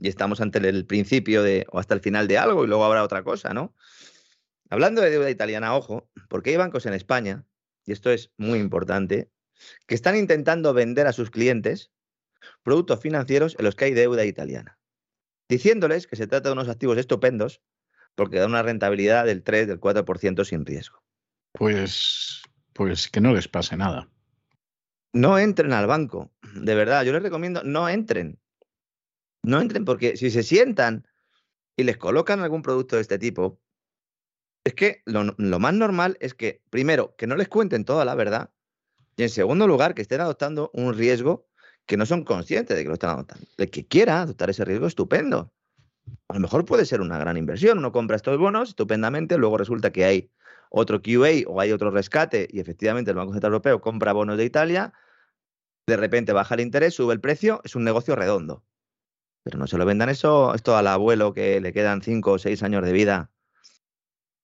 Y 0.00 0.08
estamos 0.08 0.40
ante 0.40 0.58
el 0.58 0.86
principio 0.86 1.42
de, 1.42 1.66
o 1.70 1.78
hasta 1.78 1.94
el 1.94 2.00
final 2.00 2.28
de 2.28 2.38
algo 2.38 2.64
y 2.64 2.66
luego 2.66 2.84
habrá 2.84 3.02
otra 3.02 3.22
cosa, 3.22 3.54
¿no? 3.54 3.74
Hablando 4.70 5.00
de 5.00 5.10
deuda 5.10 5.30
italiana, 5.30 5.74
ojo, 5.74 6.10
porque 6.28 6.50
hay 6.50 6.56
bancos 6.56 6.86
en 6.86 6.94
España, 6.94 7.44
y 7.84 7.92
esto 7.92 8.10
es 8.10 8.32
muy 8.36 8.58
importante, 8.58 9.30
que 9.86 9.94
están 9.94 10.16
intentando 10.16 10.74
vender 10.74 11.06
a 11.06 11.12
sus 11.12 11.30
clientes 11.30 11.90
productos 12.62 13.00
financieros 13.00 13.56
en 13.58 13.64
los 13.64 13.74
que 13.74 13.86
hay 13.86 13.94
deuda 13.94 14.24
italiana, 14.24 14.78
diciéndoles 15.48 16.06
que 16.06 16.16
se 16.16 16.26
trata 16.26 16.50
de 16.50 16.52
unos 16.52 16.68
activos 16.68 16.98
estupendos 16.98 17.62
porque 18.14 18.38
dan 18.38 18.50
una 18.50 18.62
rentabilidad 18.62 19.24
del 19.26 19.42
3, 19.42 19.68
del 19.68 19.80
4% 19.80 20.44
sin 20.44 20.66
riesgo. 20.66 21.02
Pues, 21.52 22.42
pues 22.72 23.08
que 23.08 23.20
no 23.20 23.32
les 23.32 23.48
pase 23.48 23.76
nada. 23.76 24.10
No 25.12 25.38
entren 25.38 25.72
al 25.72 25.86
banco, 25.86 26.32
de 26.54 26.74
verdad, 26.74 27.04
yo 27.04 27.12
les 27.12 27.22
recomiendo, 27.22 27.62
no 27.64 27.88
entren. 27.88 28.38
No 29.42 29.60
entren 29.60 29.84
porque 29.84 30.16
si 30.16 30.30
se 30.30 30.42
sientan 30.42 31.06
y 31.76 31.84
les 31.84 31.96
colocan 31.96 32.40
algún 32.40 32.62
producto 32.62 32.96
de 32.96 33.02
este 33.02 33.18
tipo, 33.18 33.60
es 34.64 34.74
que 34.74 35.02
lo, 35.06 35.24
más 35.58 35.74
normal 35.74 36.16
es 36.20 36.34
que, 36.34 36.62
primero, 36.70 37.14
que 37.16 37.26
no 37.26 37.36
les 37.36 37.48
cuenten 37.48 37.84
toda 37.84 38.04
la 38.04 38.14
verdad 38.14 38.50
y 39.16 39.22
en 39.24 39.30
segundo 39.30 39.66
lugar, 39.66 39.94
que 39.94 40.02
estén 40.02 40.20
adoptando 40.20 40.70
un 40.74 40.94
riesgo 40.94 41.48
que 41.86 41.96
no 41.96 42.06
son 42.06 42.22
conscientes 42.22 42.76
de 42.76 42.82
que 42.84 42.88
lo 42.88 42.94
están 42.94 43.10
adoptando. 43.10 43.46
El 43.56 43.70
que 43.70 43.86
quiera 43.86 44.22
adoptar 44.22 44.50
ese 44.50 44.64
riesgo, 44.64 44.86
estupendo. 44.86 45.52
A 46.28 46.34
lo 46.34 46.40
mejor 46.40 46.64
puede 46.64 46.84
ser 46.84 47.00
una 47.00 47.18
gran 47.18 47.36
inversión. 47.36 47.78
Uno 47.78 47.90
compra 47.90 48.14
estos 48.14 48.38
bonos 48.38 48.68
estupendamente, 48.68 49.36
luego 49.36 49.58
resulta 49.58 49.90
que 49.90 50.04
hay 50.04 50.30
otro 50.70 51.02
QA 51.02 51.48
o 51.48 51.60
hay 51.60 51.72
otro 51.72 51.90
rescate 51.90 52.46
y 52.50 52.60
efectivamente 52.60 53.10
el 53.10 53.16
Banco 53.16 53.32
Central 53.32 53.52
Europeo 53.52 53.80
compra 53.80 54.12
bonos 54.12 54.36
de 54.36 54.44
Italia, 54.44 54.92
de 55.86 55.96
repente 55.96 56.32
baja 56.32 56.54
el 56.54 56.60
interés, 56.60 56.94
sube 56.94 57.14
el 57.14 57.20
precio, 57.20 57.60
es 57.64 57.74
un 57.74 57.84
negocio 57.84 58.14
redondo. 58.14 58.62
Pero 59.48 59.60
no 59.60 59.66
se 59.66 59.78
lo 59.78 59.86
vendan 59.86 60.10
eso, 60.10 60.54
esto 60.54 60.76
al 60.76 60.86
abuelo 60.86 61.32
que 61.32 61.58
le 61.58 61.72
quedan 61.72 62.02
cinco 62.02 62.32
o 62.32 62.38
seis 62.38 62.62
años 62.62 62.84
de 62.84 62.92
vida 62.92 63.30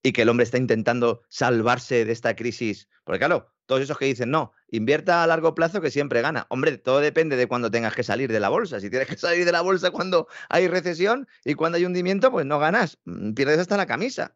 y 0.03 0.13
que 0.13 0.23
el 0.23 0.31
hombre 0.31 0.45
está 0.45 0.57
intentando 0.57 1.21
salvarse 1.29 2.07
de 2.07 2.13
esta 2.13 2.35
crisis. 2.35 2.89
Porque 3.05 3.19
claro, 3.19 3.53
todos 3.67 3.83
esos 3.83 3.99
que 3.99 4.07
dicen, 4.07 4.31
no, 4.31 4.53
invierta 4.71 5.23
a 5.23 5.27
largo 5.27 5.55
plazo 5.55 5.83
que 5.83 5.91
siempre 5.91 6.23
gana. 6.23 6.47
Hombre, 6.49 6.79
todo 6.79 7.01
depende 7.01 7.37
de 7.37 7.47
cuando 7.47 7.71
tengas 7.71 7.95
que 7.95 8.03
salir 8.03 8.33
de 8.33 8.41
la 8.41 8.49
bolsa. 8.49 8.81
Si 8.81 8.89
tienes 8.89 9.07
que 9.07 9.19
salir 9.19 9.45
de 9.45 9.53
la 9.53 9.61
bolsa 9.61 9.91
cuando 9.91 10.27
hay 10.49 10.69
recesión 10.69 11.29
y 11.45 11.53
cuando 11.53 11.77
hay 11.77 11.85
hundimiento, 11.85 12.31
pues 12.31 12.47
no 12.47 12.59
ganas, 12.59 12.97
mm, 13.05 13.35
pierdes 13.35 13.59
hasta 13.59 13.77
la 13.77 13.85
camisa. 13.85 14.35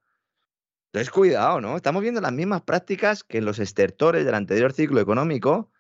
Entonces, 0.93 1.11
cuidado, 1.11 1.63
¿no? 1.63 1.77
Estamos 1.77 2.03
viendo 2.03 2.21
las 2.21 2.33
mismas 2.33 2.61
prácticas 2.61 3.25
que 3.25 3.39
en 3.39 3.47
los 3.47 3.59
estertores 3.59 4.27
del 4.27 4.35
anterior 4.35 4.75
ciclo 4.75 5.01
económico, 5.01 5.73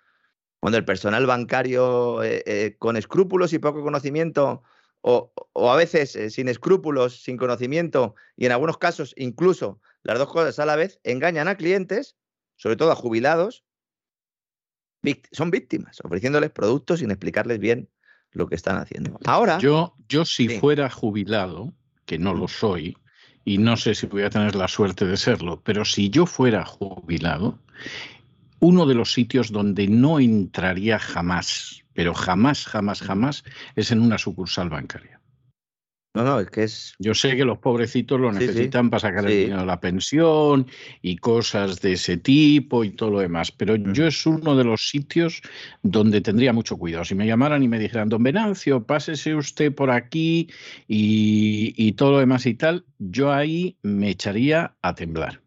cuando 0.60 0.78
el 0.78 0.86
personal 0.86 1.26
bancario 1.26 2.22
eh, 2.22 2.42
eh, 2.46 2.76
con 2.78 2.96
escrúpulos 2.96 3.52
y 3.52 3.58
poco 3.58 3.82
conocimiento, 3.82 4.62
o, 5.00 5.32
o 5.52 5.70
a 5.70 5.76
veces 5.76 6.16
eh, 6.16 6.30
sin 6.30 6.48
escrúpulos, 6.48 7.22
sin 7.22 7.36
conocimiento, 7.36 8.14
y 8.36 8.46
en 8.46 8.52
algunos 8.52 8.78
casos 8.78 9.14
incluso 9.16 9.80
las 10.02 10.18
dos 10.18 10.28
cosas 10.28 10.58
a 10.58 10.66
la 10.66 10.76
vez, 10.76 11.00
engañan 11.04 11.48
a 11.48 11.56
clientes 11.56 12.16
sobre 12.58 12.76
todo 12.76 12.92
a 12.92 12.96
jubilados, 12.96 13.64
son 15.32 15.50
víctimas, 15.50 16.00
ofreciéndoles 16.04 16.50
productos 16.50 17.00
sin 17.00 17.10
explicarles 17.10 17.58
bien 17.60 17.88
lo 18.32 18.46
que 18.48 18.56
están 18.56 18.76
haciendo. 18.76 19.18
Ahora. 19.24 19.58
Yo, 19.58 19.94
yo 20.08 20.24
si 20.24 20.48
fuera 20.58 20.90
jubilado, 20.90 21.72
que 22.04 22.18
no 22.18 22.34
lo 22.34 22.48
soy, 22.48 22.98
y 23.44 23.56
no 23.58 23.76
sé 23.76 23.94
si 23.94 24.06
voy 24.06 24.22
a 24.22 24.30
tener 24.30 24.54
la 24.54 24.68
suerte 24.68 25.06
de 25.06 25.16
serlo, 25.16 25.62
pero 25.64 25.84
si 25.84 26.10
yo 26.10 26.26
fuera 26.26 26.66
jubilado, 26.66 27.58
uno 28.58 28.86
de 28.86 28.94
los 28.94 29.12
sitios 29.12 29.50
donde 29.50 29.86
no 29.86 30.18
entraría 30.18 30.98
jamás, 30.98 31.84
pero 31.98 32.14
jamás, 32.14 32.64
jamás, 32.64 33.02
jamás, 33.02 33.42
es 33.74 33.90
en 33.90 33.98
una 34.00 34.18
sucursal 34.18 34.68
bancaria. 34.68 35.20
No, 36.14 36.22
no, 36.22 36.38
es 36.38 36.48
que 36.48 36.62
es. 36.62 36.94
Yo 37.00 37.12
sé 37.12 37.36
que 37.36 37.44
los 37.44 37.58
pobrecitos 37.58 38.20
lo 38.20 38.30
necesitan 38.30 38.88
para 38.88 39.00
sacar 39.00 39.26
el 39.26 39.36
dinero 39.36 39.62
de 39.62 39.66
la 39.66 39.80
pensión 39.80 40.68
y 41.02 41.16
cosas 41.16 41.80
de 41.80 41.94
ese 41.94 42.16
tipo 42.16 42.84
y 42.84 42.90
todo 42.90 43.10
lo 43.10 43.18
demás, 43.18 43.50
pero 43.50 43.76
mm. 43.76 43.94
yo 43.94 44.06
es 44.06 44.24
uno 44.26 44.54
de 44.54 44.62
los 44.62 44.88
sitios 44.88 45.42
donde 45.82 46.20
tendría 46.20 46.52
mucho 46.52 46.76
cuidado. 46.76 47.04
Si 47.04 47.16
me 47.16 47.26
llamaran 47.26 47.64
y 47.64 47.68
me 47.68 47.80
dijeran, 47.80 48.08
don 48.08 48.22
Venancio, 48.22 48.84
pásese 48.84 49.34
usted 49.34 49.74
por 49.74 49.90
aquí 49.90 50.48
y, 50.86 51.74
y 51.76 51.94
todo 51.94 52.12
lo 52.12 52.18
demás 52.20 52.46
y 52.46 52.54
tal, 52.54 52.84
yo 53.00 53.32
ahí 53.32 53.76
me 53.82 54.10
echaría 54.10 54.76
a 54.82 54.94
temblar. 54.94 55.40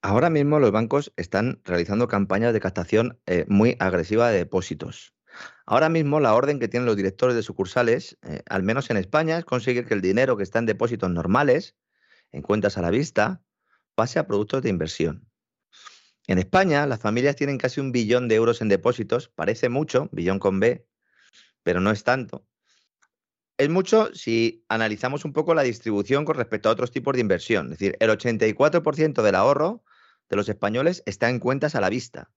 Ahora 0.00 0.30
mismo 0.30 0.58
los 0.58 0.70
bancos 0.70 1.12
están 1.18 1.60
realizando 1.66 2.08
campañas 2.08 2.54
de 2.54 2.60
captación 2.60 3.18
eh, 3.26 3.44
muy 3.46 3.76
agresiva 3.78 4.30
de 4.30 4.38
depósitos. 4.38 5.17
Ahora 5.66 5.88
mismo 5.88 6.20
la 6.20 6.34
orden 6.34 6.58
que 6.58 6.68
tienen 6.68 6.86
los 6.86 6.96
directores 6.96 7.36
de 7.36 7.42
sucursales, 7.42 8.16
eh, 8.22 8.42
al 8.48 8.62
menos 8.62 8.90
en 8.90 8.96
España, 8.96 9.38
es 9.38 9.44
conseguir 9.44 9.86
que 9.86 9.94
el 9.94 10.00
dinero 10.00 10.36
que 10.36 10.42
está 10.42 10.58
en 10.58 10.66
depósitos 10.66 11.10
normales, 11.10 11.76
en 12.32 12.42
cuentas 12.42 12.78
a 12.78 12.82
la 12.82 12.90
vista, 12.90 13.42
pase 13.94 14.18
a 14.18 14.26
productos 14.26 14.62
de 14.62 14.70
inversión. 14.70 15.28
En 16.26 16.38
España, 16.38 16.86
las 16.86 17.00
familias 17.00 17.36
tienen 17.36 17.58
casi 17.58 17.80
un 17.80 17.92
billón 17.92 18.28
de 18.28 18.36
euros 18.36 18.60
en 18.60 18.68
depósitos, 18.68 19.28
parece 19.28 19.68
mucho, 19.68 20.08
billón 20.12 20.38
con 20.38 20.60
B, 20.60 20.86
pero 21.62 21.80
no 21.80 21.90
es 21.90 22.04
tanto. 22.04 22.46
Es 23.56 23.68
mucho 23.68 24.14
si 24.14 24.64
analizamos 24.68 25.24
un 25.24 25.32
poco 25.32 25.52
la 25.54 25.62
distribución 25.62 26.24
con 26.24 26.36
respecto 26.36 26.68
a 26.68 26.72
otros 26.72 26.92
tipos 26.92 27.14
de 27.14 27.20
inversión. 27.20 27.72
Es 27.72 27.78
decir, 27.78 27.96
el 27.98 28.10
84% 28.10 29.22
del 29.22 29.34
ahorro 29.34 29.82
de 30.28 30.36
los 30.36 30.48
españoles 30.48 31.02
está 31.06 31.28
en 31.28 31.40
cuentas 31.40 31.74
a 31.74 31.80
la 31.80 31.88
vista 31.88 32.30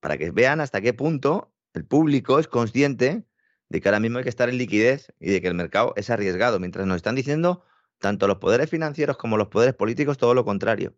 para 0.00 0.18
que 0.18 0.30
vean 0.30 0.60
hasta 0.60 0.80
qué 0.80 0.92
punto 0.92 1.52
el 1.74 1.84
público 1.84 2.38
es 2.38 2.48
consciente 2.48 3.24
de 3.68 3.80
que 3.80 3.88
ahora 3.88 4.00
mismo 4.00 4.18
hay 4.18 4.24
que 4.24 4.30
estar 4.30 4.48
en 4.48 4.58
liquidez 4.58 5.12
y 5.20 5.30
de 5.30 5.40
que 5.40 5.48
el 5.48 5.54
mercado 5.54 5.92
es 5.96 6.10
arriesgado, 6.10 6.58
mientras 6.58 6.86
nos 6.86 6.96
están 6.96 7.14
diciendo 7.14 7.64
tanto 7.98 8.26
los 8.26 8.38
poderes 8.38 8.68
financieros 8.68 9.16
como 9.16 9.36
los 9.36 9.48
poderes 9.48 9.74
políticos 9.74 10.18
todo 10.18 10.34
lo 10.34 10.44
contrario. 10.44 10.96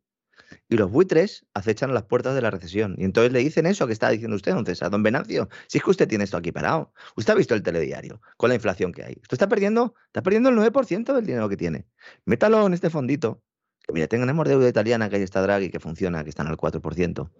Y 0.69 0.77
los 0.77 0.91
buitres 0.91 1.47
acechan 1.55 1.95
las 1.95 2.05
puertas 2.05 2.35
de 2.35 2.43
la 2.43 2.51
recesión. 2.51 2.95
Y 2.99 3.05
entonces 3.05 3.33
le 3.33 3.41
dicen 3.41 3.67
eso 3.67 3.87
que 3.87 3.93
está 3.93 4.11
diciendo 4.11 4.37
usted, 4.37 4.53
don 4.53 4.65
César, 4.65 4.91
don 4.91 5.03
Venancio. 5.03 5.49
Si 5.67 5.79
es 5.79 5.85
que 5.85 5.91
usted 5.91 6.09
tiene 6.09 6.25
esto 6.25 6.37
aquí 6.37 6.53
parado. 6.53 6.93
Usted 7.17 7.33
ha 7.33 7.37
visto 7.37 7.55
el 7.55 7.63
telediario 7.63 8.21
con 8.37 8.49
la 8.49 8.55
inflación 8.55 8.93
que 8.93 9.03
hay. 9.03 9.13
Usted 9.23 9.35
está 9.35 9.49
perdiendo, 9.49 9.95
está 10.07 10.23
perdiendo 10.23 10.51
el 10.51 10.57
9% 10.57 11.15
del 11.15 11.27
dinero 11.27 11.49
que 11.49 11.57
tiene. 11.57 11.87
Métalo 12.25 12.67
en 12.67 12.75
este 12.75 12.91
fondito. 12.91 13.43
Que 13.81 13.93
mira, 13.93 14.07
tenemos 14.07 14.47
deuda 14.47 14.69
italiana 14.69 15.09
que 15.09 15.17
ahí 15.17 15.23
está 15.23 15.43
Draghi, 15.43 15.71
que 15.71 15.81
funciona, 15.81 16.23
que 16.23 16.31
están 16.31 16.47
al 16.47 16.57
4%. 16.57 17.31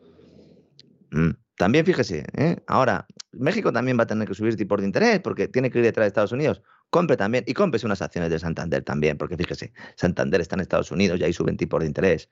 Mm. 1.13 1.31
También 1.57 1.85
fíjese, 1.85 2.25
¿eh? 2.35 2.57
ahora 2.67 3.07
México 3.33 3.73
también 3.73 3.99
va 3.99 4.05
a 4.05 4.07
tener 4.07 4.27
que 4.27 4.35
subir 4.35 4.57
tipos 4.57 4.81
de 4.81 4.87
interés 4.87 5.21
porque 5.21 5.49
tiene 5.49 5.71
que 5.71 5.79
ir 5.79 5.85
detrás 5.85 6.05
de 6.05 6.09
Estados 6.09 6.33
Unidos. 6.33 6.63
Compre 6.91 7.17
también 7.17 7.45
y 7.47 7.55
compre 7.55 7.81
unas 7.85 8.03
acciones 8.03 8.31
de 8.31 8.39
Santander 8.39 8.83
también, 8.83 9.17
porque 9.19 9.37
fíjese, 9.37 9.73
Santander 9.95 10.41
está 10.41 10.57
en 10.57 10.61
Estados 10.61 10.91
Unidos 10.91 11.21
y 11.21 11.25
ahí 11.25 11.33
suben 11.33 11.57
tipos 11.57 11.81
de 11.81 11.87
interés. 11.87 12.29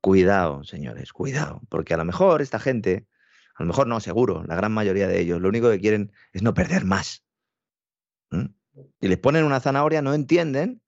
Cuidado, 0.00 0.64
señores, 0.64 1.12
cuidado, 1.12 1.62
porque 1.68 1.94
a 1.94 1.96
lo 1.96 2.04
mejor 2.04 2.42
esta 2.42 2.58
gente, 2.58 3.06
a 3.54 3.62
lo 3.62 3.68
mejor 3.68 3.86
no, 3.86 4.00
seguro, 4.00 4.44
la 4.46 4.56
gran 4.56 4.72
mayoría 4.72 5.06
de 5.06 5.20
ellos, 5.20 5.40
lo 5.40 5.48
único 5.48 5.70
que 5.70 5.80
quieren 5.80 6.12
es 6.32 6.42
no 6.42 6.54
perder 6.54 6.84
más. 6.84 7.24
Y 9.00 9.08
les 9.08 9.18
ponen 9.18 9.44
una 9.44 9.60
zanahoria, 9.60 10.02
no 10.02 10.12
entienden 10.12 10.82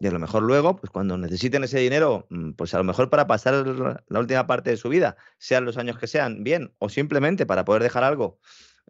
y 0.00 0.06
a 0.06 0.10
lo 0.10 0.18
mejor 0.18 0.42
luego, 0.42 0.76
pues 0.76 0.90
cuando 0.90 1.18
necesiten 1.18 1.64
ese 1.64 1.78
dinero, 1.78 2.26
mm, 2.30 2.52
pues 2.52 2.74
a 2.74 2.78
lo 2.78 2.84
mejor 2.84 3.10
para 3.10 3.26
pasar 3.26 3.66
la 4.08 4.20
última 4.20 4.46
parte 4.46 4.70
de 4.70 4.76
su 4.76 4.88
vida, 4.88 5.16
sean 5.38 5.64
los 5.64 5.76
años 5.76 5.98
que 5.98 6.06
sean, 6.06 6.44
bien, 6.44 6.72
o 6.78 6.88
simplemente 6.88 7.46
para 7.46 7.64
poder 7.64 7.82
dejar 7.82 8.04
algo, 8.04 8.38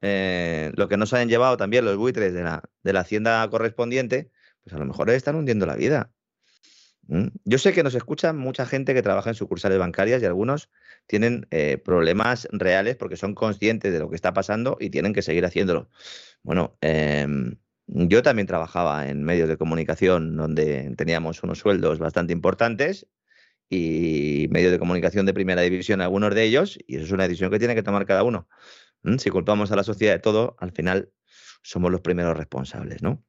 eh, 0.02 0.72
lo 0.76 0.88
que 0.88 0.96
nos 0.96 1.12
hayan 1.12 1.28
llevado 1.28 1.56
también 1.56 1.84
los 1.84 1.96
buitres 1.96 2.32
de 2.34 2.42
la, 2.42 2.62
de 2.82 2.92
la 2.92 3.00
hacienda 3.00 3.48
correspondiente, 3.50 4.30
pues 4.62 4.74
a 4.74 4.78
lo 4.78 4.84
mejor 4.84 5.10
están 5.10 5.36
hundiendo 5.36 5.66
la 5.66 5.76
vida. 5.76 6.12
Yo 7.44 7.56
sé 7.56 7.72
que 7.72 7.82
nos 7.82 7.94
escucha 7.94 8.34
mucha 8.34 8.66
gente 8.66 8.92
que 8.92 9.00
trabaja 9.00 9.30
en 9.30 9.34
sucursales 9.34 9.78
bancarias 9.78 10.20
y 10.20 10.26
algunos 10.26 10.68
tienen 11.06 11.46
eh, 11.50 11.78
problemas 11.78 12.46
reales 12.52 12.96
porque 12.96 13.16
son 13.16 13.34
conscientes 13.34 13.94
de 13.94 13.98
lo 13.98 14.10
que 14.10 14.16
está 14.16 14.34
pasando 14.34 14.76
y 14.78 14.90
tienen 14.90 15.14
que 15.14 15.22
seguir 15.22 15.46
haciéndolo. 15.46 15.88
Bueno, 16.42 16.76
eh, 16.82 17.26
yo 17.88 18.22
también 18.22 18.46
trabajaba 18.46 19.08
en 19.08 19.24
medios 19.24 19.48
de 19.48 19.56
comunicación 19.56 20.36
donde 20.36 20.94
teníamos 20.96 21.42
unos 21.42 21.58
sueldos 21.58 21.98
bastante 21.98 22.32
importantes 22.32 23.06
y 23.70 24.46
medios 24.50 24.72
de 24.72 24.78
comunicación 24.78 25.26
de 25.26 25.34
primera 25.34 25.62
división, 25.62 26.00
algunos 26.00 26.34
de 26.34 26.44
ellos, 26.44 26.78
y 26.86 26.96
eso 26.96 27.06
es 27.06 27.12
una 27.12 27.24
decisión 27.24 27.50
que 27.50 27.58
tiene 27.58 27.74
que 27.74 27.82
tomar 27.82 28.06
cada 28.06 28.22
uno. 28.22 28.48
¿Mm? 29.02 29.16
Si 29.16 29.30
culpamos 29.30 29.72
a 29.72 29.76
la 29.76 29.84
sociedad 29.84 30.12
de 30.12 30.18
todo, 30.20 30.56
al 30.58 30.72
final 30.72 31.10
somos 31.62 31.90
los 31.90 32.00
primeros 32.00 32.36
responsables, 32.36 33.02
¿no? 33.02 33.24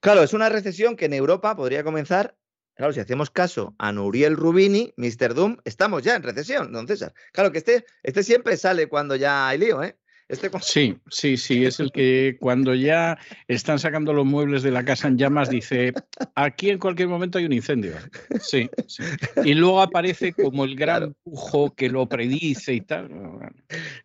Claro, 0.00 0.22
es 0.22 0.32
una 0.32 0.48
recesión 0.48 0.96
que 0.96 1.04
en 1.04 1.12
Europa 1.12 1.54
podría 1.54 1.84
comenzar 1.84 2.36
claro, 2.74 2.92
si 2.92 3.00
hacemos 3.00 3.30
caso 3.30 3.74
a 3.78 3.92
Nuriel 3.92 4.36
Rubini, 4.36 4.92
Mr. 4.96 5.34
Doom, 5.34 5.58
estamos 5.64 6.02
ya 6.02 6.16
en 6.16 6.22
recesión, 6.22 6.72
don 6.72 6.86
César. 6.88 7.14
Claro 7.32 7.52
que 7.52 7.58
este, 7.58 7.84
este 8.02 8.22
siempre 8.22 8.56
sale 8.56 8.88
cuando 8.88 9.14
ya 9.16 9.48
hay 9.48 9.58
lío, 9.58 9.82
¿eh? 9.82 9.98
Este 10.32 10.50
sí, 10.62 10.96
sí, 11.10 11.36
sí, 11.36 11.66
es 11.66 11.78
el 11.78 11.92
que 11.92 12.38
cuando 12.40 12.74
ya 12.74 13.18
están 13.48 13.78
sacando 13.78 14.14
los 14.14 14.24
muebles 14.24 14.62
de 14.62 14.70
la 14.70 14.82
casa 14.82 15.08
en 15.08 15.18
llamas 15.18 15.50
dice, 15.50 15.92
aquí 16.34 16.70
en 16.70 16.78
cualquier 16.78 17.08
momento 17.08 17.36
hay 17.36 17.44
un 17.44 17.52
incendio. 17.52 17.92
Sí, 18.40 18.70
sí. 18.86 19.02
Y 19.44 19.52
luego 19.52 19.82
aparece 19.82 20.32
como 20.32 20.64
el 20.64 20.74
gran 20.74 21.14
pujo 21.22 21.74
que 21.74 21.90
lo 21.90 22.08
predice 22.08 22.72
y 22.72 22.80
tal. 22.80 23.10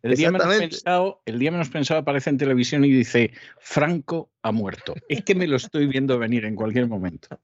El 0.04 0.16
día, 0.16 0.30
menos 0.30 0.54
pensado, 0.54 1.22
el 1.26 1.40
día 1.40 1.50
menos 1.50 1.70
pensado 1.70 2.02
aparece 2.02 2.30
en 2.30 2.38
televisión 2.38 2.84
y 2.84 2.92
dice, 2.92 3.32
Franco 3.62 4.30
ha 4.42 4.52
muerto. 4.52 4.96
Es 5.08 5.24
que 5.24 5.34
me 5.34 5.48
lo 5.48 5.56
estoy 5.56 5.88
viendo 5.88 6.20
venir 6.20 6.44
en 6.44 6.56
cualquier 6.56 6.88
momento. 6.88 7.40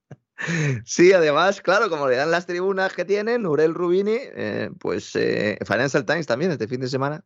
Sí, 0.84 1.14
además, 1.14 1.62
claro, 1.62 1.90
como 1.90 2.10
le 2.10 2.18
dan 2.18 2.32
las 2.32 2.46
tribunas 2.48 2.92
que 2.92 3.06
tienen, 3.06 3.46
Urel 3.46 3.74
Rubini, 3.74 4.18
eh, 4.18 4.72
pues 4.78 5.16
eh, 5.16 5.58
Financial 5.66 6.04
Times 6.06 6.28
también 6.28 6.52
este 6.52 6.68
fin 6.68 6.82
de 6.82 6.90
semana 6.90 7.24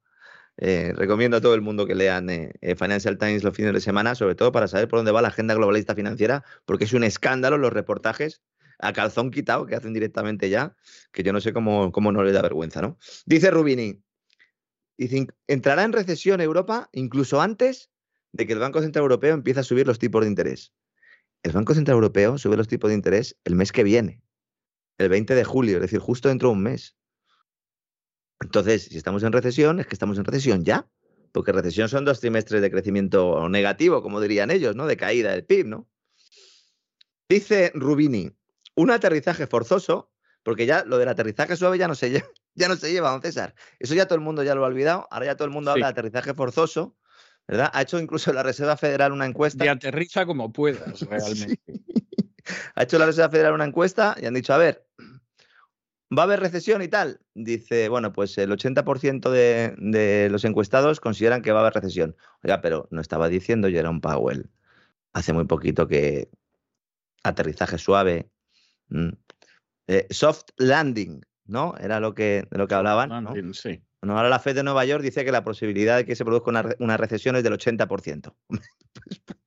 eh, 0.58 0.92
recomiendo 0.96 1.38
a 1.38 1.42
todo 1.42 1.54
el 1.54 1.62
mundo 1.62 1.86
que 1.86 1.94
lean 1.94 2.30
eh, 2.30 2.52
eh, 2.62 2.76
Financial 2.76 3.18
Times 3.18 3.44
los 3.44 3.56
fines 3.56 3.74
de 3.74 3.82
semana, 3.82 4.16
sobre 4.16 4.34
todo 4.34 4.52
para 4.52 4.68
saber 4.68 4.88
por 4.88 5.00
dónde 5.00 5.12
va 5.12 5.22
la 5.22 5.28
agenda 5.28 5.54
globalista 5.54 5.94
financiera, 5.94 6.44
porque 6.66 6.86
es 6.86 6.94
un 6.94 7.04
escándalo 7.04 7.58
los 7.58 7.72
reportajes 7.72 8.42
a 8.80 8.92
calzón 8.92 9.32
quitado 9.32 9.66
que 9.68 9.76
hacen 9.76 9.94
directamente 9.94 10.50
ya, 10.50 10.76
que 11.12 11.24
yo 11.24 11.32
no 11.32 11.42
sé 11.42 11.54
cómo, 11.54 11.92
cómo 11.92 12.12
no 12.12 12.24
le 12.24 12.32
da 12.32 12.42
vergüenza, 12.42 12.82
¿no? 12.82 12.98
Dice 13.26 13.52
Rubini, 13.52 14.02
entrará 15.48 15.84
en 15.84 15.94
recesión 15.94 16.42
Europa 16.42 16.90
incluso 16.92 17.42
antes 17.42 17.92
de 18.32 18.48
que 18.48 18.54
el 18.54 18.60
Banco 18.60 18.82
Central 18.82 19.04
Europeo 19.04 19.36
empiece 19.36 19.60
a 19.60 19.64
subir 19.64 19.86
los 19.88 20.00
tipos 20.00 20.22
de 20.22 20.28
interés. 20.28 20.74
El 21.44 21.52
Banco 21.52 21.76
Central 21.76 21.96
Europeo 21.96 22.38
sube 22.38 22.58
los 22.58 22.68
tipos 22.68 22.90
de 22.90 22.96
interés 22.96 23.38
el 23.44 23.56
mes 23.56 23.72
que 23.72 23.84
viene, 23.84 24.22
el 24.98 25.10
20 25.10 25.36
de 25.36 25.44
julio, 25.44 25.76
es 25.78 25.82
decir, 25.82 26.00
justo 26.00 26.30
dentro 26.30 26.50
de 26.50 26.56
un 26.56 26.64
mes. 26.64 26.97
Entonces, 28.42 28.84
si 28.84 28.98
estamos 28.98 29.24
en 29.24 29.32
recesión, 29.32 29.80
es 29.80 29.88
que 29.88 29.96
estamos 29.96 30.18
en 30.18 30.26
recesión 30.26 30.64
ya, 30.64 30.88
porque 31.32 31.52
recesión 31.52 31.90
son 31.90 32.06
dos 32.06 32.20
trimestres 32.20 32.62
de 32.62 32.72
crecimiento 32.72 33.50
negativo, 33.50 34.02
como 34.02 34.22
dirían 34.22 34.52
ellos, 34.52 34.76
¿no? 34.76 34.86
De 34.86 34.98
caída 34.98 35.32
del 35.32 35.46
PIB, 35.46 35.68
¿no? 35.68 35.88
Dice 37.30 37.72
Rubini, 37.76 38.32
un 38.76 38.92
aterrizaje 38.92 39.48
forzoso, 39.48 40.12
porque 40.44 40.66
ya 40.66 40.86
lo 40.86 40.98
del 40.98 41.10
aterrizaje 41.10 41.58
suave 41.58 41.78
ya 41.78 41.88
no 41.88 41.96
se 41.96 42.10
lleva, 42.10 42.28
ya 42.56 42.70
no 42.70 42.76
se 42.76 42.92
lleva, 42.92 43.12
don 43.12 43.22
César. 43.22 43.54
Eso 43.80 43.96
ya 43.96 44.06
todo 44.06 44.16
el 44.16 44.24
mundo 44.24 44.44
ya 44.44 44.56
lo 44.56 44.64
ha 44.64 44.68
olvidado, 44.68 45.08
ahora 45.12 45.26
ya 45.26 45.36
todo 45.36 45.46
el 45.46 45.54
mundo 45.54 45.72
habla 45.72 45.88
de 45.88 45.92
aterrizaje 45.92 46.34
forzoso, 46.34 46.96
¿verdad? 47.48 47.70
Ha 47.74 47.82
hecho 47.82 48.00
incluso 48.00 48.32
la 48.32 48.44
Reserva 48.44 48.78
Federal 48.78 49.12
una 49.12 49.26
encuesta. 49.26 49.66
Y 49.66 49.68
aterriza 49.68 50.26
como 50.26 50.54
puedas, 50.54 51.02
realmente. 51.10 51.60
Ha 52.76 52.84
hecho 52.84 52.98
la 52.98 53.08
Reserva 53.08 53.30
Federal 53.30 53.54
una 53.54 53.66
encuesta 53.66 54.16
y 54.22 54.26
han 54.26 54.34
dicho, 54.34 54.54
a 54.54 54.58
ver, 54.58 54.87
¿Va 56.16 56.24
a 56.24 56.26
haber 56.26 56.40
recesión 56.40 56.82
y 56.82 56.88
tal? 56.88 57.20
Dice, 57.34 57.90
bueno, 57.90 58.14
pues 58.14 58.38
el 58.38 58.52
80% 58.52 59.30
de, 59.30 60.30
los 60.32 60.46
encuestados 60.46 61.02
consideran 61.02 61.42
que 61.42 61.52
va 61.52 61.60
a 61.60 61.62
haber 61.64 61.74
recesión. 61.74 62.16
Oiga, 62.44 62.62
pero 62.62 62.88
no 62.92 63.02
estaba 63.02 63.28
diciendo 63.28 63.68
Jerome 63.68 64.00
Powell 64.00 64.50
hace 65.12 65.34
muy 65.34 65.46
poquito 65.46 65.88
que 65.88 66.30
aterrizaje 67.24 67.78
suave, 67.78 68.30
mm, 68.90 69.10
eh, 69.88 70.08
soft 70.10 70.50
landing, 70.58 71.26
¿no? 71.46 71.76
Era 71.80 72.00
lo 72.00 72.14
que, 72.14 72.48
de 72.50 72.58
lo 72.58 72.68
que 72.68 72.76
hablaban. 72.76 73.10
¿no? 73.24 73.34
Sí. 73.54 73.82
Bueno, 74.02 74.18
ahora 74.18 74.30
la 74.30 74.40
Fed 74.40 74.56
de 74.56 74.64
Nueva 74.64 74.86
York 74.86 75.04
dice 75.04 75.26
que 75.26 75.32
la 75.32 75.44
posibilidad 75.44 75.98
de 75.98 76.06
que 76.06 76.16
se 76.16 76.24
produzca 76.24 76.52
una, 76.52 76.70
una 76.80 76.98
recesión 76.98 77.36
es 77.36 77.44
del 77.44 77.54
80%. 77.54 78.34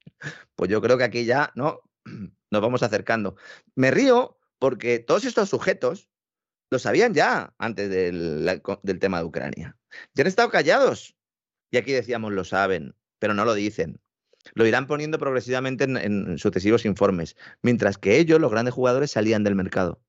pues 0.57 0.71
yo 0.71 0.83
creo 0.83 0.99
que 0.99 1.05
aquí 1.05 1.25
ya, 1.25 1.53
¿no? 1.55 1.81
Nos 2.51 2.61
vamos 2.61 2.83
acercando. 2.83 3.37
Me 3.77 3.91
río 3.91 4.39
porque 4.59 4.99
todos 4.99 5.25
estos 5.25 5.49
sujetos, 5.49 6.10
lo 6.71 6.79
sabían 6.79 7.13
ya 7.15 7.53
antes 7.59 7.91
del, 7.91 8.61
tema 9.01 9.19
de 9.19 9.25
Ucrania. 9.25 9.77
Ya 10.15 10.23
han 10.23 10.29
estado 10.29 10.51
callados. 10.51 11.17
Y 11.73 11.77
aquí 11.77 11.93
decíamos, 11.93 12.33
lo 12.33 12.45
saben, 12.45 12.95
pero 13.19 13.35
no 13.35 13.45
lo 13.45 13.55
dicen. 13.55 14.01
Lo 14.55 14.67
irán 14.67 14.87
poniendo 14.87 15.19
progresivamente 15.19 15.85
en, 15.85 16.39
sucesivos 16.39 16.85
informes, 16.87 17.37
mientras 17.63 17.99
que 17.99 18.19
ellos, 18.19 18.41
los 18.41 18.51
grandes 18.51 18.73
jugadores, 18.73 19.11
salían 19.11 19.45
del 19.45 19.55
mercado. 19.55 20.01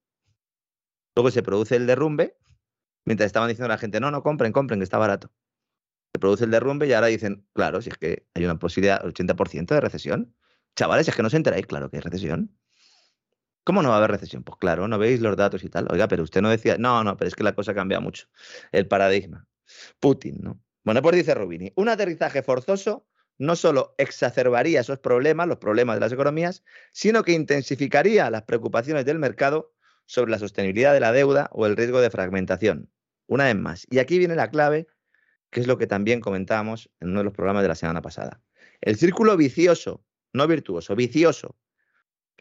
Luego 1.16 1.32
se 1.32 1.44
produce 1.44 1.76
el 1.76 1.88
derrumbe, 1.88 2.38
mientras 3.06 3.26
estaban 3.26 3.50
diciendo 3.50 3.66
a 3.66 3.76
la 3.76 3.78
gente, 3.78 4.00
no, 4.00 4.12
no, 4.12 4.24
compren, 4.24 4.54
compren, 4.54 4.80
que 4.80 4.86
está 4.86 4.98
barato. 4.98 5.32
Se 6.14 6.20
produce 6.20 6.46
el 6.46 6.52
derrumbe 6.52 6.88
y 6.88 6.94
ahora 6.94 7.08
dicen, 7.08 7.46
claro, 7.54 7.82
si 7.82 7.90
es 7.90 7.98
que 7.98 8.26
hay 8.34 8.46
una 8.46 8.58
posibilidad, 8.58 9.04
80% 9.04 9.66
de 9.66 9.82
recesión. 9.82 10.36
Chavales, 10.76 11.08
es 11.08 11.16
que 11.16 11.22
no 11.22 11.28
os 11.28 11.34
enteráis, 11.34 11.66
claro 11.66 11.90
que 11.90 11.98
hay 11.98 12.02
recesión. 12.02 12.56
¿Cómo 13.64 13.84
no 13.84 13.90
va 13.90 13.96
a 13.96 13.98
haber 14.00 14.12
recesión? 14.12 14.44
Pues 14.44 14.58
claro, 14.58 14.88
no 14.88 14.98
veis 14.98 15.22
los 15.22 15.38
datos 15.38 15.64
y 15.64 15.70
tal. 15.70 15.88
Oiga, 15.92 16.08
pero 16.08 16.24
usted 16.24 16.42
no 16.42 16.50
decía, 16.50 16.78
no, 16.78 17.04
no, 17.04 17.16
pero 17.18 17.28
es 17.28 17.36
que 17.36 17.44
la 17.44 17.54
cosa 17.54 17.74
cambia 17.74 18.00
mucho. 18.00 18.28
El 18.72 18.88
paradigma. 18.88 19.48
Putin, 20.00 20.40
¿no? 20.42 20.60
Bueno, 20.84 21.02
pues 21.02 21.16
dice 21.16 21.36
Rubini, 21.36 21.72
un 21.76 21.90
aterrizaje 21.90 22.42
forzoso 22.42 23.06
no 23.38 23.56
solo 23.56 23.96
exacerbaría 23.98 24.82
esos 24.82 25.00
problemas, 25.00 25.48
los 25.48 25.58
problemas 25.58 25.96
de 25.96 26.02
las 26.02 26.12
economías, 26.12 26.64
sino 26.92 27.24
que 27.24 27.32
intensificaría 27.32 28.30
las 28.30 28.44
preocupaciones 28.44 29.06
del 29.06 29.20
mercado 29.20 29.74
sobre 30.06 30.32
la 30.32 30.40
sostenibilidad 30.40 30.94
de 30.94 31.00
la 31.00 31.12
deuda 31.12 31.50
o 31.52 31.66
el 31.66 31.76
riesgo 31.76 32.02
de 32.02 32.10
fragmentación. 32.10 32.92
Una 33.28 33.46
vez 33.46 33.56
más. 33.56 33.88
Y 33.90 34.00
aquí 34.00 34.20
viene 34.20 34.36
la 34.36 34.52
clave, 34.52 34.88
que 35.50 35.60
es 35.60 35.68
lo 35.68 35.78
que 35.78 35.88
también 35.88 36.20
comentábamos 36.20 36.92
en 37.00 37.10
uno 37.10 37.20
de 37.20 37.24
los 37.26 37.34
programas 37.34 37.64
de 37.64 37.70
la 37.70 37.76
semana 37.76 38.02
pasada. 38.02 38.42
El 38.80 38.98
círculo 38.98 39.38
vicioso, 39.38 40.04
no 40.34 40.48
virtuoso, 40.48 40.96
vicioso 40.96 41.58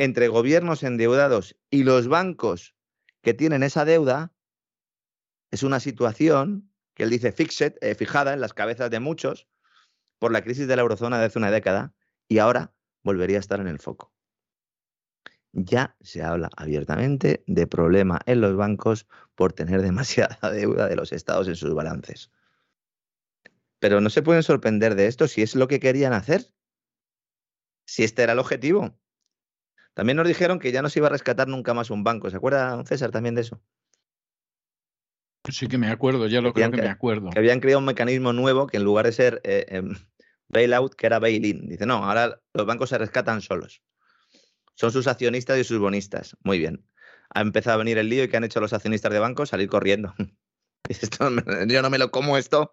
entre 0.00 0.28
gobiernos 0.28 0.82
endeudados 0.82 1.58
y 1.68 1.82
los 1.82 2.08
bancos 2.08 2.74
que 3.20 3.34
tienen 3.34 3.62
esa 3.62 3.84
deuda 3.84 4.32
es 5.50 5.62
una 5.62 5.78
situación 5.78 6.72
que 6.94 7.02
él 7.02 7.10
dice 7.10 7.34
eh, 7.36 7.94
fijada 7.94 8.32
en 8.32 8.40
las 8.40 8.54
cabezas 8.54 8.90
de 8.90 8.98
muchos 8.98 9.46
por 10.18 10.32
la 10.32 10.40
crisis 10.40 10.66
de 10.66 10.76
la 10.76 10.80
eurozona 10.80 11.18
de 11.18 11.26
hace 11.26 11.38
una 11.38 11.50
década 11.50 11.92
y 12.28 12.38
ahora 12.38 12.72
volvería 13.02 13.36
a 13.36 13.40
estar 13.40 13.60
en 13.60 13.68
el 13.68 13.78
foco. 13.78 14.10
Ya 15.52 15.94
se 16.00 16.22
habla 16.22 16.48
abiertamente 16.56 17.44
de 17.46 17.66
problema 17.66 18.22
en 18.24 18.40
los 18.40 18.56
bancos 18.56 19.06
por 19.34 19.52
tener 19.52 19.82
demasiada 19.82 20.50
deuda 20.50 20.88
de 20.88 20.96
los 20.96 21.12
estados 21.12 21.46
en 21.46 21.56
sus 21.56 21.74
balances. 21.74 22.30
Pero 23.78 24.00
no 24.00 24.08
se 24.08 24.22
pueden 24.22 24.44
sorprender 24.44 24.94
de 24.94 25.08
esto 25.08 25.28
si 25.28 25.42
es 25.42 25.54
lo 25.54 25.68
que 25.68 25.78
querían 25.78 26.14
hacer. 26.14 26.54
Si 27.84 28.02
este 28.02 28.22
era 28.22 28.32
el 28.32 28.38
objetivo. 28.38 28.98
También 29.94 30.16
nos 30.16 30.26
dijeron 30.26 30.58
que 30.58 30.72
ya 30.72 30.82
no 30.82 30.88
se 30.88 31.00
iba 31.00 31.08
a 31.08 31.10
rescatar 31.10 31.48
nunca 31.48 31.74
más 31.74 31.90
un 31.90 32.04
banco. 32.04 32.30
¿Se 32.30 32.36
acuerda, 32.36 32.84
César, 32.84 33.10
también 33.10 33.34
de 33.34 33.42
eso? 33.42 33.60
Sí 35.50 35.66
que 35.66 35.78
me 35.78 35.88
acuerdo, 35.88 36.26
ya 36.26 36.40
lo 36.40 36.52
creo 36.52 36.70
que, 36.70 36.82
me 36.82 36.88
acuerdo. 36.88 37.30
Que 37.30 37.38
habían 37.38 37.60
creado 37.60 37.78
un 37.78 37.86
mecanismo 37.86 38.32
nuevo 38.32 38.66
que 38.66 38.76
en 38.76 38.84
lugar 38.84 39.06
de 39.06 39.12
ser 39.12 39.40
eh, 39.42 39.66
em, 39.68 39.94
bailout, 40.48 40.94
que 40.94 41.06
era 41.06 41.18
bail-in. 41.18 41.68
Dice, 41.68 41.86
no, 41.86 42.04
ahora 42.04 42.40
los 42.52 42.66
bancos 42.66 42.90
se 42.90 42.98
rescatan 42.98 43.40
solos. 43.40 43.82
Son 44.74 44.92
sus 44.92 45.06
accionistas 45.06 45.58
y 45.58 45.64
sus 45.64 45.78
bonistas. 45.78 46.36
Muy 46.42 46.58
bien. 46.58 46.86
Ha 47.30 47.40
empezado 47.40 47.74
a 47.74 47.78
venir 47.78 47.98
el 47.98 48.08
lío 48.08 48.24
y 48.24 48.28
que 48.28 48.36
han 48.36 48.44
hecho 48.44 48.60
los 48.60 48.72
accionistas 48.72 49.12
de 49.12 49.18
bancos 49.18 49.48
salir 49.50 49.68
corriendo. 49.68 50.14
yo 51.68 51.82
no 51.82 51.90
me 51.90 51.98
lo 51.98 52.10
como 52.10 52.36
esto. 52.36 52.72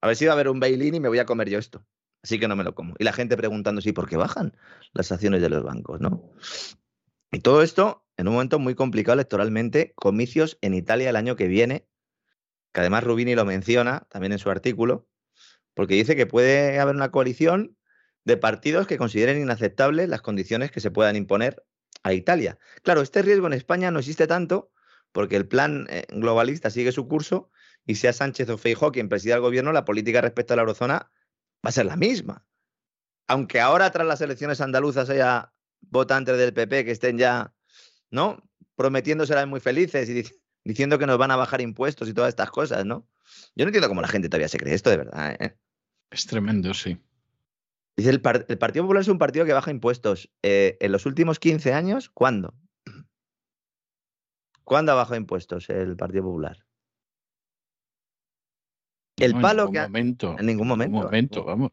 A 0.00 0.06
ver 0.06 0.16
si 0.16 0.24
va 0.26 0.32
a 0.32 0.34
haber 0.34 0.48
un 0.48 0.60
bail-in 0.60 0.94
y 0.94 1.00
me 1.00 1.08
voy 1.08 1.18
a 1.18 1.26
comer 1.26 1.50
yo 1.50 1.58
esto. 1.58 1.84
Así 2.22 2.38
que 2.38 2.48
no 2.48 2.56
me 2.56 2.64
lo 2.64 2.74
como. 2.74 2.94
Y 2.98 3.04
la 3.04 3.12
gente 3.12 3.36
preguntando 3.36 3.80
si 3.80 3.92
por 3.92 4.08
qué 4.08 4.16
bajan 4.16 4.56
las 4.92 5.10
acciones 5.12 5.40
de 5.40 5.48
los 5.48 5.62
bancos, 5.62 6.00
¿no? 6.00 6.30
Y 7.32 7.40
todo 7.40 7.62
esto 7.62 8.04
en 8.20 8.28
un 8.28 8.34
momento 8.34 8.58
muy 8.58 8.74
complicado 8.74 9.14
electoralmente, 9.14 9.94
comicios 9.96 10.58
en 10.60 10.74
Italia 10.74 11.08
el 11.08 11.16
año 11.16 11.36
que 11.36 11.48
viene, 11.48 11.86
que 12.72 12.80
además 12.80 13.02
Rubini 13.02 13.34
lo 13.34 13.46
menciona 13.46 14.06
también 14.10 14.32
en 14.32 14.38
su 14.38 14.50
artículo, 14.50 15.08
porque 15.72 15.94
dice 15.94 16.16
que 16.16 16.26
puede 16.26 16.78
haber 16.78 16.94
una 16.94 17.10
coalición 17.10 17.78
de 18.24 18.36
partidos 18.36 18.86
que 18.86 18.98
consideren 18.98 19.40
inaceptables 19.40 20.10
las 20.10 20.20
condiciones 20.20 20.70
que 20.70 20.80
se 20.80 20.90
puedan 20.90 21.16
imponer 21.16 21.64
a 22.02 22.12
Italia. 22.12 22.58
Claro, 22.82 23.00
este 23.00 23.22
riesgo 23.22 23.46
en 23.46 23.54
España 23.54 23.90
no 23.90 24.00
existe 24.00 24.26
tanto 24.26 24.70
porque 25.12 25.36
el 25.36 25.48
plan 25.48 25.86
eh, 25.88 26.04
globalista 26.10 26.68
sigue 26.68 26.92
su 26.92 27.08
curso 27.08 27.50
y 27.86 27.94
sea 27.94 28.12
Sánchez 28.12 28.50
o 28.50 28.58
Feijóo 28.58 28.92
quien 28.92 29.08
presida 29.08 29.36
el 29.36 29.40
gobierno, 29.40 29.72
la 29.72 29.86
política 29.86 30.20
respecto 30.20 30.52
a 30.52 30.56
la 30.56 30.62
eurozona 30.62 31.10
va 31.64 31.68
a 31.68 31.72
ser 31.72 31.86
la 31.86 31.96
misma. 31.96 32.46
Aunque 33.28 33.60
ahora 33.60 33.90
tras 33.90 34.06
las 34.06 34.20
elecciones 34.20 34.60
andaluzas 34.60 35.08
haya 35.10 35.52
votantes 35.80 36.36
del 36.36 36.52
PP 36.52 36.84
que 36.84 36.90
estén 36.90 37.18
ya, 37.18 37.54
¿no? 38.10 38.42
Prometiendo 38.74 39.26
ser 39.26 39.46
muy 39.46 39.60
felices 39.60 40.08
y 40.08 40.24
diciendo 40.64 40.98
que 40.98 41.06
nos 41.06 41.18
van 41.18 41.30
a 41.30 41.36
bajar 41.36 41.60
impuestos 41.60 42.08
y 42.08 42.14
todas 42.14 42.30
estas 42.30 42.50
cosas, 42.50 42.84
¿no? 42.84 43.06
Yo 43.54 43.64
no 43.64 43.68
entiendo 43.68 43.88
cómo 43.88 44.02
la 44.02 44.08
gente 44.08 44.28
todavía 44.28 44.48
se 44.48 44.58
cree 44.58 44.74
esto 44.74 44.90
de 44.90 44.96
verdad. 44.96 45.36
¿eh? 45.38 45.56
Es 46.10 46.26
tremendo, 46.26 46.74
sí. 46.74 46.98
Dice, 47.96 48.10
el, 48.10 48.20
Partido 48.20 48.84
Popular 48.84 49.02
es 49.02 49.08
un 49.08 49.18
partido 49.18 49.44
que 49.44 49.52
baja 49.52 49.70
impuestos. 49.70 50.30
Eh, 50.42 50.78
en 50.80 50.92
los 50.92 51.06
últimos 51.06 51.38
15 51.38 51.72
años, 51.72 52.08
¿cuándo? 52.08 52.54
¿Cuándo 54.64 54.92
ha 54.92 54.94
bajado 54.94 55.16
impuestos 55.16 55.68
el 55.68 55.96
Partido 55.96 56.24
Popular? 56.24 56.64
El 59.20 59.40
palo 59.40 59.70
que. 59.70 59.80
Momento, 59.80 60.36
en 60.38 60.46
ningún 60.46 60.68
momento. 60.68 60.96
En 60.98 61.04
momento, 61.04 61.44
vamos. 61.44 61.70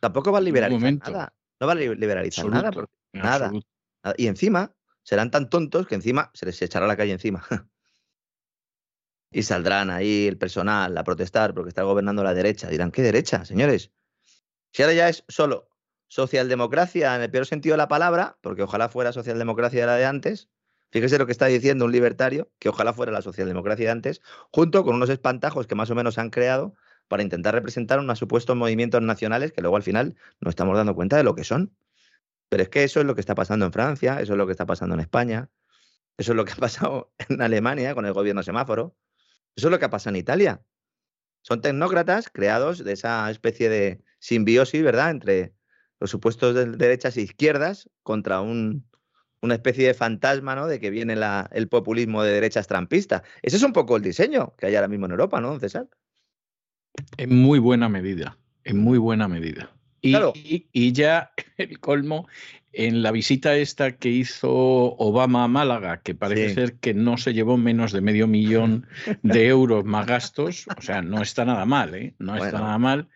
Tampoco 0.00 0.32
va 0.32 0.38
a 0.38 0.42
liberalizar 0.42 0.92
nada. 0.94 1.34
No 1.60 1.66
va 1.66 1.72
a 1.72 1.76
liberalizar 1.76 2.46
nada. 2.46 2.70
nada. 3.12 3.52
Y 4.16 4.26
encima, 4.26 4.72
serán 5.02 5.30
tan 5.30 5.50
tontos 5.50 5.86
que 5.86 5.94
encima 5.94 6.30
se 6.34 6.46
les 6.46 6.60
echará 6.62 6.86
la 6.86 6.96
calle 6.96 7.12
encima. 7.12 7.44
y 9.32 9.42
saldrán 9.42 9.90
ahí 9.90 10.26
el 10.26 10.38
personal 10.38 10.96
a 10.96 11.04
protestar 11.04 11.54
porque 11.54 11.68
está 11.68 11.82
gobernando 11.82 12.24
la 12.24 12.34
derecha. 12.34 12.68
Dirán, 12.68 12.90
¿qué 12.90 13.02
derecha, 13.02 13.44
señores? 13.44 13.92
Si 14.72 14.82
ahora 14.82 14.94
ya 14.94 15.08
es 15.08 15.24
solo 15.28 15.68
socialdemocracia 16.08 17.14
en 17.14 17.22
el 17.22 17.30
peor 17.30 17.46
sentido 17.46 17.74
de 17.74 17.78
la 17.78 17.88
palabra, 17.88 18.38
porque 18.40 18.62
ojalá 18.62 18.88
fuera 18.88 19.12
socialdemocracia 19.12 19.80
de 19.80 19.86
la 19.86 19.96
de 19.96 20.06
antes, 20.06 20.48
fíjese 20.90 21.18
lo 21.18 21.26
que 21.26 21.32
está 21.32 21.46
diciendo 21.46 21.84
un 21.84 21.92
libertario, 21.92 22.50
que 22.58 22.68
ojalá 22.68 22.92
fuera 22.92 23.12
la 23.12 23.22
socialdemocracia 23.22 23.86
de 23.86 23.92
antes, 23.92 24.22
junto 24.50 24.84
con 24.84 24.96
unos 24.96 25.10
espantajos 25.10 25.66
que 25.66 25.74
más 25.74 25.90
o 25.90 25.94
menos 25.94 26.18
han 26.18 26.30
creado 26.30 26.74
para 27.08 27.22
intentar 27.22 27.54
representar 27.54 27.98
unos 27.98 28.18
supuestos 28.18 28.56
movimientos 28.56 29.02
nacionales 29.02 29.52
que 29.52 29.62
luego 29.62 29.76
al 29.76 29.82
final 29.82 30.16
no 30.40 30.50
estamos 30.50 30.76
dando 30.76 30.94
cuenta 30.94 31.16
de 31.16 31.24
lo 31.24 31.34
que 31.34 31.44
son. 31.44 31.74
Pero 32.48 32.62
es 32.62 32.68
que 32.68 32.84
eso 32.84 33.00
es 33.00 33.06
lo 33.06 33.14
que 33.14 33.20
está 33.20 33.34
pasando 33.34 33.66
en 33.66 33.72
Francia, 33.72 34.20
eso 34.20 34.32
es 34.32 34.38
lo 34.38 34.46
que 34.46 34.52
está 34.52 34.66
pasando 34.66 34.94
en 34.94 35.00
España, 35.00 35.50
eso 36.18 36.32
es 36.32 36.36
lo 36.36 36.44
que 36.44 36.52
ha 36.52 36.56
pasado 36.56 37.12
en 37.28 37.42
Alemania 37.42 37.94
con 37.94 38.06
el 38.06 38.12
gobierno 38.12 38.42
semáforo, 38.42 38.96
eso 39.56 39.68
es 39.68 39.70
lo 39.70 39.78
que 39.78 39.84
ha 39.84 39.90
pasado 39.90 40.14
en 40.14 40.20
Italia. 40.20 40.62
Son 41.42 41.60
tecnócratas 41.60 42.28
creados 42.28 42.84
de 42.84 42.92
esa 42.92 43.30
especie 43.30 43.68
de 43.68 44.02
simbiosis, 44.18 44.82
¿verdad?, 44.82 45.10
entre 45.10 45.54
los 45.98 46.10
supuestos 46.10 46.54
de 46.54 46.66
derechas 46.66 47.16
e 47.16 47.22
izquierdas 47.22 47.90
contra 48.02 48.40
un, 48.40 48.89
una 49.42 49.54
especie 49.54 49.86
de 49.86 49.94
fantasma, 49.94 50.54
¿no?, 50.54 50.66
de 50.66 50.80
que 50.80 50.90
viene 50.90 51.16
el 51.52 51.68
populismo 51.68 52.22
de 52.22 52.32
derechas 52.32 52.66
trampistas. 52.66 53.22
Ese 53.42 53.56
es 53.56 53.62
un 53.62 53.72
poco 53.72 53.96
el 53.96 54.02
diseño 54.02 54.54
que 54.56 54.66
hay 54.66 54.76
ahora 54.76 54.88
mismo 54.88 55.06
en 55.06 55.12
Europa, 55.12 55.40
¿no, 55.40 55.58
César? 55.58 55.88
En 57.16 57.34
muy 57.34 57.58
buena 57.58 57.88
medida, 57.88 58.36
en 58.64 58.78
muy 58.78 58.98
buena 58.98 59.28
medida. 59.28 59.70
Y, 60.02 60.92
ya 60.92 61.32
el 61.56 61.78
colmo, 61.78 62.28
en 62.72 63.02
la 63.02 63.10
visita 63.10 63.56
esta 63.56 63.96
que 63.96 64.08
hizo 64.10 64.50
Obama 64.50 65.44
a 65.44 65.48
Málaga, 65.48 66.00
que 66.02 66.14
parece 66.14 66.54
ser 66.54 66.74
que 66.74 66.94
no 66.94 67.16
se 67.16 67.34
llevó 67.34 67.56
menos 67.56 67.92
de 67.92 68.00
medio 68.00 68.26
millón 68.26 68.86
de 69.22 69.46
euros 69.48 69.84
más 69.84 70.06
gastos, 70.06 70.66
o 70.76 70.82
sea, 70.82 71.02
no 71.02 71.22
está 71.22 71.44
nada 71.44 71.64
mal, 71.64 71.94
¿eh? 71.94 72.14
No 72.18 72.36
está 72.36 72.60
nada 72.60 72.78
mal. 72.78 73.08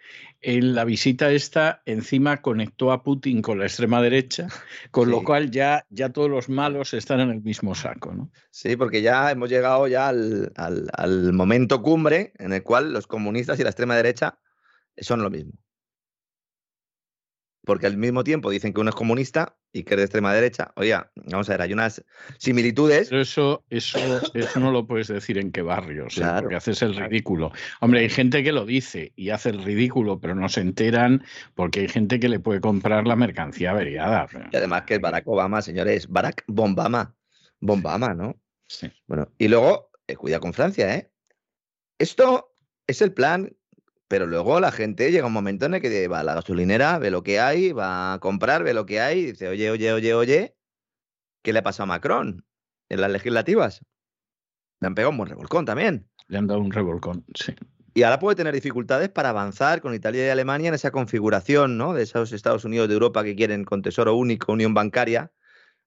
En 0.46 0.74
la 0.74 0.84
visita 0.84 1.30
esta, 1.30 1.80
encima 1.86 2.42
conectó 2.42 2.92
a 2.92 3.02
Putin 3.02 3.40
con 3.40 3.58
la 3.58 3.64
extrema 3.64 4.02
derecha, 4.02 4.48
con 4.90 5.10
lo 5.10 5.24
cual 5.24 5.50
ya, 5.50 5.86
ya 5.88 6.10
todos 6.10 6.28
los 6.28 6.50
malos 6.50 6.92
están 6.92 7.20
en 7.20 7.30
el 7.30 7.40
mismo 7.40 7.74
saco, 7.74 8.12
¿no? 8.12 8.30
Sí, 8.50 8.76
porque 8.76 9.00
ya 9.00 9.30
hemos 9.30 9.48
llegado 9.48 9.88
ya 9.88 10.08
al, 10.08 10.52
al 10.54 11.32
momento 11.32 11.80
cumbre 11.80 12.34
en 12.38 12.52
el 12.52 12.62
cual 12.62 12.92
los 12.92 13.06
comunistas 13.06 13.58
y 13.58 13.62
la 13.62 13.70
extrema 13.70 13.96
derecha 13.96 14.38
son 14.98 15.22
lo 15.22 15.30
mismo 15.30 15.63
porque 17.64 17.86
al 17.86 17.96
mismo 17.96 18.24
tiempo 18.24 18.50
dicen 18.50 18.72
que 18.72 18.80
uno 18.80 18.90
es 18.90 18.96
comunista 18.96 19.56
y 19.72 19.82
que 19.82 19.94
es 19.94 19.98
de 19.98 20.04
extrema 20.04 20.32
derecha. 20.32 20.72
Oiga, 20.76 21.10
vamos 21.16 21.48
a 21.48 21.52
ver, 21.52 21.62
hay 21.62 21.72
unas 21.72 22.04
similitudes. 22.38 23.08
Pero 23.08 23.22
eso, 23.22 23.64
eso, 23.70 23.98
eso 24.34 24.60
no 24.60 24.70
lo 24.70 24.86
puedes 24.86 25.08
decir 25.08 25.38
en 25.38 25.50
qué 25.50 25.62
barrio, 25.62 26.06
porque 26.40 26.56
haces 26.56 26.82
el 26.82 26.94
ridículo. 26.94 27.52
Hombre, 27.80 28.00
hay 28.00 28.08
gente 28.08 28.44
que 28.44 28.52
lo 28.52 28.64
dice 28.66 29.12
y 29.16 29.30
hace 29.30 29.50
el 29.50 29.64
ridículo, 29.64 30.20
pero 30.20 30.34
no 30.34 30.48
se 30.48 30.60
enteran 30.60 31.24
porque 31.54 31.80
hay 31.80 31.88
gente 31.88 32.20
que 32.20 32.28
le 32.28 32.38
puede 32.38 32.60
comprar 32.60 33.06
la 33.06 33.16
mercancía 33.16 33.70
averiada. 33.70 34.28
Y 34.52 34.56
además 34.56 34.82
que 34.82 34.94
es 34.94 35.00
Barack 35.00 35.26
Obama, 35.26 35.62
señores, 35.62 36.08
Barack 36.08 36.44
Bombama. 36.46 37.14
Bombama, 37.60 38.14
¿no? 38.14 38.38
Sí. 38.66 38.90
Bueno, 39.06 39.28
y 39.38 39.48
luego, 39.48 39.90
eh, 40.06 40.16
cuida 40.16 40.38
con 40.38 40.52
Francia, 40.52 40.94
¿eh? 40.94 41.10
Esto 41.98 42.54
es 42.86 43.00
el 43.00 43.12
plan 43.12 43.56
pero 44.14 44.28
luego 44.28 44.60
la 44.60 44.70
gente 44.70 45.10
llega 45.10 45.26
un 45.26 45.32
momento 45.32 45.66
en 45.66 45.74
el 45.74 45.82
que 45.82 46.06
va 46.06 46.20
a 46.20 46.22
la 46.22 46.36
gasolinera, 46.36 47.00
ve 47.00 47.10
lo 47.10 47.24
que 47.24 47.40
hay, 47.40 47.72
va 47.72 48.12
a 48.12 48.20
comprar, 48.20 48.62
ve 48.62 48.72
lo 48.72 48.86
que 48.86 49.00
hay, 49.00 49.18
y 49.18 49.26
dice, 49.32 49.48
oye, 49.48 49.72
oye, 49.72 49.92
oye, 49.92 50.14
oye, 50.14 50.56
¿qué 51.42 51.52
le 51.52 51.58
ha 51.58 51.62
pasado 51.64 51.82
a 51.82 51.86
Macron 51.86 52.46
en 52.90 53.00
las 53.00 53.10
legislativas? 53.10 53.84
Le 54.78 54.86
han 54.86 54.94
pegado 54.94 55.10
un 55.10 55.16
buen 55.16 55.30
revolcón 55.30 55.64
también. 55.64 56.08
Le 56.28 56.38
han 56.38 56.46
dado 56.46 56.60
un 56.60 56.70
revolcón, 56.70 57.24
sí. 57.34 57.56
Y 57.92 58.04
ahora 58.04 58.20
puede 58.20 58.36
tener 58.36 58.54
dificultades 58.54 59.08
para 59.08 59.30
avanzar 59.30 59.80
con 59.80 59.96
Italia 59.96 60.24
y 60.24 60.30
Alemania 60.30 60.68
en 60.68 60.74
esa 60.74 60.92
configuración, 60.92 61.76
¿no? 61.76 61.92
De 61.92 62.04
esos 62.04 62.32
Estados 62.32 62.64
Unidos 62.64 62.86
de 62.86 62.94
Europa 62.94 63.24
que 63.24 63.34
quieren 63.34 63.64
con 63.64 63.82
tesoro 63.82 64.14
único, 64.14 64.52
unión 64.52 64.74
bancaria, 64.74 65.32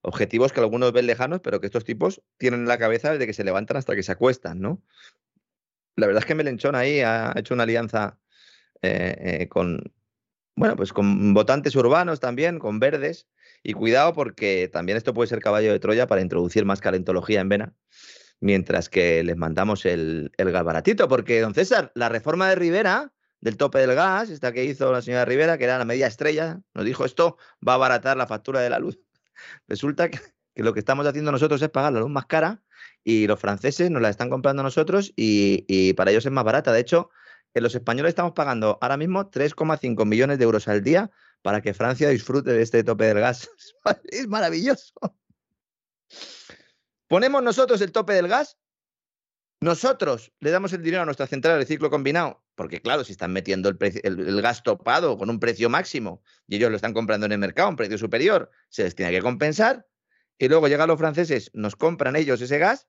objetivos 0.02 0.52
que 0.52 0.60
algunos 0.60 0.92
ven 0.92 1.06
lejanos, 1.06 1.40
pero 1.40 1.62
que 1.62 1.66
estos 1.66 1.84
tipos 1.84 2.20
tienen 2.36 2.60
en 2.60 2.68
la 2.68 2.76
cabeza 2.76 3.10
desde 3.10 3.26
que 3.26 3.32
se 3.32 3.42
levantan 3.42 3.78
hasta 3.78 3.94
que 3.94 4.02
se 4.02 4.12
acuestan, 4.12 4.60
¿no? 4.60 4.82
La 5.98 6.06
verdad 6.06 6.22
es 6.22 6.26
que 6.26 6.34
Melenchón 6.34 6.74
ahí 6.74 7.00
ha 7.00 7.32
hecho 7.36 7.54
una 7.54 7.64
alianza 7.64 8.18
eh, 8.82 9.16
eh, 9.40 9.48
con, 9.48 9.92
bueno, 10.54 10.76
pues 10.76 10.92
con 10.92 11.34
votantes 11.34 11.74
urbanos 11.74 12.20
también, 12.20 12.58
con 12.58 12.78
verdes. 12.78 13.26
Y 13.64 13.72
cuidado 13.72 14.12
porque 14.14 14.70
también 14.72 14.96
esto 14.96 15.12
puede 15.12 15.28
ser 15.28 15.40
caballo 15.40 15.72
de 15.72 15.80
Troya 15.80 16.06
para 16.06 16.20
introducir 16.20 16.64
más 16.64 16.80
calentología 16.80 17.40
en 17.40 17.48
Vena, 17.48 17.74
mientras 18.38 18.88
que 18.88 19.24
les 19.24 19.36
mandamos 19.36 19.84
el, 19.84 20.30
el 20.36 20.52
gas 20.52 20.62
baratito. 20.62 21.08
Porque, 21.08 21.40
don 21.40 21.54
César, 21.54 21.90
la 21.96 22.08
reforma 22.08 22.48
de 22.48 22.54
Rivera, 22.54 23.12
del 23.40 23.56
tope 23.56 23.80
del 23.80 23.96
gas, 23.96 24.30
esta 24.30 24.52
que 24.52 24.64
hizo 24.64 24.92
la 24.92 25.02
señora 25.02 25.24
Rivera, 25.24 25.58
que 25.58 25.64
era 25.64 25.78
la 25.78 25.84
media 25.84 26.06
estrella, 26.06 26.60
nos 26.74 26.84
dijo 26.84 27.04
esto 27.04 27.36
va 27.66 27.72
a 27.72 27.74
abaratar 27.74 28.16
la 28.16 28.28
factura 28.28 28.60
de 28.60 28.70
la 28.70 28.78
luz. 28.78 29.00
Resulta 29.66 30.08
que 30.08 30.20
lo 30.54 30.72
que 30.72 30.78
estamos 30.78 31.04
haciendo 31.06 31.32
nosotros 31.32 31.60
es 31.60 31.70
pagar 31.70 31.92
la 31.92 32.00
luz 32.00 32.10
más 32.10 32.26
cara 32.26 32.62
y 33.08 33.26
los 33.26 33.40
franceses 33.40 33.90
nos 33.90 34.02
la 34.02 34.10
están 34.10 34.28
comprando 34.28 34.62
nosotros 34.62 35.14
y, 35.16 35.94
para 35.94 36.10
ellos 36.10 36.26
es 36.26 36.30
más 36.30 36.44
barata. 36.44 36.74
De 36.74 36.80
hecho, 36.80 37.08
en 37.54 37.62
los 37.62 37.74
españoles 37.74 38.10
estamos 38.10 38.32
pagando 38.32 38.76
ahora 38.82 38.98
mismo 38.98 39.30
3,5 39.30 40.04
millones 40.04 40.36
de 40.36 40.44
euros 40.44 40.68
al 40.68 40.84
día 40.84 41.10
para 41.40 41.62
que 41.62 41.72
Francia 41.72 42.10
disfrute 42.10 42.52
de 42.52 42.60
este 42.60 42.84
tope 42.84 43.06
del 43.06 43.20
gas. 43.20 43.48
Es 44.12 44.28
maravilloso. 44.28 44.92
Ponemos 47.06 47.42
nosotros 47.42 47.80
el 47.80 47.92
tope 47.92 48.12
del 48.12 48.28
gas, 48.28 48.58
nosotros 49.62 50.30
le 50.40 50.50
damos 50.50 50.74
el 50.74 50.82
dinero 50.82 51.04
a 51.04 51.06
nuestra 51.06 51.26
central 51.26 51.58
de 51.58 51.64
ciclo 51.64 51.88
combinado, 51.88 52.44
porque 52.56 52.82
claro, 52.82 53.04
si 53.04 53.12
están 53.12 53.32
metiendo 53.32 53.70
el, 53.70 53.78
el, 54.02 54.42
gas 54.42 54.62
topado 54.62 55.16
con 55.16 55.30
un 55.30 55.40
precio 55.40 55.70
máximo 55.70 56.22
y 56.46 56.56
ellos 56.56 56.68
lo 56.68 56.76
están 56.76 56.92
comprando 56.92 57.24
en 57.24 57.32
el 57.32 57.38
mercado 57.38 57.68
a 57.68 57.70
un 57.70 57.76
precio 57.76 57.96
superior, 57.96 58.50
se 58.68 58.84
les 58.84 58.94
tiene 58.94 59.12
que 59.12 59.22
compensar. 59.22 59.86
Y 60.40 60.48
luego 60.48 60.68
llegan 60.68 60.88
los 60.88 60.98
franceses, 60.98 61.50
nos 61.54 61.74
compran 61.74 62.14
ellos 62.14 62.42
ese 62.42 62.58
gas 62.58 62.86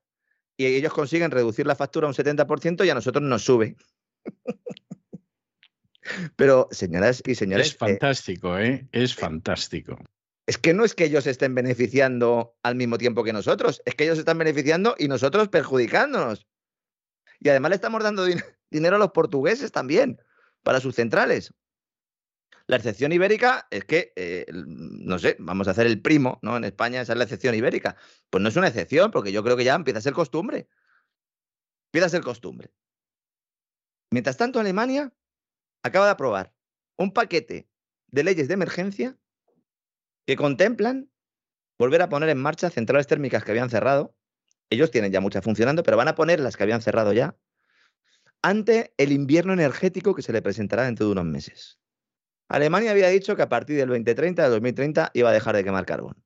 y 0.60 0.76
ellos 0.76 0.92
consiguen 0.92 1.30
reducir 1.30 1.66
la 1.66 1.74
factura 1.74 2.06
un 2.06 2.12
70% 2.12 2.84
y 2.84 2.90
a 2.90 2.94
nosotros 2.94 3.22
nos 3.22 3.42
sube. 3.42 3.76
Pero, 6.36 6.68
señoras 6.70 7.22
y 7.24 7.34
señores. 7.34 7.68
Es 7.68 7.74
eh, 7.74 7.78
fantástico, 7.78 8.58
¿eh? 8.58 8.86
Es 8.92 9.14
fantástico. 9.14 9.98
Es 10.46 10.58
que 10.58 10.74
no 10.74 10.84
es 10.84 10.94
que 10.94 11.04
ellos 11.04 11.26
estén 11.26 11.54
beneficiando 11.54 12.56
al 12.62 12.74
mismo 12.74 12.98
tiempo 12.98 13.24
que 13.24 13.32
nosotros, 13.32 13.80
es 13.86 13.94
que 13.94 14.04
ellos 14.04 14.18
están 14.18 14.36
beneficiando 14.36 14.96
y 14.98 15.08
nosotros 15.08 15.48
perjudicándonos. 15.48 16.46
Y 17.38 17.48
además 17.48 17.70
le 17.70 17.76
estamos 17.76 18.02
dando 18.02 18.26
dinero 18.70 18.96
a 18.96 18.98
los 18.98 19.12
portugueses 19.12 19.72
también, 19.72 20.20
para 20.62 20.80
sus 20.80 20.94
centrales. 20.94 21.54
La 22.70 22.76
excepción 22.76 23.10
ibérica 23.10 23.66
es 23.68 23.84
que, 23.84 24.12
eh, 24.14 24.46
no 24.54 25.18
sé, 25.18 25.34
vamos 25.40 25.66
a 25.66 25.72
hacer 25.72 25.88
el 25.88 26.00
primo, 26.00 26.38
¿no? 26.40 26.56
En 26.56 26.62
España 26.62 27.00
esa 27.00 27.14
es 27.14 27.18
la 27.18 27.24
excepción 27.24 27.52
ibérica. 27.56 27.96
Pues 28.30 28.40
no 28.40 28.48
es 28.48 28.54
una 28.54 28.68
excepción, 28.68 29.10
porque 29.10 29.32
yo 29.32 29.42
creo 29.42 29.56
que 29.56 29.64
ya 29.64 29.74
empieza 29.74 29.98
a 29.98 30.02
ser 30.02 30.12
costumbre. 30.12 30.68
Empieza 31.88 32.06
a 32.06 32.10
ser 32.10 32.22
costumbre. 32.22 32.70
Mientras 34.12 34.36
tanto, 34.36 34.60
Alemania 34.60 35.12
acaba 35.82 36.04
de 36.04 36.12
aprobar 36.12 36.54
un 36.96 37.12
paquete 37.12 37.68
de 38.06 38.22
leyes 38.22 38.46
de 38.46 38.54
emergencia 38.54 39.18
que 40.24 40.36
contemplan 40.36 41.10
volver 41.76 42.02
a 42.02 42.08
poner 42.08 42.28
en 42.28 42.38
marcha 42.38 42.70
centrales 42.70 43.08
térmicas 43.08 43.42
que 43.42 43.50
habían 43.50 43.68
cerrado. 43.68 44.14
Ellos 44.70 44.92
tienen 44.92 45.10
ya 45.10 45.20
muchas 45.20 45.42
funcionando, 45.42 45.82
pero 45.82 45.96
van 45.96 46.06
a 46.06 46.14
poner 46.14 46.38
las 46.38 46.56
que 46.56 46.62
habían 46.62 46.82
cerrado 46.82 47.12
ya 47.12 47.36
ante 48.42 48.94
el 48.96 49.10
invierno 49.10 49.54
energético 49.54 50.14
que 50.14 50.22
se 50.22 50.32
le 50.32 50.40
presentará 50.40 50.84
dentro 50.84 51.06
de 51.06 51.12
unos 51.12 51.24
meses. 51.24 51.79
Alemania 52.50 52.90
había 52.90 53.08
dicho 53.08 53.36
que 53.36 53.42
a 53.42 53.48
partir 53.48 53.76
del 53.76 53.88
2030, 53.88 54.42
de 54.42 54.48
2030, 54.48 55.12
iba 55.14 55.30
a 55.30 55.32
dejar 55.32 55.54
de 55.54 55.62
quemar 55.62 55.86
carbón. 55.86 56.20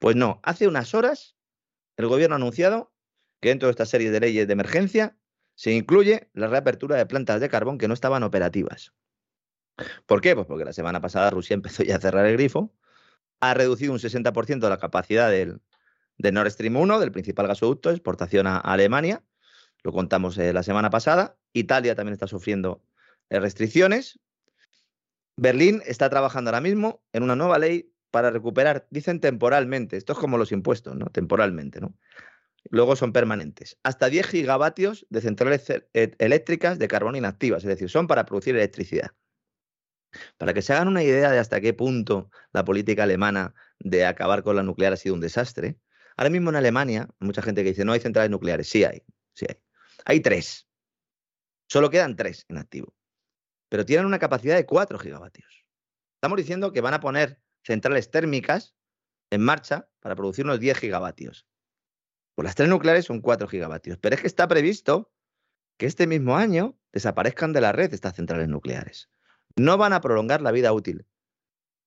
Pues 0.00 0.16
no, 0.16 0.40
hace 0.42 0.66
unas 0.66 0.94
horas 0.94 1.36
el 1.96 2.08
gobierno 2.08 2.34
ha 2.34 2.38
anunciado 2.38 2.92
que 3.40 3.50
dentro 3.50 3.68
de 3.68 3.70
esta 3.70 3.86
serie 3.86 4.10
de 4.10 4.18
leyes 4.18 4.48
de 4.48 4.52
emergencia 4.52 5.16
se 5.54 5.70
incluye 5.70 6.28
la 6.32 6.48
reapertura 6.48 6.96
de 6.96 7.06
plantas 7.06 7.40
de 7.40 7.48
carbón 7.48 7.78
que 7.78 7.86
no 7.86 7.94
estaban 7.94 8.24
operativas. 8.24 8.92
¿Por 10.06 10.20
qué? 10.20 10.34
Pues 10.34 10.48
porque 10.48 10.64
la 10.64 10.72
semana 10.72 11.00
pasada 11.00 11.30
Rusia 11.30 11.54
empezó 11.54 11.84
ya 11.84 11.96
a 11.96 12.00
cerrar 12.00 12.26
el 12.26 12.32
grifo, 12.32 12.74
ha 13.38 13.54
reducido 13.54 13.92
un 13.92 14.00
60% 14.00 14.68
la 14.68 14.78
capacidad 14.78 15.30
del, 15.30 15.60
Nord 16.18 16.50
Stream 16.50 16.76
1, 16.76 16.98
del 16.98 17.12
principal 17.12 17.46
gasoducto 17.46 17.90
exportación 17.92 18.48
a, 18.48 18.58
Alemania, 18.58 19.22
lo 19.84 19.92
contamos 19.92 20.36
eh, 20.38 20.52
la 20.52 20.64
semana 20.64 20.90
pasada. 20.90 21.38
Italia 21.52 21.94
también 21.94 22.14
está 22.14 22.26
sufriendo 22.26 22.82
eh, 23.30 23.38
restricciones 23.38 24.18
Berlín 25.38 25.82
está 25.86 26.10
trabajando 26.10 26.50
ahora 26.50 26.60
mismo 26.60 27.02
en 27.12 27.22
una 27.22 27.36
nueva 27.36 27.58
ley 27.58 27.92
para 28.10 28.30
recuperar, 28.30 28.86
dicen 28.90 29.20
temporalmente, 29.20 29.96
esto 29.96 30.12
es 30.12 30.18
como 30.18 30.38
los 30.38 30.52
impuestos, 30.52 30.96
¿no? 30.96 31.06
Temporalmente, 31.06 31.80
¿no? 31.80 31.94
Luego 32.70 32.96
son 32.96 33.12
permanentes. 33.12 33.78
Hasta 33.82 34.08
10 34.08 34.26
gigavatios 34.26 35.06
de 35.10 35.20
centrales 35.20 35.70
e, 35.70 35.82
eléctricas 36.18 36.78
de 36.78 36.88
carbón 36.88 37.16
inactivas, 37.16 37.62
es 37.62 37.68
decir, 37.68 37.88
son 37.88 38.06
para 38.06 38.24
producir 38.24 38.54
electricidad. 38.56 39.12
Para 40.36 40.54
que 40.54 40.62
se 40.62 40.72
hagan 40.72 40.88
una 40.88 41.02
idea 41.02 41.30
de 41.30 41.38
hasta 41.38 41.60
qué 41.60 41.72
punto 41.72 42.30
la 42.52 42.64
política 42.64 43.04
alemana 43.04 43.54
de 43.78 44.06
acabar 44.06 44.42
con 44.42 44.56
la 44.56 44.62
nuclear 44.62 44.92
ha 44.92 44.96
sido 44.96 45.14
un 45.14 45.20
desastre, 45.20 45.78
Ahora 46.18 46.30
mismo 46.30 46.50
en 46.50 46.56
Alemania, 46.56 47.08
mucha 47.20 47.42
gente 47.42 47.62
que 47.62 47.70
dice 47.70 47.84
no 47.84 47.92
hay 47.92 48.00
centrales 48.00 48.28
nucleares. 48.28 48.68
Sí 48.68 48.82
hay, 48.82 49.04
sí 49.34 49.46
hay. 49.48 49.56
Hay 50.04 50.20
tres. 50.20 50.66
Solo 51.68 51.90
quedan 51.90 52.16
tres 52.16 52.44
en 52.48 52.58
activo. 52.58 52.92
Pero 53.68 53.84
tienen 53.84 54.06
una 54.06 54.18
capacidad 54.18 54.56
de 54.56 54.66
4 54.66 54.98
gigavatios. 54.98 55.64
Estamos 56.16 56.36
diciendo 56.36 56.72
que 56.72 56.80
van 56.80 56.94
a 56.94 57.00
poner 57.00 57.40
centrales 57.62 58.10
térmicas 58.10 58.74
en 59.30 59.42
marcha 59.42 59.88
para 60.00 60.16
producir 60.16 60.44
unos 60.44 60.60
10 60.60 60.78
gigavatios. 60.78 61.46
Pues 62.34 62.44
las 62.44 62.54
tres 62.54 62.68
nucleares 62.68 63.04
son 63.04 63.20
4 63.20 63.48
gigavatios. 63.48 63.98
Pero 63.98 64.14
es 64.14 64.20
que 64.20 64.26
está 64.26 64.48
previsto 64.48 65.12
que 65.76 65.86
este 65.86 66.06
mismo 66.06 66.36
año 66.36 66.78
desaparezcan 66.92 67.52
de 67.52 67.60
la 67.60 67.72
red 67.72 67.92
estas 67.92 68.16
centrales 68.16 68.48
nucleares. 68.48 69.10
No 69.56 69.76
van 69.76 69.92
a 69.92 70.00
prolongar 70.00 70.40
la 70.40 70.52
vida 70.52 70.72
útil. 70.72 71.06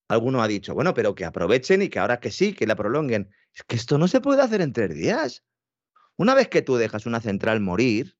Alguno 0.08 0.42
ha 0.42 0.48
dicho, 0.48 0.74
bueno, 0.74 0.94
pero 0.94 1.14
que 1.14 1.24
aprovechen 1.24 1.82
y 1.82 1.88
que 1.88 1.98
ahora 1.98 2.20
que 2.20 2.30
sí, 2.30 2.52
que 2.52 2.66
la 2.66 2.76
prolonguen. 2.76 3.30
Es 3.54 3.62
que 3.64 3.76
esto 3.76 3.98
no 3.98 4.08
se 4.08 4.20
puede 4.20 4.42
hacer 4.42 4.60
en 4.60 4.72
tres 4.72 4.94
días. 4.94 5.44
Una 6.16 6.34
vez 6.34 6.48
que 6.48 6.62
tú 6.62 6.76
dejas 6.76 7.06
una 7.06 7.20
central 7.20 7.60
morir, 7.60 8.16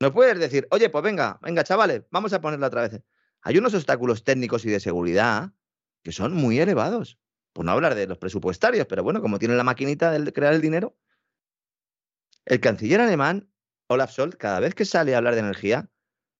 no 0.00 0.12
puedes 0.12 0.38
decir, 0.38 0.66
oye, 0.70 0.88
pues 0.88 1.04
venga, 1.04 1.38
venga, 1.42 1.62
chavales, 1.62 2.02
vamos 2.10 2.32
a 2.32 2.40
ponerla 2.40 2.68
otra 2.68 2.88
vez. 2.88 3.02
Hay 3.42 3.58
unos 3.58 3.74
obstáculos 3.74 4.24
técnicos 4.24 4.64
y 4.64 4.70
de 4.70 4.80
seguridad 4.80 5.52
que 6.02 6.12
son 6.12 6.32
muy 6.32 6.58
elevados. 6.58 7.18
Por 7.52 7.64
no 7.66 7.72
hablar 7.72 7.94
de 7.94 8.06
los 8.06 8.16
presupuestarios, 8.16 8.86
pero 8.86 9.02
bueno, 9.02 9.20
como 9.20 9.38
tiene 9.38 9.56
la 9.56 9.64
maquinita 9.64 10.10
de 10.10 10.32
crear 10.32 10.54
el 10.54 10.62
dinero. 10.62 10.96
El 12.46 12.60
canciller 12.60 13.00
alemán, 13.00 13.50
Olaf 13.88 14.12
Scholz, 14.12 14.36
cada 14.36 14.60
vez 14.60 14.74
que 14.74 14.86
sale 14.86 15.14
a 15.14 15.18
hablar 15.18 15.34
de 15.34 15.40
energía, 15.40 15.90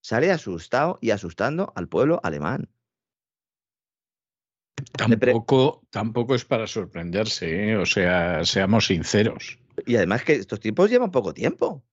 sale 0.01 0.31
asustado 0.31 0.99
y 1.03 1.11
asustando 1.11 1.73
al 1.77 1.89
pueblo 1.89 2.21
alemán. 2.23 2.71
Tampoco, 4.93 5.83
tampoco 5.91 6.35
es 6.35 6.45
para 6.45 6.67
sorprenderse, 6.67 7.73
¿eh? 7.73 7.77
o 7.77 7.85
sea, 7.85 8.45
seamos 8.45 8.87
sinceros. 8.87 9.59
Y 9.85 9.97
además 9.97 10.25
que 10.25 10.35
estos 10.35 10.61
tipos 10.61 10.89
llevan 10.89 11.11
poco 11.11 11.35
tiempo 11.35 11.85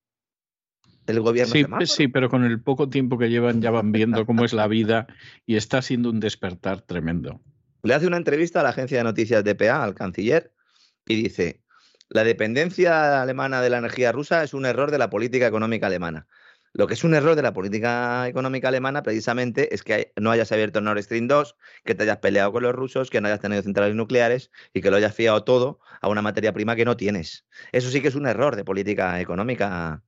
el 1.08 1.20
gobierno. 1.20 1.52
Sí, 1.52 1.86
sí, 1.86 2.08
pero 2.08 2.28
con 2.28 2.44
el 2.44 2.60
poco 2.60 2.88
tiempo 2.88 3.18
que 3.18 3.30
llevan 3.30 3.60
ya 3.60 3.70
van 3.70 3.92
viendo 3.92 4.26
cómo 4.26 4.44
es 4.44 4.52
la 4.52 4.66
vida 4.68 5.06
y 5.46 5.56
está 5.56 5.82
siendo 5.82 6.10
un 6.10 6.20
despertar 6.20 6.82
tremendo. 6.82 7.40
Le 7.82 7.94
hace 7.94 8.06
una 8.06 8.16
entrevista 8.16 8.60
a 8.60 8.62
la 8.62 8.70
agencia 8.70 8.98
de 8.98 9.04
noticias 9.04 9.44
DPA, 9.44 9.82
al 9.82 9.94
canciller, 9.94 10.52
y 11.06 11.22
dice, 11.22 11.62
la 12.08 12.24
dependencia 12.24 13.22
alemana 13.22 13.60
de 13.60 13.70
la 13.70 13.78
energía 13.78 14.12
rusa 14.12 14.42
es 14.42 14.54
un 14.54 14.66
error 14.66 14.90
de 14.90 14.98
la 14.98 15.10
política 15.10 15.46
económica 15.46 15.86
alemana. 15.86 16.26
Lo 16.72 16.86
que 16.86 16.94
es 16.94 17.04
un 17.04 17.14
error 17.14 17.34
de 17.34 17.42
la 17.42 17.52
política 17.52 18.28
económica 18.28 18.68
alemana 18.68 19.02
precisamente 19.02 19.74
es 19.74 19.82
que 19.82 20.12
no 20.16 20.30
hayas 20.30 20.52
abierto 20.52 20.80
Nord 20.80 21.02
Stream 21.02 21.26
2, 21.26 21.56
que 21.84 21.94
te 21.94 22.02
hayas 22.02 22.18
peleado 22.18 22.52
con 22.52 22.62
los 22.62 22.74
rusos, 22.74 23.10
que 23.10 23.20
no 23.20 23.28
hayas 23.28 23.40
tenido 23.40 23.62
centrales 23.62 23.94
nucleares 23.94 24.50
y 24.74 24.80
que 24.80 24.90
lo 24.90 24.96
hayas 24.96 25.14
fiado 25.14 25.44
todo 25.44 25.80
a 26.00 26.08
una 26.08 26.22
materia 26.22 26.52
prima 26.52 26.76
que 26.76 26.84
no 26.84 26.96
tienes. 26.96 27.46
Eso 27.72 27.90
sí 27.90 28.00
que 28.00 28.08
es 28.08 28.14
un 28.14 28.26
error 28.26 28.54
de 28.54 28.64
política 28.64 29.20
económica 29.20 30.02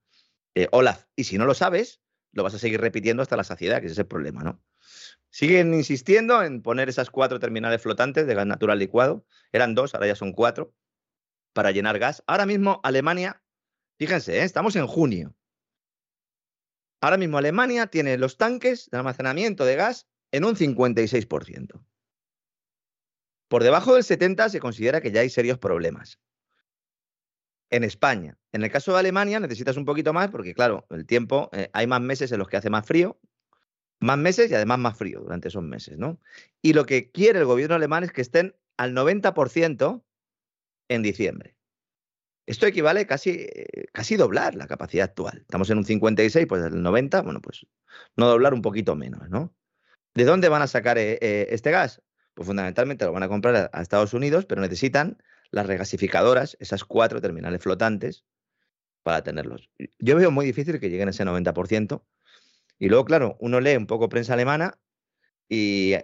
eh, 0.55 0.69
Olaf. 0.73 1.05
Y 1.17 1.25
si 1.25 1.39
no 1.39 1.47
lo 1.47 1.55
sabes, 1.55 2.01
lo 2.33 2.43
vas 2.43 2.55
a 2.55 2.59
seguir 2.59 2.81
repitiendo 2.81 3.23
hasta 3.23 3.37
la 3.37 3.45
saciedad, 3.45 3.81
que 3.81 3.87
ese 3.87 3.95
es 3.95 3.99
el 3.99 4.07
problema, 4.07 4.43
¿no? 4.43 4.63
Siguen 5.31 5.75
insistiendo 5.75 6.43
en 6.43 6.63
poner 6.63 6.89
esas 6.89 7.11
cuatro 7.11 7.39
terminales 7.39 7.81
flotantes 7.81 8.27
de 8.27 8.35
gas 8.35 8.47
natural 8.47 8.79
licuado. 8.79 9.25
Eran 9.53 9.75
dos, 9.75 9.95
ahora 9.95 10.09
ya 10.09 10.17
son 10.17 10.33
cuatro, 10.33 10.75
para 11.53 11.71
llenar 11.71 11.99
gas. 11.99 12.23
Ahora 12.27 12.47
mismo 12.47 12.81
Alemania, 12.83 13.43
fíjense, 13.99 14.39
¿eh? 14.39 14.45
estamos 14.45 14.75
en 14.77 14.87
junio. 14.87 15.35
Ahora 17.01 17.17
mismo 17.17 17.39
Alemania 17.39 17.87
tiene 17.87 18.19
los 18.19 18.37
tanques 18.37 18.91
de 18.91 18.99
almacenamiento 18.99 19.65
de 19.65 19.77
gas 19.77 20.09
en 20.33 20.45
un 20.45 20.57
56%. 20.57 21.85
Por 23.49 23.63
debajo 23.63 23.95
del 23.95 24.05
70 24.05 24.49
se 24.49 24.61
considera 24.61 25.01
que 25.01 25.11
ya 25.11 25.23
hay 25.23 25.31
serios 25.31 25.59
problemas 25.59 26.21
en 27.71 27.85
España. 27.85 28.37
En 28.53 28.63
el 28.63 28.71
caso 28.71 28.93
de 28.93 28.99
Alemania 28.99 29.41
necesitas 29.41 29.77
un 29.77 29.85
poquito 29.85 30.13
más 30.13 30.31
porque, 30.31 30.55
claro, 30.55 30.87
el 30.91 31.07
tiempo, 31.07 31.49
eh, 31.53 31.71
hay 31.73 31.87
más 31.87 32.01
meses 32.01 32.33
en 32.33 32.39
los 32.39 32.49
que 32.49 32.57
hace 32.57 32.71
más 32.71 32.85
frío, 32.85 33.19
más 34.01 34.19
meses 34.19 34.51
y 34.51 34.55
además 34.55 34.79
más 34.79 34.97
frío 34.97 35.21
durante 35.21 35.49
esos 35.49 35.63
meses, 35.63 35.99
¿no? 35.99 36.21
Y 36.63 36.73
lo 36.73 36.87
que 36.87 37.11
quiere 37.11 37.39
el 37.39 37.45
gobierno 37.45 37.77
alemán 37.77 38.03
es 38.03 38.13
que 38.13 38.23
estén 38.23 38.57
al 38.77 38.95
90% 38.95 40.03
en 40.89 41.03
diciembre. 41.03 41.57
Esto 42.47 42.67
equivale 42.67 43.07
casi, 43.07 43.31
eh, 43.31 43.87
casi 43.93 44.17
doblar 44.17 44.57
la 44.57 44.67
capacidad 44.67 45.05
actual. 45.05 45.39
Estamos 45.43 45.71
en 45.71 45.79
un 45.79 45.85
56, 45.85 46.47
pues 46.49 46.65
el 46.65 46.83
90, 46.83 47.23
bueno, 47.23 47.41
pues 47.41 47.67
no 48.17 48.27
doblar 48.27 48.55
un 48.55 48.63
poquito 48.63 48.97
menos, 48.97 49.29
¿no? 49.29 49.55
¿De 50.15 50.25
dónde 50.25 50.49
van 50.49 50.63
a 50.63 50.67
sacar 50.67 50.99
eh, 50.99 51.19
este 51.51 51.71
gas? 51.71 52.03
Pues 52.35 52.47
fundamentalmente 52.47 53.05
lo 53.05 53.13
van 53.13 53.23
a 53.23 53.29
comprar 53.29 53.71
a 53.73 53.83
Estados 53.83 54.15
Unidos, 54.15 54.47
pero 54.47 54.61
necesitan 54.61 55.19
las 55.51 55.67
regasificadoras, 55.67 56.57
esas 56.61 56.85
cuatro 56.85 57.21
terminales 57.21 57.63
flotantes, 57.63 58.25
para 59.03 59.23
tenerlos. 59.23 59.71
Yo 59.99 60.17
veo 60.17 60.31
muy 60.31 60.47
difícil 60.47 60.79
que 60.79 60.91
lleguen 60.91 61.09
a 61.09 61.11
ese 61.11 61.25
90%. 61.25 62.05
Y 62.79 62.89
luego, 62.89 63.05
claro, 63.05 63.37
uno 63.41 63.61
lee 63.61 63.77
un 63.77 63.87
poco 63.87 64.09
prensa 64.09 64.35
alemana 64.35 64.79
y 65.49 65.95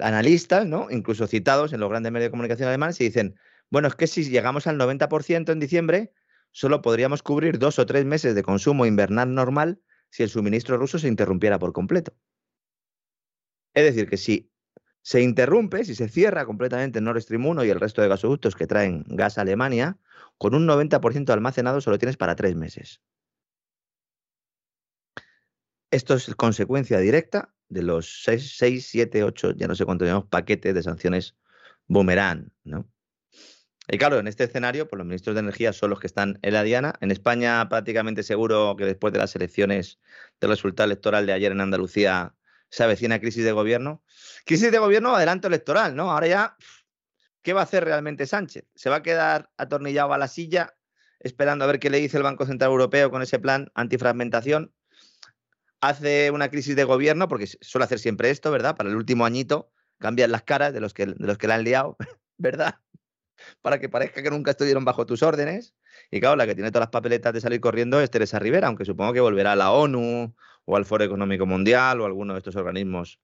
analistas, 0.00 0.66
¿no? 0.66 0.88
incluso 0.90 1.26
citados 1.26 1.72
en 1.72 1.80
los 1.80 1.88
grandes 1.88 2.12
medios 2.12 2.26
de 2.26 2.30
comunicación 2.30 2.68
alemanes, 2.68 3.00
y 3.00 3.04
dicen, 3.04 3.36
bueno, 3.70 3.88
es 3.88 3.94
que 3.94 4.06
si 4.06 4.24
llegamos 4.28 4.66
al 4.66 4.78
90% 4.78 5.50
en 5.50 5.58
diciembre, 5.58 6.12
solo 6.50 6.82
podríamos 6.82 7.22
cubrir 7.22 7.58
dos 7.58 7.78
o 7.78 7.86
tres 7.86 8.04
meses 8.04 8.34
de 8.34 8.42
consumo 8.42 8.84
invernal 8.84 9.34
normal 9.34 9.80
si 10.10 10.22
el 10.22 10.28
suministro 10.28 10.76
ruso 10.76 10.98
se 10.98 11.08
interrumpiera 11.08 11.58
por 11.58 11.72
completo. 11.72 12.14
Es 13.72 13.84
decir, 13.84 14.10
que 14.10 14.18
si 14.18 14.51
se 15.02 15.20
interrumpe 15.20 15.84
si 15.84 15.94
se 15.94 16.08
cierra 16.08 16.46
completamente 16.46 17.00
Nord 17.00 17.20
Stream 17.20 17.46
1 17.46 17.64
y 17.64 17.70
el 17.70 17.80
resto 17.80 18.02
de 18.02 18.08
gasoductos 18.08 18.54
que 18.54 18.66
traen 18.66 19.04
gas 19.08 19.36
a 19.36 19.42
Alemania, 19.42 19.98
con 20.38 20.54
un 20.54 20.66
90% 20.66 21.30
almacenado 21.30 21.80
solo 21.80 21.98
tienes 21.98 22.16
para 22.16 22.36
tres 22.36 22.54
meses. 22.54 23.02
Esto 25.90 26.14
es 26.14 26.34
consecuencia 26.36 26.98
directa 26.98 27.52
de 27.68 27.82
los 27.82 28.22
6, 28.24 28.86
7, 28.88 29.24
8, 29.24 29.52
ya 29.56 29.66
no 29.66 29.74
sé 29.74 29.84
cuántos 29.84 30.06
llamamos, 30.06 30.28
paquetes 30.28 30.74
de 30.74 30.82
sanciones 30.82 31.36
boomerang, 31.86 32.52
¿no? 32.64 32.88
Y 33.88 33.98
claro, 33.98 34.20
en 34.20 34.28
este 34.28 34.44
escenario, 34.44 34.88
pues 34.88 34.98
los 34.98 35.06
ministros 35.06 35.34
de 35.34 35.40
Energía 35.40 35.72
son 35.72 35.90
los 35.90 35.98
que 35.98 36.06
están 36.06 36.38
en 36.42 36.54
la 36.54 36.62
diana. 36.62 36.94
En 37.00 37.10
España, 37.10 37.68
prácticamente 37.68 38.22
seguro 38.22 38.76
que 38.78 38.84
después 38.84 39.12
de 39.12 39.18
las 39.18 39.34
elecciones 39.34 39.98
del 40.40 40.50
resultado 40.50 40.86
electoral 40.86 41.26
de 41.26 41.32
ayer 41.32 41.50
en 41.50 41.60
Andalucía, 41.60 42.34
se 42.72 42.82
avecina 42.82 43.20
crisis 43.20 43.44
de 43.44 43.52
gobierno. 43.52 44.02
Crisis 44.46 44.72
de 44.72 44.78
gobierno, 44.78 45.14
adelanto 45.14 45.46
electoral, 45.46 45.94
¿no? 45.94 46.10
Ahora 46.10 46.26
ya, 46.26 46.56
¿qué 47.42 47.52
va 47.52 47.60
a 47.60 47.64
hacer 47.64 47.84
realmente 47.84 48.26
Sánchez? 48.26 48.64
¿Se 48.74 48.88
va 48.88 48.96
a 48.96 49.02
quedar 49.02 49.50
atornillado 49.58 50.14
a 50.14 50.18
la 50.18 50.26
silla 50.26 50.74
esperando 51.20 51.64
a 51.64 51.68
ver 51.68 51.78
qué 51.78 51.90
le 51.90 51.98
dice 51.98 52.16
el 52.16 52.22
Banco 52.22 52.46
Central 52.46 52.70
Europeo 52.70 53.10
con 53.10 53.20
ese 53.20 53.38
plan 53.38 53.70
antifragmentación? 53.74 54.72
Hace 55.82 56.30
una 56.30 56.48
crisis 56.48 56.74
de 56.74 56.84
gobierno, 56.84 57.28
porque 57.28 57.46
suele 57.46 57.84
hacer 57.84 57.98
siempre 57.98 58.30
esto, 58.30 58.50
¿verdad? 58.50 58.74
Para 58.74 58.88
el 58.88 58.96
último 58.96 59.26
añito 59.26 59.70
cambian 59.98 60.32
las 60.32 60.42
caras 60.42 60.72
de 60.72 60.80
los 60.80 60.94
que, 60.94 61.04
de 61.04 61.26
los 61.26 61.36
que 61.36 61.48
la 61.48 61.56
han 61.56 61.64
liado, 61.64 61.98
¿verdad? 62.38 62.76
Para 63.60 63.80
que 63.80 63.90
parezca 63.90 64.22
que 64.22 64.30
nunca 64.30 64.52
estuvieron 64.52 64.86
bajo 64.86 65.04
tus 65.04 65.22
órdenes. 65.22 65.74
Y 66.10 66.20
claro, 66.20 66.36
la 66.36 66.46
que 66.46 66.54
tiene 66.54 66.70
todas 66.70 66.86
las 66.86 66.90
papeletas 66.90 67.34
de 67.34 67.42
salir 67.42 67.60
corriendo 67.60 68.00
es 68.00 68.10
Teresa 68.10 68.38
Rivera, 68.38 68.68
aunque 68.68 68.86
supongo 68.86 69.12
que 69.12 69.20
volverá 69.20 69.52
a 69.52 69.56
la 69.56 69.72
ONU 69.72 70.34
o 70.64 70.76
al 70.76 70.84
Foro 70.84 71.04
Económico 71.04 71.46
Mundial 71.46 72.00
o 72.00 72.06
alguno 72.06 72.34
de 72.34 72.38
estos 72.38 72.56
organismos 72.56 73.18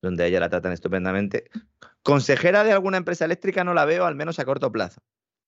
donde 0.00 0.26
ella 0.26 0.40
la 0.40 0.48
tratan 0.48 0.72
estupendamente. 0.72 1.50
Consejera 2.02 2.64
de 2.64 2.72
alguna 2.72 2.96
empresa 2.96 3.24
eléctrica 3.24 3.64
no 3.64 3.74
la 3.74 3.84
veo, 3.84 4.06
al 4.06 4.14
menos 4.14 4.38
a 4.38 4.44
corto 4.44 4.70
plazo. 4.70 5.02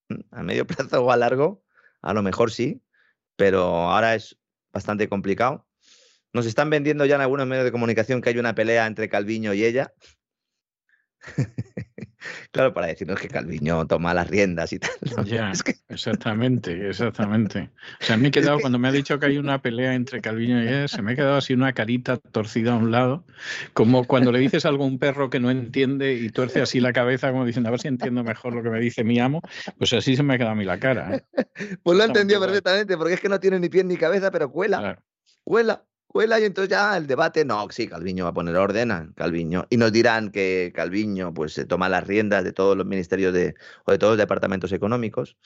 Mm, 0.09 0.21
a 0.31 0.43
medio 0.43 0.67
plazo 0.67 1.05
o 1.05 1.11
a 1.11 1.17
largo, 1.17 1.63
a 2.03 2.13
lo 2.13 2.23
mejor 2.23 2.51
sí, 2.51 2.83
pero 3.37 3.63
ahora 3.65 4.15
es 4.15 4.39
bastante 4.73 5.09
complicado. 5.09 5.67
Nos 6.33 6.47
están 6.47 6.71
vendiendo 6.71 7.05
ya 7.07 7.17
en 7.17 7.23
algunos 7.23 7.47
medios 7.47 7.65
de 7.65 7.73
comunicación 7.73 8.21
que 8.21 8.31
hay 8.31 8.39
una 8.39 8.55
pelea 8.55 8.87
entre 8.87 9.09
Calviño 9.09 9.53
y 9.55 9.65
ella. 9.65 9.95
claro, 12.51 12.73
para 12.73 12.89
decirnos 12.89 13.21
que 13.21 13.29
Calviño 13.29 13.87
toma 13.87 14.15
las 14.15 14.29
riendas 14.29 14.73
y 14.73 14.79
tal. 14.79 14.91
Ya, 15.25 15.53
exactamente, 15.89 16.89
exactamente. 16.89 17.71
O 18.01 18.05
sea, 18.05 18.17
me 18.17 18.29
he 18.29 18.31
quedado, 18.31 18.59
cuando 18.61 18.79
me 18.79 18.89
ha 18.89 18.93
dicho 18.93 19.19
que 19.19 19.27
hay 19.27 19.39
una 19.39 19.61
pelea 19.63 19.95
entre 19.95 20.21
Calviño 20.21 20.63
y 20.63 20.69
ella, 20.69 20.89
se 20.89 21.03
me 21.03 21.13
ha 21.13 21.17
quedado 21.17 21.37
así 21.37 21.55
una 21.55 21.73
carita 21.73 22.17
torcida 22.17 22.73
a 22.73 22.77
un 22.77 22.91
lado, 22.91 23.25
como 23.73 24.05
cuando 24.05 24.33
le 24.33 24.39
dices 24.39 24.65
algo 24.67 24.85
a 24.85 24.87
un 24.87 24.99
perro 24.99 25.31
que 25.31 25.41
no 25.41 25.51
entiende 25.51 26.15
y 26.15 26.31
tuerce 26.31 26.61
así 26.61 26.81
la 26.81 26.93
cabeza, 26.93 27.31
como 27.31 27.45
diciendo, 27.45 27.69
a 27.69 27.73
ver 27.73 27.81
si 27.81 27.89
entiendo 27.89 28.25
mejor 28.25 28.55
lo 28.55 28.63
que 28.63 28.71
me 28.71 28.81
dice 28.81 29.05
mi 29.05 29.19
amo, 29.19 29.43
pues 29.79 29.93
así 29.93 30.17
se 30.17 30.23
me 30.23 30.35
ha 30.35 30.39
quedado 30.39 30.53
a 30.53 30.57
mí 30.57 30.65
la 30.65 30.79
cara. 30.79 31.17
¿eh? 31.17 31.23
Pues 31.83 31.97
lo 31.97 32.05
ha 32.05 32.07
entendido 32.07 32.41
perfectamente, 32.41 32.97
porque 32.97 33.15
es 33.15 33.21
que 33.21 33.29
no 33.29 33.41
tiene 33.41 33.59
ni 33.61 33.69
pie 33.69 33.85
ni 33.85 33.97
cabeza, 33.97 34.31
pero 34.31 34.51
cuela. 34.51 35.03
Cuela 35.45 35.85
y 36.13 36.45
entonces 36.45 36.69
ya 36.69 36.97
el 36.97 37.07
debate, 37.07 37.45
no, 37.45 37.69
sí, 37.71 37.87
Calviño 37.87 38.25
va 38.25 38.31
a 38.31 38.35
poner 38.35 38.57
orden, 38.57 39.13
Calviño, 39.15 39.67
y 39.71 39.77
nos 39.77 39.93
dirán 39.93 40.31
que 40.31 40.73
Calviño 40.75 41.33
pues 41.33 41.53
se 41.53 41.65
toma 41.67 41.89
las 41.89 42.07
riendas 42.07 42.43
de 42.43 42.53
todos 42.53 42.77
los 42.77 42.85
ministerios 42.85 43.33
de, 43.33 43.55
o 43.85 43.93
de 43.93 43.99
todos 43.99 44.13
los 44.13 44.19
departamentos 44.19 44.73
económicos. 44.73 45.37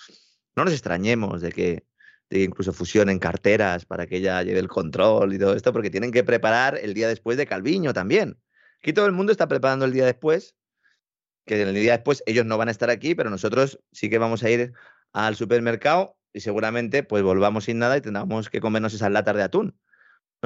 No 0.56 0.64
nos 0.64 0.72
extrañemos 0.72 1.42
de 1.42 1.52
que, 1.52 1.84
de 2.30 2.42
incluso 2.42 2.72
fusionen 2.72 3.18
carteras 3.18 3.84
para 3.84 4.06
que 4.06 4.16
ella 4.16 4.42
lleve 4.42 4.60
el 4.60 4.68
control 4.68 5.34
y 5.34 5.38
todo 5.38 5.54
esto, 5.54 5.72
porque 5.72 5.90
tienen 5.90 6.12
que 6.12 6.24
preparar 6.24 6.78
el 6.80 6.94
día 6.94 7.08
después 7.08 7.36
de 7.36 7.46
Calviño 7.46 7.92
también. 7.92 8.38
Aquí 8.78 8.92
todo 8.92 9.06
el 9.06 9.12
mundo 9.12 9.32
está 9.32 9.48
preparando 9.48 9.84
el 9.84 9.92
día 9.92 10.06
después, 10.06 10.56
que 11.44 11.60
el 11.62 11.74
día 11.74 11.92
después 11.92 12.22
ellos 12.26 12.46
no 12.46 12.56
van 12.56 12.68
a 12.68 12.70
estar 12.70 12.88
aquí, 12.88 13.14
pero 13.14 13.28
nosotros 13.28 13.80
sí 13.92 14.08
que 14.08 14.18
vamos 14.18 14.42
a 14.42 14.50
ir 14.50 14.72
al 15.12 15.36
supermercado 15.36 16.16
y 16.32 16.40
seguramente 16.40 17.02
pues 17.02 17.22
volvamos 17.22 17.64
sin 17.64 17.78
nada 17.78 17.96
y 17.98 18.00
tengamos 18.00 18.48
que 18.48 18.60
comernos 18.60 18.94
esas 18.94 19.10
latas 19.10 19.36
de 19.36 19.42
atún, 19.42 19.78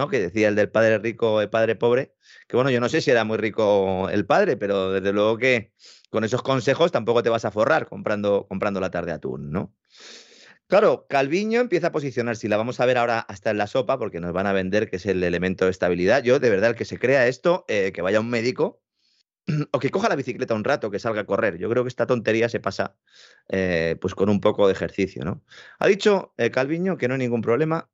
Que 0.07 0.21
decía 0.21 0.47
el 0.49 0.55
del 0.55 0.71
padre 0.71 0.99
rico, 0.99 1.41
el 1.41 1.51
padre 1.51 1.75
pobre, 1.75 2.15
que 2.47 2.57
bueno, 2.57 2.71
yo 2.71 2.79
no 2.79 2.89
sé 2.89 3.01
si 3.01 3.11
era 3.11 3.25
muy 3.25 3.39
rico 3.39 4.09
el 4.11 4.25
padre, 4.25 4.57
pero 4.57 4.93
desde 4.93 5.13
luego 5.13 5.39
que 5.39 5.73
con 6.11 6.23
esos 6.23 6.43
consejos 6.43 6.93
tampoco 6.93 7.23
te 7.23 7.31
vas 7.31 7.45
a 7.45 7.51
forrar 7.51 7.89
comprando, 7.89 8.47
comprando 8.49 8.81
latas 8.81 9.07
de 9.07 9.13
atún, 9.13 9.51
¿no? 9.51 9.75
Claro, 10.69 11.07
Calviño 11.09 11.61
empieza 11.61 11.87
a 11.87 11.93
posicionarse 11.93 12.47
y 12.47 12.51
la 12.51 12.59
vamos 12.59 12.79
a 12.79 12.85
ver 12.85 12.99
ahora 12.99 13.21
hasta 13.21 13.51
en 13.51 13.57
la 13.57 13.67
sopa 13.67 13.99
porque 13.99 14.21
nos 14.21 14.35
van 14.35 14.47
a 14.47 14.53
vender 14.53 14.91
que 14.91 14.97
es 14.97 15.07
el 15.07 15.25
elemento 15.25 15.65
de 15.65 15.71
estabilidad. 15.71 16.23
Yo, 16.23 16.39
de 16.41 16.51
verdad, 16.51 16.71
el 16.71 16.77
que 16.77 16.85
se 16.85 16.99
crea 16.99 17.27
esto, 17.27 17.65
eh, 17.69 17.91
que 17.95 18.03
vaya 18.03 18.21
un 18.21 18.29
médico 18.29 18.83
o 19.73 19.79
que 19.79 19.91
coja 19.91 20.11
la 20.11 20.17
bicicleta 20.17 20.55
un 20.55 20.65
rato, 20.65 20.91
que 20.91 20.99
salga 20.99 21.23
a 21.23 21.27
correr. 21.27 21.57
Yo 21.57 21.71
creo 21.71 21.85
que 21.85 21.89
esta 21.89 22.07
tontería 22.07 22.51
se 22.51 22.61
pasa 22.61 22.99
eh, 23.49 23.97
pues 23.99 24.15
con 24.15 24.29
un 24.29 24.41
poco 24.43 24.67
de 24.67 24.75
ejercicio. 24.75 25.25
¿no? 25.25 25.43
Ha 25.79 25.87
dicho 25.87 26.35
eh, 26.37 26.51
Calviño 26.51 26.99
que 26.99 27.09
no 27.09 27.15
hay 27.15 27.21
ningún 27.21 27.41
problema 27.41 27.91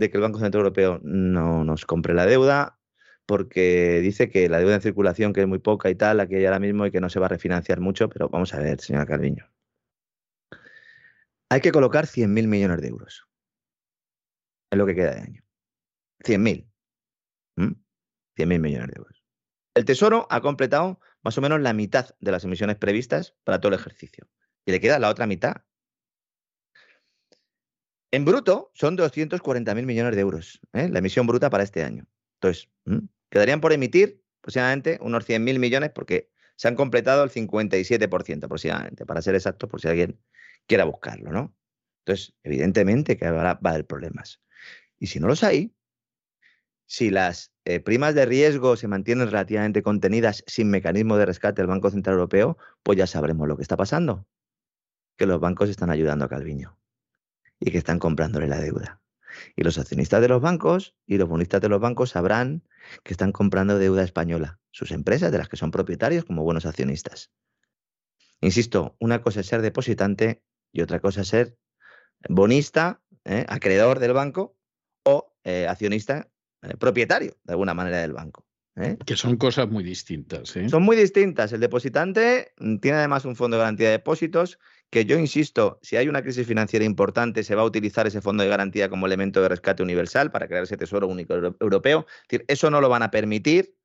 de 0.00 0.10
que 0.10 0.16
el 0.16 0.22
Banco 0.22 0.38
Central 0.38 0.62
Europeo 0.62 0.98
no 1.02 1.62
nos 1.62 1.84
compre 1.84 2.14
la 2.14 2.24
deuda 2.24 2.78
porque 3.26 4.00
dice 4.00 4.30
que 4.30 4.48
la 4.48 4.58
deuda 4.58 4.76
en 4.76 4.80
circulación 4.80 5.34
que 5.34 5.42
es 5.42 5.46
muy 5.46 5.58
poca 5.58 5.90
y 5.90 5.94
tal, 5.94 6.16
la 6.16 6.26
que 6.26 6.36
hay 6.36 6.46
ahora 6.46 6.58
mismo 6.58 6.86
y 6.86 6.90
que 6.90 7.00
no 7.00 7.10
se 7.10 7.20
va 7.20 7.26
a 7.26 7.28
refinanciar 7.28 7.80
mucho, 7.80 8.08
pero 8.08 8.30
vamos 8.30 8.54
a 8.54 8.58
ver, 8.58 8.80
señora 8.80 9.04
Calviño. 9.04 9.46
Hay 11.50 11.60
que 11.60 11.70
colocar 11.70 12.06
100.000 12.06 12.48
millones 12.48 12.80
de 12.80 12.88
euros. 12.88 13.28
Es 14.70 14.78
lo 14.78 14.86
que 14.86 14.94
queda 14.94 15.14
de 15.14 15.20
año. 15.20 15.42
100.000. 16.24 16.66
100.000 17.58 18.58
millones 18.58 18.88
de 18.88 18.94
euros. 18.96 19.22
El 19.74 19.84
Tesoro 19.84 20.26
ha 20.30 20.40
completado 20.40 20.98
más 21.22 21.36
o 21.36 21.42
menos 21.42 21.60
la 21.60 21.74
mitad 21.74 22.16
de 22.20 22.32
las 22.32 22.44
emisiones 22.44 22.76
previstas 22.76 23.36
para 23.44 23.60
todo 23.60 23.74
el 23.74 23.78
ejercicio. 23.78 24.28
Y 24.64 24.72
le 24.72 24.80
queda 24.80 24.98
la 24.98 25.10
otra 25.10 25.26
mitad. 25.26 25.56
En 28.12 28.24
bruto 28.24 28.72
son 28.74 28.96
240.000 28.96 29.86
millones 29.86 30.16
de 30.16 30.20
euros, 30.20 30.60
¿eh? 30.72 30.88
la 30.88 30.98
emisión 30.98 31.26
bruta 31.28 31.48
para 31.48 31.62
este 31.62 31.84
año. 31.84 32.06
Entonces, 32.34 32.68
quedarían 33.28 33.60
por 33.60 33.72
emitir 33.72 34.20
aproximadamente 34.40 34.98
unos 35.00 35.28
100.000 35.28 35.58
millones 35.60 35.90
porque 35.94 36.30
se 36.56 36.66
han 36.66 36.74
completado 36.74 37.22
el 37.22 37.30
57% 37.30 38.44
aproximadamente, 38.44 39.06
para 39.06 39.22
ser 39.22 39.36
exacto, 39.36 39.68
por 39.68 39.80
si 39.80 39.88
alguien 39.88 40.20
quiera 40.66 40.84
buscarlo, 40.84 41.30
¿no? 41.30 41.54
Entonces, 42.04 42.34
evidentemente 42.42 43.16
que 43.16 43.30
va 43.30 43.50
a 43.50 43.58
haber 43.62 43.86
problemas. 43.86 44.40
Y 44.98 45.06
si 45.06 45.20
no 45.20 45.28
los 45.28 45.44
hay, 45.44 45.72
si 46.86 47.10
las 47.10 47.52
eh, 47.64 47.78
primas 47.78 48.16
de 48.16 48.26
riesgo 48.26 48.76
se 48.76 48.88
mantienen 48.88 49.26
relativamente 49.26 49.82
contenidas 49.82 50.42
sin 50.48 50.68
mecanismo 50.68 51.16
de 51.16 51.26
rescate 51.26 51.62
del 51.62 51.68
Banco 51.68 51.90
Central 51.90 52.14
Europeo, 52.14 52.58
pues 52.82 52.98
ya 52.98 53.06
sabremos 53.06 53.46
lo 53.46 53.56
que 53.56 53.62
está 53.62 53.76
pasando. 53.76 54.26
Que 55.16 55.26
los 55.26 55.38
bancos 55.38 55.68
están 55.68 55.90
ayudando 55.90 56.24
a 56.24 56.28
Calviño 56.28 56.79
y 57.60 57.70
que 57.70 57.78
están 57.78 57.98
comprándole 57.98 58.48
la 58.48 58.58
deuda. 58.58 59.00
Y 59.54 59.62
los 59.62 59.78
accionistas 59.78 60.20
de 60.20 60.28
los 60.28 60.40
bancos 60.40 60.96
y 61.06 61.18
los 61.18 61.28
bonistas 61.28 61.60
de 61.60 61.68
los 61.68 61.80
bancos 61.80 62.10
sabrán 62.10 62.64
que 63.04 63.12
están 63.12 63.32
comprando 63.32 63.78
deuda 63.78 64.02
española, 64.02 64.58
sus 64.70 64.90
empresas 64.90 65.30
de 65.30 65.38
las 65.38 65.48
que 65.48 65.56
son 65.56 65.70
propietarios 65.70 66.24
como 66.24 66.42
buenos 66.42 66.66
accionistas. 66.66 67.30
Insisto, 68.40 68.96
una 68.98 69.22
cosa 69.22 69.40
es 69.40 69.46
ser 69.46 69.62
depositante 69.62 70.42
y 70.72 70.80
otra 70.80 71.00
cosa 71.00 71.20
es 71.20 71.28
ser 71.28 71.58
bonista, 72.28 73.02
¿eh? 73.24 73.44
acreedor 73.48 73.98
del 73.98 74.14
banco 74.14 74.56
o 75.04 75.36
eh, 75.44 75.66
accionista 75.68 76.28
eh, 76.62 76.76
propietario 76.78 77.36
de 77.44 77.52
alguna 77.52 77.74
manera 77.74 77.98
del 77.98 78.12
banco. 78.12 78.46
Que 79.04 79.16
son 79.16 79.36
cosas 79.36 79.68
muy 79.68 79.84
distintas. 79.84 80.54
Son 80.70 80.82
muy 80.82 80.96
distintas. 80.96 81.52
El 81.52 81.60
depositante 81.60 82.54
mm, 82.58 82.76
tiene 82.78 82.98
además 82.98 83.26
un 83.26 83.36
fondo 83.36 83.56
de 83.56 83.62
garantía 83.62 83.88
de 83.88 83.92
depósitos 83.92 84.58
que 84.90 85.04
yo 85.04 85.18
insisto, 85.18 85.78
si 85.82 85.96
hay 85.96 86.08
una 86.08 86.22
crisis 86.22 86.46
financiera 86.46 86.84
importante, 86.84 87.44
se 87.44 87.54
va 87.54 87.62
a 87.62 87.64
utilizar 87.64 88.06
ese 88.06 88.20
fondo 88.20 88.42
de 88.42 88.48
garantía 88.48 88.88
como 88.88 89.06
elemento 89.06 89.40
de 89.40 89.48
rescate 89.48 89.82
universal 89.82 90.30
para 90.30 90.48
crear 90.48 90.64
ese 90.64 90.76
tesoro 90.76 91.06
único 91.06 91.34
europeo. 91.34 92.06
eso 92.48 92.70
no 92.70 92.80
lo 92.80 92.88
van 92.88 93.02
a 93.02 93.10
permitir 93.10 93.76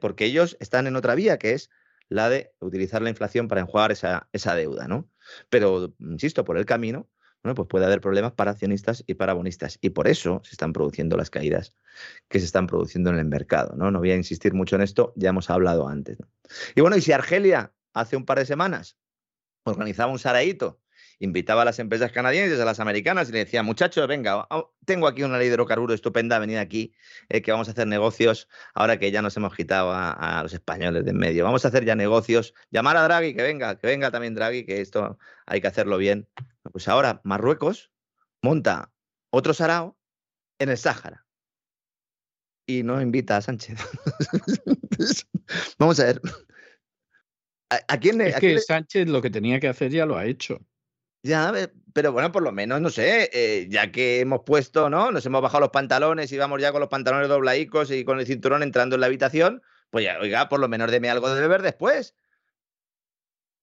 porque 0.00 0.24
ellos 0.24 0.56
están 0.60 0.86
en 0.86 0.96
otra 0.96 1.14
vía, 1.14 1.38
que 1.38 1.52
es 1.52 1.70
la 2.08 2.28
de 2.28 2.52
utilizar 2.60 3.02
la 3.02 3.10
inflación 3.10 3.48
para 3.48 3.60
enjuagar 3.60 3.92
esa, 3.92 4.28
esa 4.32 4.54
deuda, 4.54 4.88
¿no? 4.88 5.10
Pero, 5.50 5.94
insisto, 5.98 6.44
por 6.44 6.56
el 6.56 6.64
camino, 6.64 7.08
bueno, 7.42 7.54
pues 7.54 7.68
puede 7.68 7.84
haber 7.84 8.00
problemas 8.00 8.32
para 8.32 8.52
accionistas 8.52 9.04
y 9.06 9.14
para 9.14 9.32
bonistas. 9.32 9.78
Y 9.80 9.90
por 9.90 10.08
eso 10.08 10.40
se 10.44 10.52
están 10.52 10.72
produciendo 10.72 11.16
las 11.16 11.30
caídas 11.30 11.74
que 12.28 12.38
se 12.38 12.46
están 12.46 12.66
produciendo 12.66 13.10
en 13.10 13.18
el 13.18 13.26
mercado. 13.26 13.74
No, 13.76 13.90
no 13.90 13.98
voy 13.98 14.12
a 14.12 14.16
insistir 14.16 14.54
mucho 14.54 14.76
en 14.76 14.82
esto, 14.82 15.12
ya 15.16 15.30
hemos 15.30 15.50
hablado 15.50 15.88
antes. 15.88 16.18
Y 16.74 16.80
bueno, 16.80 16.96
y 16.96 17.00
si 17.00 17.12
Argelia 17.12 17.72
hace 17.92 18.16
un 18.16 18.24
par 18.24 18.38
de 18.38 18.46
semanas 18.46 18.96
organizaba 19.66 20.12
un 20.12 20.18
saraíto 20.18 20.80
invitaba 21.18 21.62
a 21.62 21.64
las 21.64 21.78
empresas 21.78 22.12
canadienses, 22.12 22.60
a 22.60 22.64
las 22.64 22.80
americanas, 22.80 23.28
y 23.28 23.32
le 23.32 23.38
decía, 23.40 23.62
muchachos, 23.62 24.06
venga, 24.06 24.46
tengo 24.84 25.06
aquí 25.06 25.22
una 25.22 25.38
ley 25.38 25.48
de 25.48 25.54
hidrocarburos 25.54 25.94
estupenda, 25.94 26.38
venid 26.38 26.56
aquí, 26.56 26.94
eh, 27.28 27.42
que 27.42 27.52
vamos 27.52 27.68
a 27.68 27.72
hacer 27.72 27.86
negocios 27.86 28.48
ahora 28.74 28.98
que 28.98 29.10
ya 29.10 29.22
nos 29.22 29.36
hemos 29.36 29.54
quitado 29.54 29.92
a, 29.92 30.40
los 30.42 30.52
españoles 30.52 31.04
de 31.04 31.10
en 31.10 31.16
medio. 31.16 31.44
Vamos 31.44 31.64
a 31.64 31.68
hacer 31.68 31.84
ya 31.84 31.94
negocios. 31.94 32.54
Llamar 32.70 32.96
a 32.96 33.04
Draghi, 33.04 33.34
que 33.34 33.42
venga, 33.42 33.78
que 33.78 33.86
venga 33.86 34.10
también 34.10 34.34
Draghi, 34.34 34.66
que 34.66 34.80
esto 34.80 35.18
hay 35.46 35.60
que 35.60 35.68
hacerlo 35.68 35.98
bien. 35.98 36.28
Pues 36.72 36.88
ahora 36.88 37.20
Marruecos 37.24 37.92
monta 38.42 38.92
otro 39.30 39.54
sarao 39.54 39.96
en 40.58 40.68
el 40.68 40.78
Sáhara. 40.78 41.24
Y 42.68 42.82
no 42.82 43.00
invita 43.00 43.36
a 43.36 43.42
Sánchez. 43.42 43.78
Vamos 45.78 46.00
a 46.00 46.04
ver. 46.04 46.20
¿A, 47.68 47.98
quién, 47.98 48.20
es 48.20 48.36
que 48.36 48.58
Sánchez 48.60 49.08
lo 49.08 49.20
que 49.20 49.30
tenía 49.30 49.58
que 49.58 49.68
hacer 49.68 49.90
ya 49.90 50.06
lo 50.06 50.16
ha 50.16 50.26
hecho. 50.26 50.60
Ya, 51.22 51.52
pero 51.92 52.12
bueno, 52.12 52.30
por 52.30 52.42
lo 52.42 52.52
menos, 52.52 52.80
no 52.80 52.90
sé, 52.90 53.28
eh, 53.32 53.66
ya 53.68 53.90
que 53.90 54.20
hemos 54.20 54.42
puesto, 54.46 54.88
¿no? 54.88 55.10
Nos 55.10 55.26
hemos 55.26 55.42
bajado 55.42 55.62
los 55.62 55.70
pantalones 55.70 56.30
y 56.30 56.38
vamos 56.38 56.60
ya 56.60 56.70
con 56.70 56.80
los 56.80 56.88
pantalones 56.88 57.28
doblaicos 57.28 57.90
y 57.90 58.04
con 58.04 58.20
el 58.20 58.26
cinturón 58.26 58.62
entrando 58.62 58.94
en 58.94 59.00
la 59.00 59.08
habitación, 59.08 59.62
pues 59.90 60.04
ya, 60.04 60.18
oiga, 60.20 60.48
por 60.48 60.60
lo 60.60 60.68
menos 60.68 60.90
deme 60.90 61.10
algo 61.10 61.34
de 61.34 61.40
beber 61.40 61.62
después. 61.62 62.14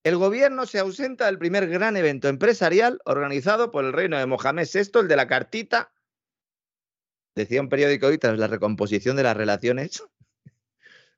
El 0.02 0.18
gobierno 0.18 0.66
se 0.66 0.78
ausenta 0.78 1.24
del 1.24 1.38
primer 1.38 1.66
gran 1.66 1.96
evento 1.96 2.28
empresarial 2.28 3.00
organizado 3.06 3.70
por 3.70 3.86
el 3.86 3.94
reino 3.94 4.18
de 4.18 4.26
Mohamed 4.26 4.68
VI, 4.70 5.00
el 5.00 5.08
de 5.08 5.16
la 5.16 5.26
cartita. 5.26 5.94
Decía 7.34 7.62
un 7.62 7.70
periódico 7.70 8.08
hoy, 8.08 8.18
tras 8.18 8.38
la 8.38 8.46
recomposición 8.46 9.16
de 9.16 9.22
las 9.22 9.36
relaciones, 9.36 10.04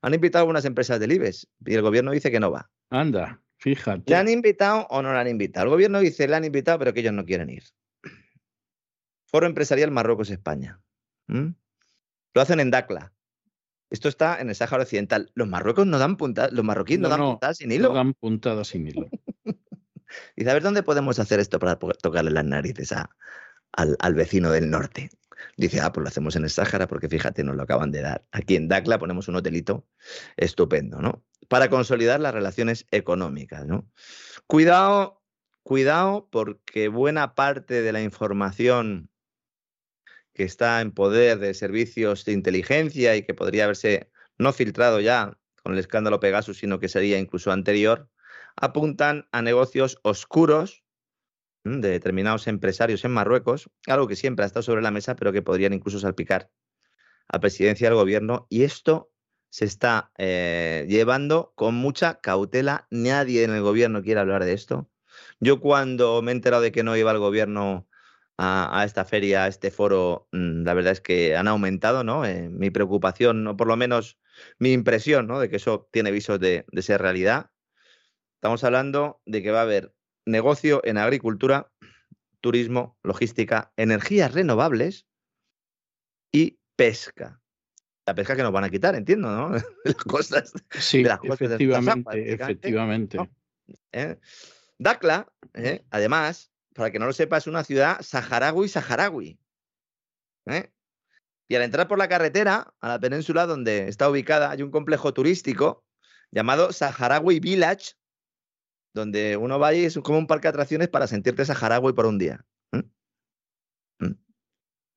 han 0.01 0.13
invitado 0.13 0.41
a 0.41 0.43
algunas 0.43 0.65
empresas 0.65 0.99
del 0.99 1.11
IBEX 1.11 1.47
y 1.65 1.73
el 1.73 1.81
gobierno 1.81 2.11
dice 2.11 2.31
que 2.31 2.39
no 2.39 2.51
va. 2.51 2.69
Anda. 2.89 3.41
Fíjate. 3.57 4.03
¿Le 4.07 4.15
han 4.15 4.29
invitado 4.29 4.85
o 4.89 5.01
no 5.01 5.11
le 5.11 5.19
han 5.19 5.27
invitado? 5.27 5.65
El 5.65 5.71
gobierno 5.71 5.99
dice, 5.99 6.27
le 6.27 6.35
han 6.35 6.45
invitado, 6.45 6.79
pero 6.79 6.93
que 6.93 6.99
ellos 6.99 7.13
no 7.13 7.25
quieren 7.25 7.49
ir. 7.49 7.63
Foro 9.25 9.47
Empresarial 9.47 9.91
Marruecos-España. 9.91 10.79
Lo 11.27 12.41
hacen 12.41 12.59
en 12.59 12.71
Dakla. 12.71 13.13
Esto 13.89 14.09
está 14.09 14.39
en 14.39 14.49
el 14.49 14.55
Sáhara 14.55 14.83
Occidental. 14.83 15.31
Los 15.33 15.47
marruecos 15.47 15.87
no 15.87 15.97
dan 15.97 16.17
puntadas, 16.17 16.51
los 16.51 16.63
marroquíes 16.63 16.99
no, 16.99 17.09
dan 17.09 17.19
puntadas 17.19 17.57
sin 17.57 17.71
hilo. 17.71 17.89
No 17.89 17.95
dan 17.95 18.13
puntadas 18.13 18.67
sin 18.67 18.87
hilo. 18.87 19.07
y 20.35 20.47
a 20.47 20.53
ver 20.53 20.63
dónde 20.63 20.83
podemos 20.83 21.19
hacer 21.19 21.39
esto 21.39 21.57
para 21.59 21.77
tocarle 21.77 22.31
las 22.31 22.45
narices 22.45 22.91
al, 22.91 23.95
al, 23.99 24.13
vecino 24.13 24.51
del 24.51 24.69
norte. 24.69 25.09
Dice, 25.55 25.81
ah, 25.81 25.91
pues 25.91 26.03
lo 26.03 26.09
hacemos 26.09 26.35
en 26.35 26.43
el 26.43 26.49
Sáhara 26.49 26.87
porque 26.87 27.09
fíjate, 27.09 27.43
nos 27.43 27.55
lo 27.55 27.63
acaban 27.63 27.91
de 27.91 28.01
dar. 28.01 28.25
Aquí 28.31 28.55
en 28.55 28.67
Dakla 28.67 28.99
ponemos 28.99 29.27
un 29.27 29.35
hotelito 29.35 29.85
estupendo, 30.37 31.01
¿no? 31.01 31.23
Para 31.47 31.69
consolidar 31.69 32.19
las 32.19 32.33
relaciones 32.33 32.85
económicas, 32.91 33.65
¿no? 33.65 33.89
Cuidado, 34.47 35.21
cuidado, 35.63 36.27
porque 36.31 36.87
buena 36.87 37.35
parte 37.35 37.81
de 37.81 37.91
la 37.91 38.01
información 38.01 39.09
que 40.33 40.43
está 40.43 40.81
en 40.81 40.91
poder 40.91 41.39
de 41.39 41.53
servicios 41.53 42.23
de 42.25 42.33
inteligencia 42.33 43.15
y 43.15 43.23
que 43.23 43.33
podría 43.33 43.63
haberse 43.63 44.11
no 44.37 44.53
filtrado 44.53 44.99
ya 44.99 45.37
con 45.63 45.73
el 45.73 45.79
escándalo 45.79 46.19
Pegasus, 46.19 46.59
sino 46.59 46.79
que 46.79 46.87
sería 46.87 47.17
incluso 47.17 47.51
anterior, 47.51 48.09
apuntan 48.55 49.27
a 49.31 49.41
negocios 49.41 49.99
oscuros 50.03 50.83
de 51.81 51.89
determinados 51.89 52.47
empresarios 52.47 53.05
en 53.05 53.11
Marruecos, 53.11 53.69
algo 53.87 54.07
que 54.07 54.15
siempre 54.15 54.43
ha 54.43 54.47
estado 54.47 54.63
sobre 54.63 54.81
la 54.81 54.91
mesa, 54.91 55.15
pero 55.15 55.31
que 55.31 55.41
podrían 55.41 55.73
incluso 55.73 55.99
salpicar 55.99 56.49
a 57.27 57.39
presidencia 57.39 57.89
del 57.89 57.97
gobierno. 57.97 58.47
Y 58.49 58.63
esto 58.63 59.11
se 59.49 59.65
está 59.65 60.11
eh, 60.17 60.85
llevando 60.89 61.53
con 61.55 61.75
mucha 61.75 62.19
cautela. 62.21 62.87
Nadie 62.91 63.43
en 63.43 63.51
el 63.51 63.61
gobierno 63.61 64.03
quiere 64.03 64.19
hablar 64.19 64.45
de 64.45 64.53
esto. 64.53 64.89
Yo 65.39 65.59
cuando 65.59 66.21
me 66.21 66.31
he 66.31 66.35
enterado 66.35 66.61
de 66.61 66.71
que 66.71 66.83
no 66.83 66.95
iba 66.95 67.11
el 67.11 67.19
gobierno 67.19 67.87
a, 68.37 68.83
esta 68.85 69.03
feria, 69.03 69.45
a 69.45 69.47
este 69.47 69.71
foro, 69.71 70.27
mm, 70.31 70.63
la 70.63 70.73
verdad 70.75 70.93
es 70.93 71.01
que 71.01 71.35
han 71.35 71.47
aumentado 71.47 72.03
¿no? 72.03 72.25
Eh, 72.25 72.49
mi 72.49 72.69
preocupación, 72.69 73.47
o 73.47 73.57
por 73.57 73.67
lo 73.67 73.75
menos 73.77 74.19
mi 74.59 74.73
impresión 74.73 75.27
¿no? 75.27 75.39
de 75.39 75.49
que 75.49 75.55
eso 75.55 75.89
tiene 75.91 76.11
visos 76.11 76.39
de 76.39 76.65
ser 76.81 77.01
realidad. 77.01 77.49
Estamos 78.35 78.63
hablando 78.63 79.21
de 79.25 79.41
que 79.41 79.49
va 79.49 79.59
a 79.59 79.63
haber 79.63 79.96
negocio 80.27 80.81
en 80.83 80.97
agricultura, 80.97 81.71
turismo, 82.41 82.97
logística, 83.03 83.71
energías 83.77 84.33
renovables 84.33 85.07
y 86.31 86.59
pesca. 86.75 87.41
La 88.05 88.15
pesca 88.15 88.35
que 88.35 88.43
nos 88.43 88.53
van 88.53 88.63
a 88.63 88.69
quitar, 88.69 88.95
entiendo, 88.95 89.29
¿no? 89.29 89.51
las 89.83 89.95
costas. 89.95 90.53
Sí, 90.71 91.03
efectivamente, 91.23 92.33
efectivamente. 92.33 93.17
¿Eh? 93.91 94.17
Dacla, 94.77 95.31
¿eh? 95.53 95.83
además, 95.89 96.51
para 96.73 96.91
que 96.91 96.99
no 96.99 97.05
lo 97.05 97.13
sepa, 97.13 97.37
es 97.37 97.47
una 97.47 97.63
ciudad 97.63 97.99
saharaui-saharaui. 97.99 99.37
¿eh? 100.45 100.71
Y 101.49 101.55
al 101.55 101.63
entrar 101.63 101.87
por 101.87 101.97
la 101.97 102.07
carretera 102.07 102.73
a 102.79 102.87
la 102.89 102.99
península 102.99 103.45
donde 103.45 103.87
está 103.87 104.09
ubicada, 104.09 104.51
hay 104.51 104.61
un 104.61 104.71
complejo 104.71 105.13
turístico 105.13 105.83
llamado 106.31 106.71
Saharaui 106.71 107.39
Village, 107.39 107.93
donde 108.97 109.37
uno 109.37 109.59
va 109.59 109.73
y 109.73 109.85
es 109.85 109.97
como 109.99 110.17
un 110.17 110.27
parque 110.27 110.47
de 110.47 110.49
atracciones 110.49 110.89
para 110.89 111.07
sentirte 111.07 111.45
saharaui 111.45 111.93
por 111.93 112.05
un 112.05 112.17
día. 112.17 112.45
¿Mm? 112.71 114.11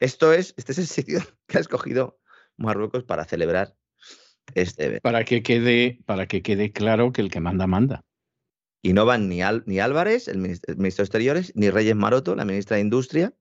Esto 0.00 0.32
es, 0.32 0.54
este 0.56 0.72
es 0.72 0.78
el 0.78 0.86
sitio 0.88 1.20
que 1.46 1.58
ha 1.58 1.60
escogido 1.60 2.18
Marruecos 2.56 3.04
para 3.04 3.24
celebrar 3.24 3.76
este 4.54 4.86
evento. 4.86 5.02
Para 5.02 5.24
que 5.24 5.42
quede, 5.42 6.00
para 6.06 6.26
que 6.26 6.42
quede 6.42 6.72
claro 6.72 7.12
que 7.12 7.22
el 7.22 7.30
que 7.30 7.40
manda, 7.40 7.66
manda. 7.66 8.04
Y 8.82 8.94
no 8.94 9.04
van 9.04 9.28
ni, 9.28 9.40
ni 9.66 9.78
Álvarez, 9.78 10.26
el 10.26 10.38
ministro, 10.38 10.74
de 10.74 10.88
Exteriores, 10.88 11.52
ni 11.54 11.70
Reyes 11.70 11.94
Maroto, 11.94 12.34
la 12.34 12.46
ministra 12.46 12.76
de 12.76 12.82
Industria. 12.82 13.34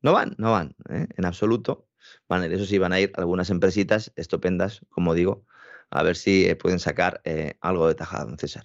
No 0.00 0.12
van, 0.12 0.34
no 0.38 0.52
van, 0.52 0.74
¿eh? 0.88 1.06
en 1.16 1.24
absoluto. 1.24 1.88
Van, 2.28 2.50
eso 2.50 2.64
sí, 2.64 2.78
van 2.78 2.92
a 2.92 3.00
ir 3.00 3.12
algunas 3.16 3.50
empresitas 3.50 4.12
estupendas, 4.16 4.80
como 4.88 5.12
digo, 5.12 5.44
a 5.90 6.02
ver 6.02 6.16
si 6.16 6.46
eh, 6.46 6.56
pueden 6.56 6.78
sacar 6.78 7.20
eh, 7.24 7.56
algo 7.60 7.88
de 7.88 7.94
tajada, 7.94 8.24
don 8.24 8.38
César 8.38 8.64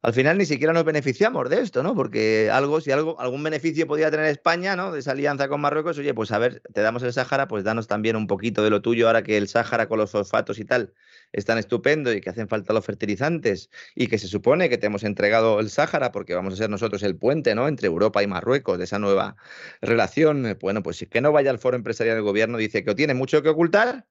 al 0.00 0.12
final 0.12 0.38
ni 0.38 0.46
siquiera 0.46 0.72
nos 0.72 0.84
beneficiamos 0.84 1.50
de 1.50 1.60
esto, 1.60 1.82
¿no? 1.82 1.94
Porque 1.94 2.50
algo, 2.52 2.80
si 2.80 2.92
algo, 2.92 3.20
algún 3.20 3.42
beneficio 3.42 3.86
podía 3.86 4.10
tener 4.10 4.26
España, 4.26 4.76
¿no? 4.76 4.92
De 4.92 5.00
esa 5.00 5.10
alianza 5.10 5.48
con 5.48 5.60
Marruecos, 5.60 5.98
oye, 5.98 6.14
pues 6.14 6.30
a 6.30 6.38
ver, 6.38 6.62
te 6.72 6.82
damos 6.82 7.02
el 7.02 7.12
Sáhara, 7.12 7.48
pues 7.48 7.64
danos 7.64 7.88
también 7.88 8.14
un 8.14 8.28
poquito 8.28 8.62
de 8.62 8.70
lo 8.70 8.80
tuyo, 8.80 9.08
ahora 9.08 9.24
que 9.24 9.36
el 9.36 9.48
Sáhara 9.48 9.88
con 9.88 9.98
los 9.98 10.12
fosfatos 10.12 10.60
y 10.60 10.64
tal 10.64 10.94
es 11.32 11.44
tan 11.44 11.58
estupendo 11.58 12.12
y 12.12 12.20
que 12.20 12.30
hacen 12.30 12.48
falta 12.48 12.72
los 12.72 12.84
fertilizantes 12.84 13.70
y 13.96 14.06
que 14.06 14.18
se 14.18 14.28
supone 14.28 14.68
que 14.68 14.78
te 14.78 14.86
hemos 14.86 15.02
entregado 15.02 15.58
el 15.58 15.68
Sáhara 15.68 16.12
porque 16.12 16.34
vamos 16.34 16.54
a 16.54 16.56
ser 16.56 16.70
nosotros 16.70 17.02
el 17.02 17.16
puente, 17.16 17.54
¿no? 17.56 17.66
Entre 17.66 17.88
Europa 17.88 18.22
y 18.22 18.28
Marruecos 18.28 18.78
de 18.78 18.84
esa 18.84 19.00
nueva 19.00 19.36
relación. 19.80 20.56
Bueno, 20.60 20.82
pues 20.82 21.04
que 21.10 21.20
no 21.20 21.32
vaya 21.32 21.50
al 21.50 21.58
foro 21.58 21.76
empresarial 21.76 22.16
del 22.16 22.24
gobierno, 22.24 22.56
dice 22.56 22.84
que 22.84 22.90
o 22.92 22.94
tiene 22.94 23.14
mucho 23.14 23.42
que 23.42 23.48
ocultar 23.48 24.06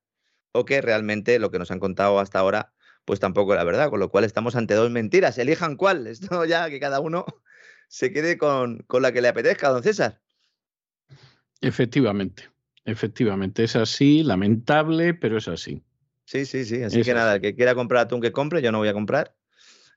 o 0.52 0.66
que 0.66 0.82
realmente 0.82 1.40
lo 1.40 1.50
que 1.52 1.60
nos 1.60 1.72
han 1.72 1.80
contado 1.80 2.20
hasta 2.20 2.40
ahora 2.40 2.74
pues 3.08 3.22
tampoco 3.22 3.56
la 3.56 3.64
verdad, 3.64 3.90
con 3.90 4.02
lo 4.02 4.10
cual 4.10 4.26
estamos 4.26 4.58
ante 4.58 4.74
dos 4.74 4.92
mentiras. 4.92 5.38
Elijan 5.38 5.78
cuál. 5.78 6.08
Esto 6.08 6.44
ya 6.44 6.70
que 6.70 6.78
cada 6.80 7.00
uno 7.00 7.26
se 7.88 8.12
quede 8.12 8.38
con, 8.38 8.86
la 9.00 9.14
que 9.14 9.22
le 9.22 9.30
apetezca, 9.30 9.70
don 9.70 9.82
César. 9.82 10.20
Efectivamente, 11.62 12.50
efectivamente. 12.84 13.64
Es 13.64 13.78
así, 13.78 14.24
lamentable, 14.24 15.14
pero 15.14 15.38
es 15.38 15.48
así. 15.48 15.82
Sí, 16.26 16.46
sí, 16.46 16.66
sí. 16.66 16.84
Así 16.84 17.02
que 17.02 17.14
nada, 17.14 17.36
el 17.36 17.42
que 17.42 17.56
quiera 17.56 17.76
comprar 17.76 18.02
atún 18.02 18.20
que 18.20 18.34
compre, 18.34 18.62
yo 18.62 18.74
no 18.74 18.80
voy 18.80 18.90
a 18.90 18.94
comprar. 18.94 19.34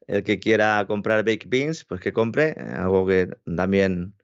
El 0.07 0.23
que 0.23 0.39
quiera 0.39 0.85
comprar 0.87 1.25
baked 1.25 1.49
beans, 1.49 1.85
pues 1.85 2.01
que 2.01 2.13
compre. 2.13 2.55
Eh, 2.57 2.75
algo 2.77 3.09
que 3.09 3.29
también 3.57 4.15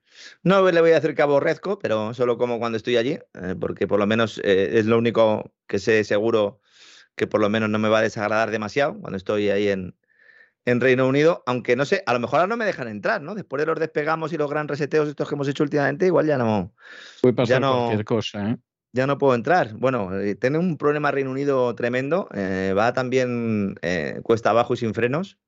no 0.45 0.71
le 0.71 0.81
voy 0.81 0.93
a 0.93 1.01
decir 1.01 1.17
que 1.17 1.23
aborrezco, 1.23 1.81
pero 1.81 2.15
solo 2.15 2.39
como 2.39 2.61
cuando 2.61 2.77
estoy 2.77 2.97
allí, 2.97 3.19
eh, 3.35 3.57
porque 3.59 3.89
por 3.89 3.99
lo 3.99 4.07
menos 4.07 4.41
eh, 4.45 4.79
es 4.79 4.87
lo 4.87 4.97
único 4.97 5.53
que 5.67 5.81
sé 5.81 6.05
seguro 6.05 6.61
que 7.17 7.27
por 7.27 7.41
lo 7.41 7.49
menos 7.49 7.69
no 7.69 7.79
me 7.79 7.89
va 7.89 7.99
a 7.99 8.03
desagradar 8.03 8.51
demasiado 8.51 8.99
cuando 9.01 9.17
estoy 9.17 9.51
ahí 9.51 9.69
en, 9.69 9.97
en 10.67 10.81
Reino 10.81 11.09
Unido, 11.09 11.43
aunque 11.47 11.77
no 11.77 11.85
sé, 11.85 12.03
a 12.07 12.13
lo 12.13 12.21
mejor 12.21 12.41
ahora 12.41 12.49
no 12.49 12.57
me 12.57 12.65
dejan 12.65 12.89
entrar, 12.89 13.23
¿no? 13.23 13.35
Después 13.35 13.61
de 13.61 13.67
los 13.67 13.79
despegamos 13.79 14.33
y 14.33 14.37
los 14.37 14.51
gran 14.51 14.69
reseteos 14.69 15.09
estos 15.09 15.29
que 15.29 15.35
hemos 15.35 15.49
hecho 15.49 15.63
últimamente, 15.63 16.07
igual 16.07 16.27
ya 16.27 16.39
no. 16.39 16.75
Puede 17.23 17.35
pasar 17.35 17.63
cualquier 17.63 18.05
cosa, 18.05 18.51
¿eh? 18.51 18.57
Ya 18.93 19.07
no 19.07 19.19
puedo 19.19 19.35
entrar. 19.35 19.75
Bueno, 19.75 20.19
eh, 20.19 20.37
tiene 20.37 20.57
un 20.57 20.79
problema 20.79 21.11
Reino 21.11 21.31
Unido 21.31 21.75
tremendo. 21.75 22.29
Eh, 22.33 22.73
va 22.77 22.95
también 22.95 23.75
eh, 23.83 24.21
cuesta 24.23 24.51
abajo 24.51 24.73
y 24.73 24.79
sin 24.79 24.95
frenos. 24.95 25.39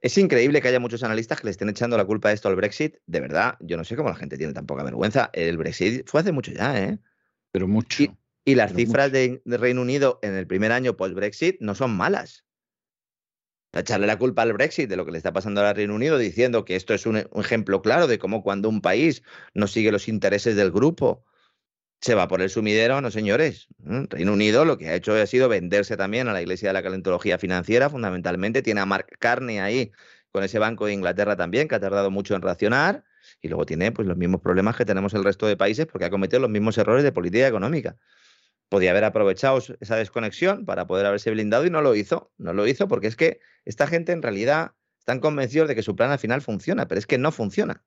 Es 0.00 0.18
increíble 0.18 0.60
que 0.60 0.68
haya 0.68 0.80
muchos 0.80 1.04
analistas 1.04 1.40
que 1.40 1.46
le 1.46 1.52
estén 1.52 1.68
echando 1.68 1.96
la 1.96 2.04
culpa 2.04 2.28
de 2.28 2.34
esto 2.34 2.48
al 2.48 2.56
Brexit. 2.56 2.96
De 3.06 3.20
verdad, 3.20 3.56
yo 3.60 3.76
no 3.76 3.84
sé 3.84 3.94
cómo 3.94 4.08
la 4.08 4.16
gente 4.16 4.36
tiene 4.36 4.52
tan 4.52 4.66
poca 4.66 4.82
vergüenza. 4.82 5.30
El 5.32 5.58
Brexit 5.58 6.08
fue 6.08 6.20
hace 6.20 6.32
mucho 6.32 6.50
ya, 6.50 6.76
¿eh? 6.76 6.98
Pero 7.52 7.68
mucho. 7.68 8.02
Y 8.02 8.10
las 8.54 8.72
cifras 8.72 9.10
de, 9.10 9.42
Reino 9.44 9.82
Unido 9.82 10.20
en 10.22 10.34
el 10.34 10.46
primer 10.46 10.70
año 10.70 10.96
post-Brexit 10.96 11.60
no 11.60 11.74
son 11.74 11.96
malas. 11.96 12.44
Echarle 13.72 14.06
la 14.06 14.18
culpa 14.18 14.42
al 14.42 14.52
Brexit 14.52 14.88
de 14.88 14.96
lo 14.96 15.04
que 15.04 15.10
le 15.10 15.18
está 15.18 15.32
pasando 15.32 15.60
al 15.60 15.74
Reino 15.74 15.96
Unido, 15.96 16.16
diciendo 16.16 16.64
que 16.64 16.76
esto 16.76 16.94
es 16.94 17.06
un, 17.06 17.16
ejemplo 17.16 17.82
claro 17.82 18.06
de 18.06 18.20
cómo 18.20 18.44
cuando 18.44 18.68
un 18.68 18.80
país 18.80 19.24
no 19.52 19.66
sigue 19.66 19.90
los 19.90 20.06
intereses 20.06 20.54
del 20.54 20.70
grupo, 20.70 21.24
se 22.00 22.14
va 22.14 22.28
por 22.28 22.40
el 22.40 22.48
sumidero, 22.48 23.00
no 23.00 23.10
señores. 23.10 23.66
Reino 23.78 24.32
Unido 24.32 24.64
lo 24.64 24.78
que 24.78 24.90
ha 24.90 24.94
hecho 24.94 25.12
ha 25.14 25.26
sido 25.26 25.48
venderse 25.48 25.96
también 25.96 26.28
a 26.28 26.32
la 26.32 26.40
Iglesia 26.40 26.68
de 26.68 26.74
la 26.74 26.84
Calentología 26.84 27.38
Financiera, 27.38 27.90
fundamentalmente. 27.90 28.62
Tiene 28.62 28.80
a 28.80 28.86
Mark 28.86 29.08
Carney 29.18 29.58
ahí, 29.58 29.90
con 30.30 30.44
ese 30.44 30.60
Banco 30.60 30.86
de 30.86 30.92
Inglaterra 30.92 31.36
también, 31.36 31.66
que 31.66 31.74
ha 31.74 31.80
tardado 31.80 32.12
mucho 32.12 32.36
en 32.36 32.42
reaccionar. 32.42 33.04
Y 33.42 33.48
luego 33.48 33.66
tiene 33.66 33.90
pues, 33.90 34.06
los 34.06 34.16
mismos 34.16 34.40
problemas 34.40 34.76
que 34.76 34.84
tenemos 34.84 35.14
el 35.14 35.24
resto 35.24 35.48
de 35.48 35.56
países 35.56 35.86
porque 35.86 36.04
ha 36.04 36.10
cometido 36.10 36.38
los 36.38 36.50
mismos 36.50 36.78
errores 36.78 37.02
de 37.02 37.10
política 37.10 37.48
económica 37.48 37.96
podía 38.68 38.90
haber 38.90 39.04
aprovechado 39.04 39.58
esa 39.80 39.96
desconexión 39.96 40.64
para 40.64 40.86
poder 40.86 41.06
haberse 41.06 41.30
blindado 41.30 41.66
y 41.66 41.70
no 41.70 41.82
lo 41.82 41.94
hizo. 41.94 42.32
No 42.36 42.52
lo 42.52 42.66
hizo 42.66 42.88
porque 42.88 43.06
es 43.06 43.16
que 43.16 43.40
esta 43.64 43.86
gente 43.86 44.12
en 44.12 44.22
realidad 44.22 44.72
están 44.98 45.20
convencidos 45.20 45.68
de 45.68 45.74
que 45.74 45.82
su 45.82 45.94
plan 45.94 46.10
al 46.10 46.18
final 46.18 46.42
funciona, 46.42 46.88
pero 46.88 46.98
es 46.98 47.06
que 47.06 47.18
no 47.18 47.32
funciona. 47.32 47.84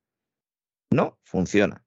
No 0.92 1.20
funciona. 1.24 1.86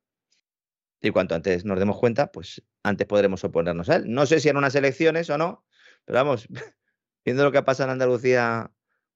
Y 1.01 1.11
cuanto 1.11 1.35
antes 1.35 1.65
nos 1.65 1.79
demos 1.79 1.99
cuenta, 1.99 2.31
pues 2.31 2.63
antes 2.83 3.07
podremos 3.07 3.43
oponernos 3.43 3.89
a 3.89 3.97
él. 3.97 4.05
No 4.07 4.27
sé 4.27 4.41
si 4.41 4.49
en 4.49 4.57
unas 4.57 4.75
elecciones 4.75 5.31
o 5.31 5.39
no, 5.39 5.65
pero 6.05 6.19
vamos, 6.19 6.47
viendo 7.25 7.45
lo 7.45 7.51
que 7.51 7.59
ha 7.59 7.65
pasado 7.65 7.89
en 7.89 7.93
Andalucía, 7.95 8.71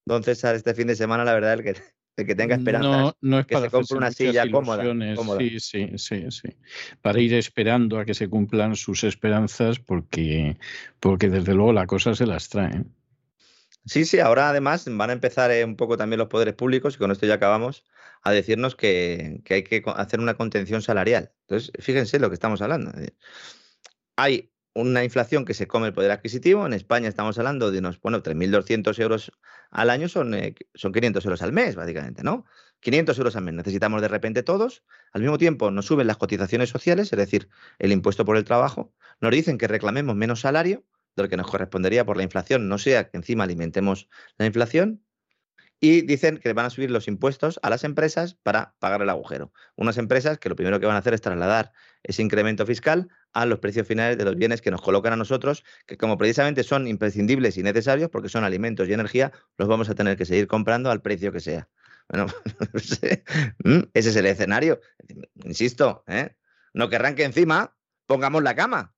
don 0.05 0.25
César, 0.25 0.57
este 0.57 0.75
fin 0.75 0.89
de 0.89 0.97
semana, 0.97 1.25
la 1.25 1.35
verdad 1.35 1.55
es 1.55 1.63
que 1.63 1.83
de 2.17 2.25
que 2.25 2.35
tenga 2.35 2.57
esperanza. 2.57 2.89
No, 2.89 3.17
no 3.21 3.39
es 3.39 3.47
que 3.47 3.55
para 3.55 3.67
se 3.67 3.71
compre 3.71 3.97
una 3.99 4.11
silla 4.11 4.51
cómoda, 4.51 4.85
Sí, 5.39 5.61
sí, 5.61 5.91
sí, 5.97 6.25
sí. 6.31 6.49
Para 7.03 7.21
ir 7.21 7.35
esperando 7.35 7.99
a 7.99 8.05
que 8.05 8.15
se 8.15 8.29
cumplan 8.29 8.75
sus 8.75 9.05
esperanzas, 9.05 9.79
porque, 9.79 10.57
porque 10.99 11.29
desde 11.29 11.55
luego 11.55 11.73
la 11.73 11.87
cosa 11.87 12.15
se 12.15 12.27
las 12.27 12.49
trae. 12.49 12.85
Sí, 13.85 14.05
sí, 14.05 14.19
ahora 14.19 14.49
además 14.49 14.87
van 14.91 15.11
a 15.11 15.13
empezar 15.13 15.51
eh, 15.51 15.65
un 15.65 15.77
poco 15.77 15.97
también 15.97 16.19
los 16.19 16.29
poderes 16.29 16.55
públicos, 16.55 16.95
y 16.95 16.99
con 16.99 17.13
esto 17.13 17.27
ya 17.27 17.35
acabamos, 17.35 17.85
a 18.23 18.33
decirnos 18.33 18.75
que, 18.75 19.43
que 19.45 19.55
hay 19.55 19.63
que 19.63 19.83
hacer 19.95 20.19
una 20.19 20.35
contención 20.35 20.83
salarial. 20.83 21.33
Entonces, 21.43 21.71
fíjense 21.79 22.19
lo 22.19 22.29
que 22.29 22.35
estamos 22.35 22.63
hablando. 22.63 22.93
Hay 24.17 24.51
una 24.77 25.03
inflación 25.03 25.47
que 25.47 25.55
se 25.55 25.67
come 25.67 25.87
el 25.87 25.95
poder 25.95 26.11
adquisitivo. 26.11 26.67
En 26.67 26.75
España 26.75 27.09
estamos 27.09 27.39
hablando 27.39 27.71
de 27.71 27.79
unos, 27.79 27.99
bueno, 28.01 28.23
3.200 28.23 28.99
euros 29.01 29.33
al 29.71 29.89
año, 29.89 30.09
son, 30.09 30.35
eh, 30.35 30.55
son 30.75 30.93
500 30.93 31.25
euros 31.25 31.41
al 31.43 31.53
mes, 31.53 31.77
básicamente, 31.77 32.23
¿no? 32.23 32.45
500 32.81 33.19
euros 33.19 33.37
al 33.37 33.45
mes. 33.45 33.55
Necesitamos 33.55 34.03
de 34.03 34.09
repente 34.09 34.43
todos. 34.43 34.85
Al 35.13 35.23
mismo 35.23 35.39
tiempo 35.39 35.71
nos 35.71 35.87
suben 35.87 36.07
las 36.07 36.19
cotizaciones 36.19 36.69
sociales, 36.69 37.11
es 37.11 37.19
decir, 37.19 37.49
el 37.79 37.91
impuesto 37.91 38.27
por 38.27 38.37
el 38.37 38.45
trabajo. 38.45 38.93
Nos 39.21 39.31
dicen 39.33 39.57
que 39.57 39.67
reclamemos 39.67 40.15
menos 40.15 40.41
salario 40.41 40.85
de 41.17 41.23
lo 41.23 41.29
que 41.31 41.39
nos 41.39 41.51
correspondería 41.51 42.05
por 42.05 42.19
la 42.19 42.23
inflación, 42.23 42.69
no 42.69 42.77
sea 42.77 43.09
que 43.09 43.17
encima 43.17 43.45
alimentemos 43.45 44.11
la 44.37 44.45
inflación 44.45 45.06
y 45.81 46.03
dicen 46.03 46.39
que 46.39 46.53
van 46.53 46.67
a 46.67 46.71
subir 46.71 46.91
los 46.91 47.07
impuestos 47.07 47.61
a 47.63 47.71
las 47.71 47.85
empresas 47.85 48.35
para 48.35 48.75
pagar 48.79 49.03
el 49.03 49.11
agujero. 49.11 49.53
Unas 49.77 49.99
empresas 49.99 50.39
que 50.39 50.49
lo 50.49 50.57
primero 50.57 50.81
que 50.81 50.87
van 50.87 50.97
a 50.97 51.01
hacer 51.01 51.15
es 51.15 51.21
trasladar 51.21 51.73
ese 52.03 52.23
incremento 52.23 52.65
fiscal 52.65 53.09
a 53.33 53.45
los 53.45 53.59
precios 53.59 53.87
finales 53.87 54.17
de 54.17 54.25
los 54.25 54.37
bienes 54.37 54.63
que 54.63 54.71
nos 54.71 54.81
colocan 54.81 55.13
a 55.13 55.17
nosotros, 55.17 55.65
que 55.87 55.99
como 55.99 56.17
precisamente 56.17 56.63
son 56.63 56.87
imprescindibles 56.87 57.59
y 57.59 57.63
necesarios 57.63 58.11
porque 58.11 58.29
son 58.29 58.45
alimentos 58.45 58.89
y 58.89 58.95
energía, 58.95 59.33
los 59.59 59.69
vamos 59.69 59.91
a 59.91 59.95
tener 59.95 60.17
que 60.17 60.25
seguir 60.25 60.47
comprando 60.47 60.91
al 60.91 61.03
precio 61.03 61.31
que 61.33 61.41
sea. 61.41 61.69
Bueno, 62.09 62.27
ese 62.75 63.25
es 63.93 64.17
el 64.17 64.27
escenario. 64.27 64.81
Insisto, 65.45 66.05
¿eh? 66.07 66.37
no 66.73 66.89
querrán 66.89 67.15
que 67.15 67.25
encima 67.25 67.77
pongamos 68.07 68.43
la 68.43 68.55
cama 68.55 68.96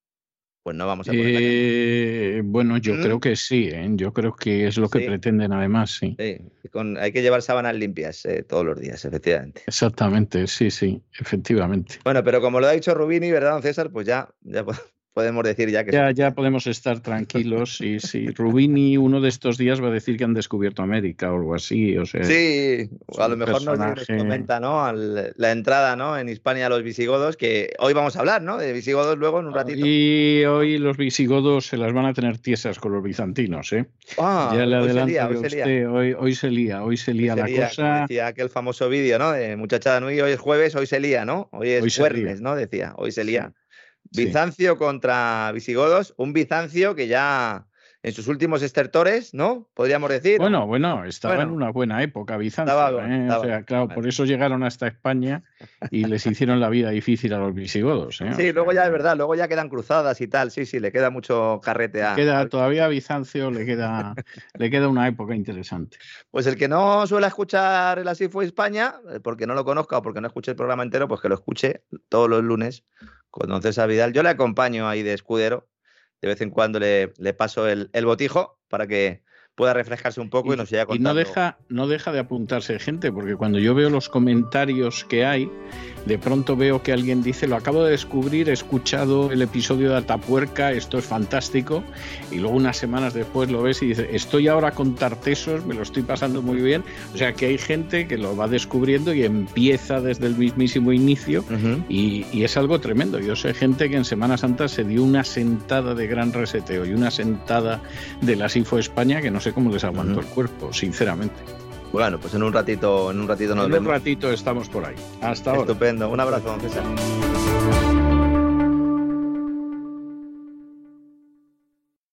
pues 0.69 0.77
no 0.77 0.87
vamos 0.87 1.09
a 1.09 1.13
poner 1.13 1.27
eh, 1.35 2.43
Bueno, 2.45 2.77
yo 2.77 2.93
¿Mm? 2.93 3.03
creo 3.03 3.21
que 3.21 3.37
sí, 3.37 3.71
¿eh? 3.73 3.89
yo 3.93 4.13
creo 4.13 4.37
que 4.37 4.67
es 4.67 4.77
lo 4.77 4.91
que 4.91 5.01
pretenden 5.01 5.51
además, 5.51 5.93
sí. 5.93 6.15
hay 6.19 7.11
que 7.11 7.23
llevar 7.23 7.41
sábanas 7.41 7.75
limpias 7.75 8.27
eh, 8.27 8.43
todos 8.43 8.67
los 8.67 8.79
días, 8.79 9.03
efectivamente. 9.03 9.63
Exactamente, 9.67 10.47
sí, 10.47 10.71
sí, 10.71 11.03
efectivamente. 11.19 11.95
Bueno, 12.05 12.23
pero 12.23 12.43
como 12.43 12.61
lo 12.61 12.67
ha 12.67 12.73
dicho 12.73 12.93
Rubini, 12.93 13.31
¿verdad, 13.31 13.53
don 13.53 13.63
César? 13.63 13.91
Pues 13.91 14.07
ya, 14.07 14.29
ya 14.43 14.63
podemos 14.67 14.85
decir 15.23 15.71
ya 15.71 15.85
que... 15.85 15.93
Ya, 15.93 16.11
ya 16.11 16.33
podemos 16.33 16.67
estar 16.67 17.01
tranquilos 17.01 17.81
y 17.81 18.01
si 18.01 18.29
Rubini 18.29 18.97
uno 18.97 19.21
de 19.21 19.29
estos 19.29 19.59
días 19.59 19.83
va 19.83 19.89
a 19.89 19.91
decir 19.91 20.17
que 20.17 20.25
han 20.25 20.35
descubierto 20.35 20.83
América 20.83 21.33
o 21.33 21.37
algo 21.37 21.55
así, 21.55 21.97
o 21.97 22.07
sea... 22.07 22.25
Sí, 22.25 22.91
a 23.19 23.29
lo 23.29 23.37
mejor 23.37 23.65
nos 23.65 24.07
comenta, 24.07 24.61
¿no? 24.61 24.93
la 24.93 25.51
entrada, 25.51 25.97
¿no? 25.97 26.19
En 26.19 26.29
Hispania 26.29 26.67
a 26.67 26.69
los 26.69 26.83
visigodos, 26.83 27.37
que 27.37 27.73
hoy 27.79 27.93
vamos 27.93 28.17
a 28.17 28.21
hablar, 28.21 28.43
¿no? 28.43 28.59
De 28.59 28.73
visigodos 28.73 29.19
luego 29.19 29.41
en 29.41 29.47
un 29.47 29.55
ratito. 29.55 29.79
Y 29.85 30.45
hoy 30.45 30.79
los 30.79 30.97
visigodos 30.97 31.67
se 31.67 31.77
las 31.77 31.93
van 31.93 32.07
a 32.07 32.15
tener 32.15 32.39
tiesas 32.39 32.79
con 32.79 32.93
los 32.93 33.03
bizantinos, 33.03 33.73
¿eh? 33.73 33.87
Ah, 34.19 34.53
ya 34.55 34.67
le 34.67 34.77
adelanto 34.77 35.29
hoy 35.29 35.49
se 35.49 35.57
lía, 35.57 35.91
hoy, 35.91 36.35
se 36.35 36.51
lía, 36.51 36.85
hoy 36.85 36.97
se 36.97 37.15
lía 37.15 37.37
la 37.37 37.49
cosa... 37.49 38.01
Decía 38.03 38.27
aquel 38.29 38.51
famoso 38.51 38.89
vídeo, 38.89 39.19
¿no? 39.19 39.33
De 39.33 39.57
muchachada 39.57 40.01
Nui, 40.01 40.21
hoy 40.21 40.33
es 40.33 40.41
jueves, 40.41 40.75
hoy 40.75 40.87
se 40.87 41.01
lía, 41.01 41.25
¿no? 41.25 41.49
Hoy 41.53 41.71
es 41.71 41.97
jueves, 41.97 42.41
¿no? 42.41 42.55
Decía, 42.55 42.95
hoy 42.97 43.13
se 43.13 43.25
lía. 43.25 43.53
Bizancio 44.11 44.79
contra 44.79 45.51
visigodos, 45.53 46.15
un 46.17 46.33
Bizancio 46.33 46.95
que 46.95 47.09
ya 47.09 47.69
en 48.03 48.13
sus 48.13 48.29
últimos 48.29 48.63
estertores, 48.63 49.35
¿no? 49.35 49.69
Podríamos 49.75 50.09
decir. 50.11 50.39
Bueno, 50.39 50.67
bueno, 50.67 51.05
estaba 51.05 51.43
en 51.43 51.51
una 51.51 51.71
buena 51.71 52.03
época 52.03 52.37
Bizancio. 52.37 53.01
¿eh? 53.01 53.29
o 53.31 53.43
sea, 53.43 53.63
claro, 53.65 53.89
por 53.89 54.07
eso 54.07 54.25
llegaron 54.25 54.63
hasta 54.63 54.87
España 54.87 55.43
y 55.91 56.05
les 56.05 56.25
hicieron 56.27 56.61
la 56.61 56.69
vida 56.69 56.91
difícil 56.91 57.33
a 57.35 57.39
los 57.39 57.55
visigodos. 57.55 58.21
¿eh? 58.21 58.33
Sí, 58.37 58.53
luego 58.53 58.73
ya 58.73 58.85
es 58.85 58.93
verdad, 58.93 59.17
luego 59.17 59.35
ya 59.35 59.49
quedan 59.49 59.69
cruzadas 59.69 60.21
y 60.21 60.29
tal. 60.29 60.53
Sí, 60.53 60.65
sí, 60.65 60.79
le 60.79 60.93
queda 60.93 61.11
mucho 61.11 61.61
carrete 61.63 62.05
a. 62.05 62.15
Queda, 62.15 62.49
todavía 62.49 62.85
a 62.85 62.89
Bizancio 62.89 63.51
le 63.51 63.67
queda, 63.67 64.15
le 64.55 64.71
queda 64.71 64.89
una 64.89 65.09
época 65.09 65.35
interesante. 65.35 65.99
Pues 66.31 66.47
el 66.47 66.57
que 66.57 66.69
no 66.69 67.07
suele 67.07 67.27
escuchar 67.27 67.99
el 67.99 68.09
Así 68.09 68.29
fue 68.29 68.45
España, 68.45 68.95
eh, 69.11 69.21
porque 69.21 69.47
no 69.47 69.55
lo 69.55 69.65
conozca 69.65 69.99
o 69.99 70.03
porque 70.03 70.21
no 70.21 70.29
escuche 70.29 70.53
el 70.53 70.57
programa 70.57 70.83
entero, 70.83 71.09
pues 71.09 71.21
que 71.21 71.29
lo 71.29 71.35
escuche 71.35 71.83
todos 72.09 72.31
los 72.31 72.43
lunes 72.43 72.85
con 73.31 73.63
César 73.63 73.89
Vidal. 73.89 74.13
Yo 74.13 74.23
le 74.23 74.31
acompaño 74.31 74.89
ahí 74.89 75.03
de 75.03 75.15
escudero 75.15 75.69
de 76.21 76.29
vez 76.29 76.41
en 76.41 76.51
cuando 76.51 76.81
le, 76.81 77.09
paso 77.35 77.69
el, 77.69 77.91
el, 77.93 78.05
botijo 78.05 78.61
para 78.69 78.87
que 78.87 79.23
pueda 79.59 79.75
refrescarse 79.75 80.21
un 80.21 80.31
poco 80.31 80.55
y, 80.55 80.57
nos 80.57 80.69
siga 80.69 80.87
contando. 80.87 81.11
Y 81.11 81.13
no 81.13 81.19
deja, 81.19 81.59
no 81.69 81.89
deja 81.89 82.13
de 82.13 82.21
apuntarse 82.21 82.79
gente, 82.79 83.11
porque 83.11 83.35
cuando 83.35 83.59
yo 83.59 83.75
veo 83.75 83.91
los 83.91 84.09
comentarios 84.09 85.05
que 85.05 85.27
hay, 85.27 85.51
de 86.07 86.17
pronto 86.17 86.57
veo 86.57 86.81
que 86.81 86.93
alguien 86.93 87.25
dice, 87.25 87.49
lo 87.49 87.57
acabo 87.57 87.83
de 87.85 87.91
descubrir, 87.91 88.49
he 88.49 88.53
escuchado 88.53 89.33
el 89.33 89.43
episodio 89.43 89.91
de 89.91 89.97
Atapuerca, 89.97 90.71
esto 90.71 90.97
es 90.99 91.05
fantástico, 91.05 91.83
y 92.31 92.37
luego 92.37 92.57
unas 92.57 92.77
semanas 92.77 93.15
después 93.15 93.51
lo 93.51 93.61
ves 93.61 93.83
y 93.83 93.89
dice, 93.89 94.09
estoy 94.13 94.47
ahora 94.47 94.71
con 94.71 94.95
Tartesos, 94.95 95.67
me 95.67 95.75
lo 95.75 95.83
estoy 95.83 96.05
pasando 96.05 96.41
muy 96.41 96.61
bien. 96.61 96.85
O 97.13 97.17
sea 97.19 97.33
que 97.33 97.47
hay 97.47 97.59
gente 97.59 98.07
que 98.07 98.17
lo 98.17 98.37
va 98.37 98.47
descubriendo 98.47 99.13
y 99.13 99.25
empieza 99.25 100.01
desde 100.01 100.29
el 100.29 100.37
mismísimo 100.37 100.93
inicio, 100.93 101.45
y, 101.89 102.25
y 102.33 102.45
es 102.45 102.57
algo 102.57 102.79
tremendo. 102.79 103.19
Yo 103.19 103.35
sé 103.35 103.55
gente 103.55 103.91
que 103.91 103.97
en 103.97 104.05
Semana 104.05 104.37
Santa 104.37 104.69
se 104.69 104.85
dio 104.85 105.03
una 105.03 105.25
sentada 105.25 105.97
de 105.97 106.07
gran 106.07 106.33
reseteo 106.33 106.87
y 106.87 106.93
una 106.93 107.11
sentada 107.11 107.83
de 108.21 108.37
la 108.37 108.49
SIFO 108.49 108.79
España 108.79 109.21
que 109.21 109.33
no 109.33 109.41
sé 109.49 109.55
cómo 109.55 109.71
les 109.71 109.85
aguanto 109.85 110.21
el 110.21 110.27
cuerpo, 110.27 110.73
sinceramente. 110.73 111.37
Bueno, 111.93 112.19
pues 112.19 112.35
en 112.35 112.43
un 112.43 112.53
ratito, 112.53 113.11
en 113.11 113.21
un 113.21 113.29
ratito 113.29 113.55
nos 113.55 113.67
en 113.67 113.75
un 113.75 113.87
ratito 113.87 114.31
estamos 114.31 114.69
por 114.69 114.85
ahí. 114.85 114.95
Hasta 115.23 115.51
ahora. 115.51 115.63
Estupendo. 115.63 116.09
Un 116.11 116.21
abrazo, 116.21 116.49
don 116.49 116.61
César. 116.61 116.85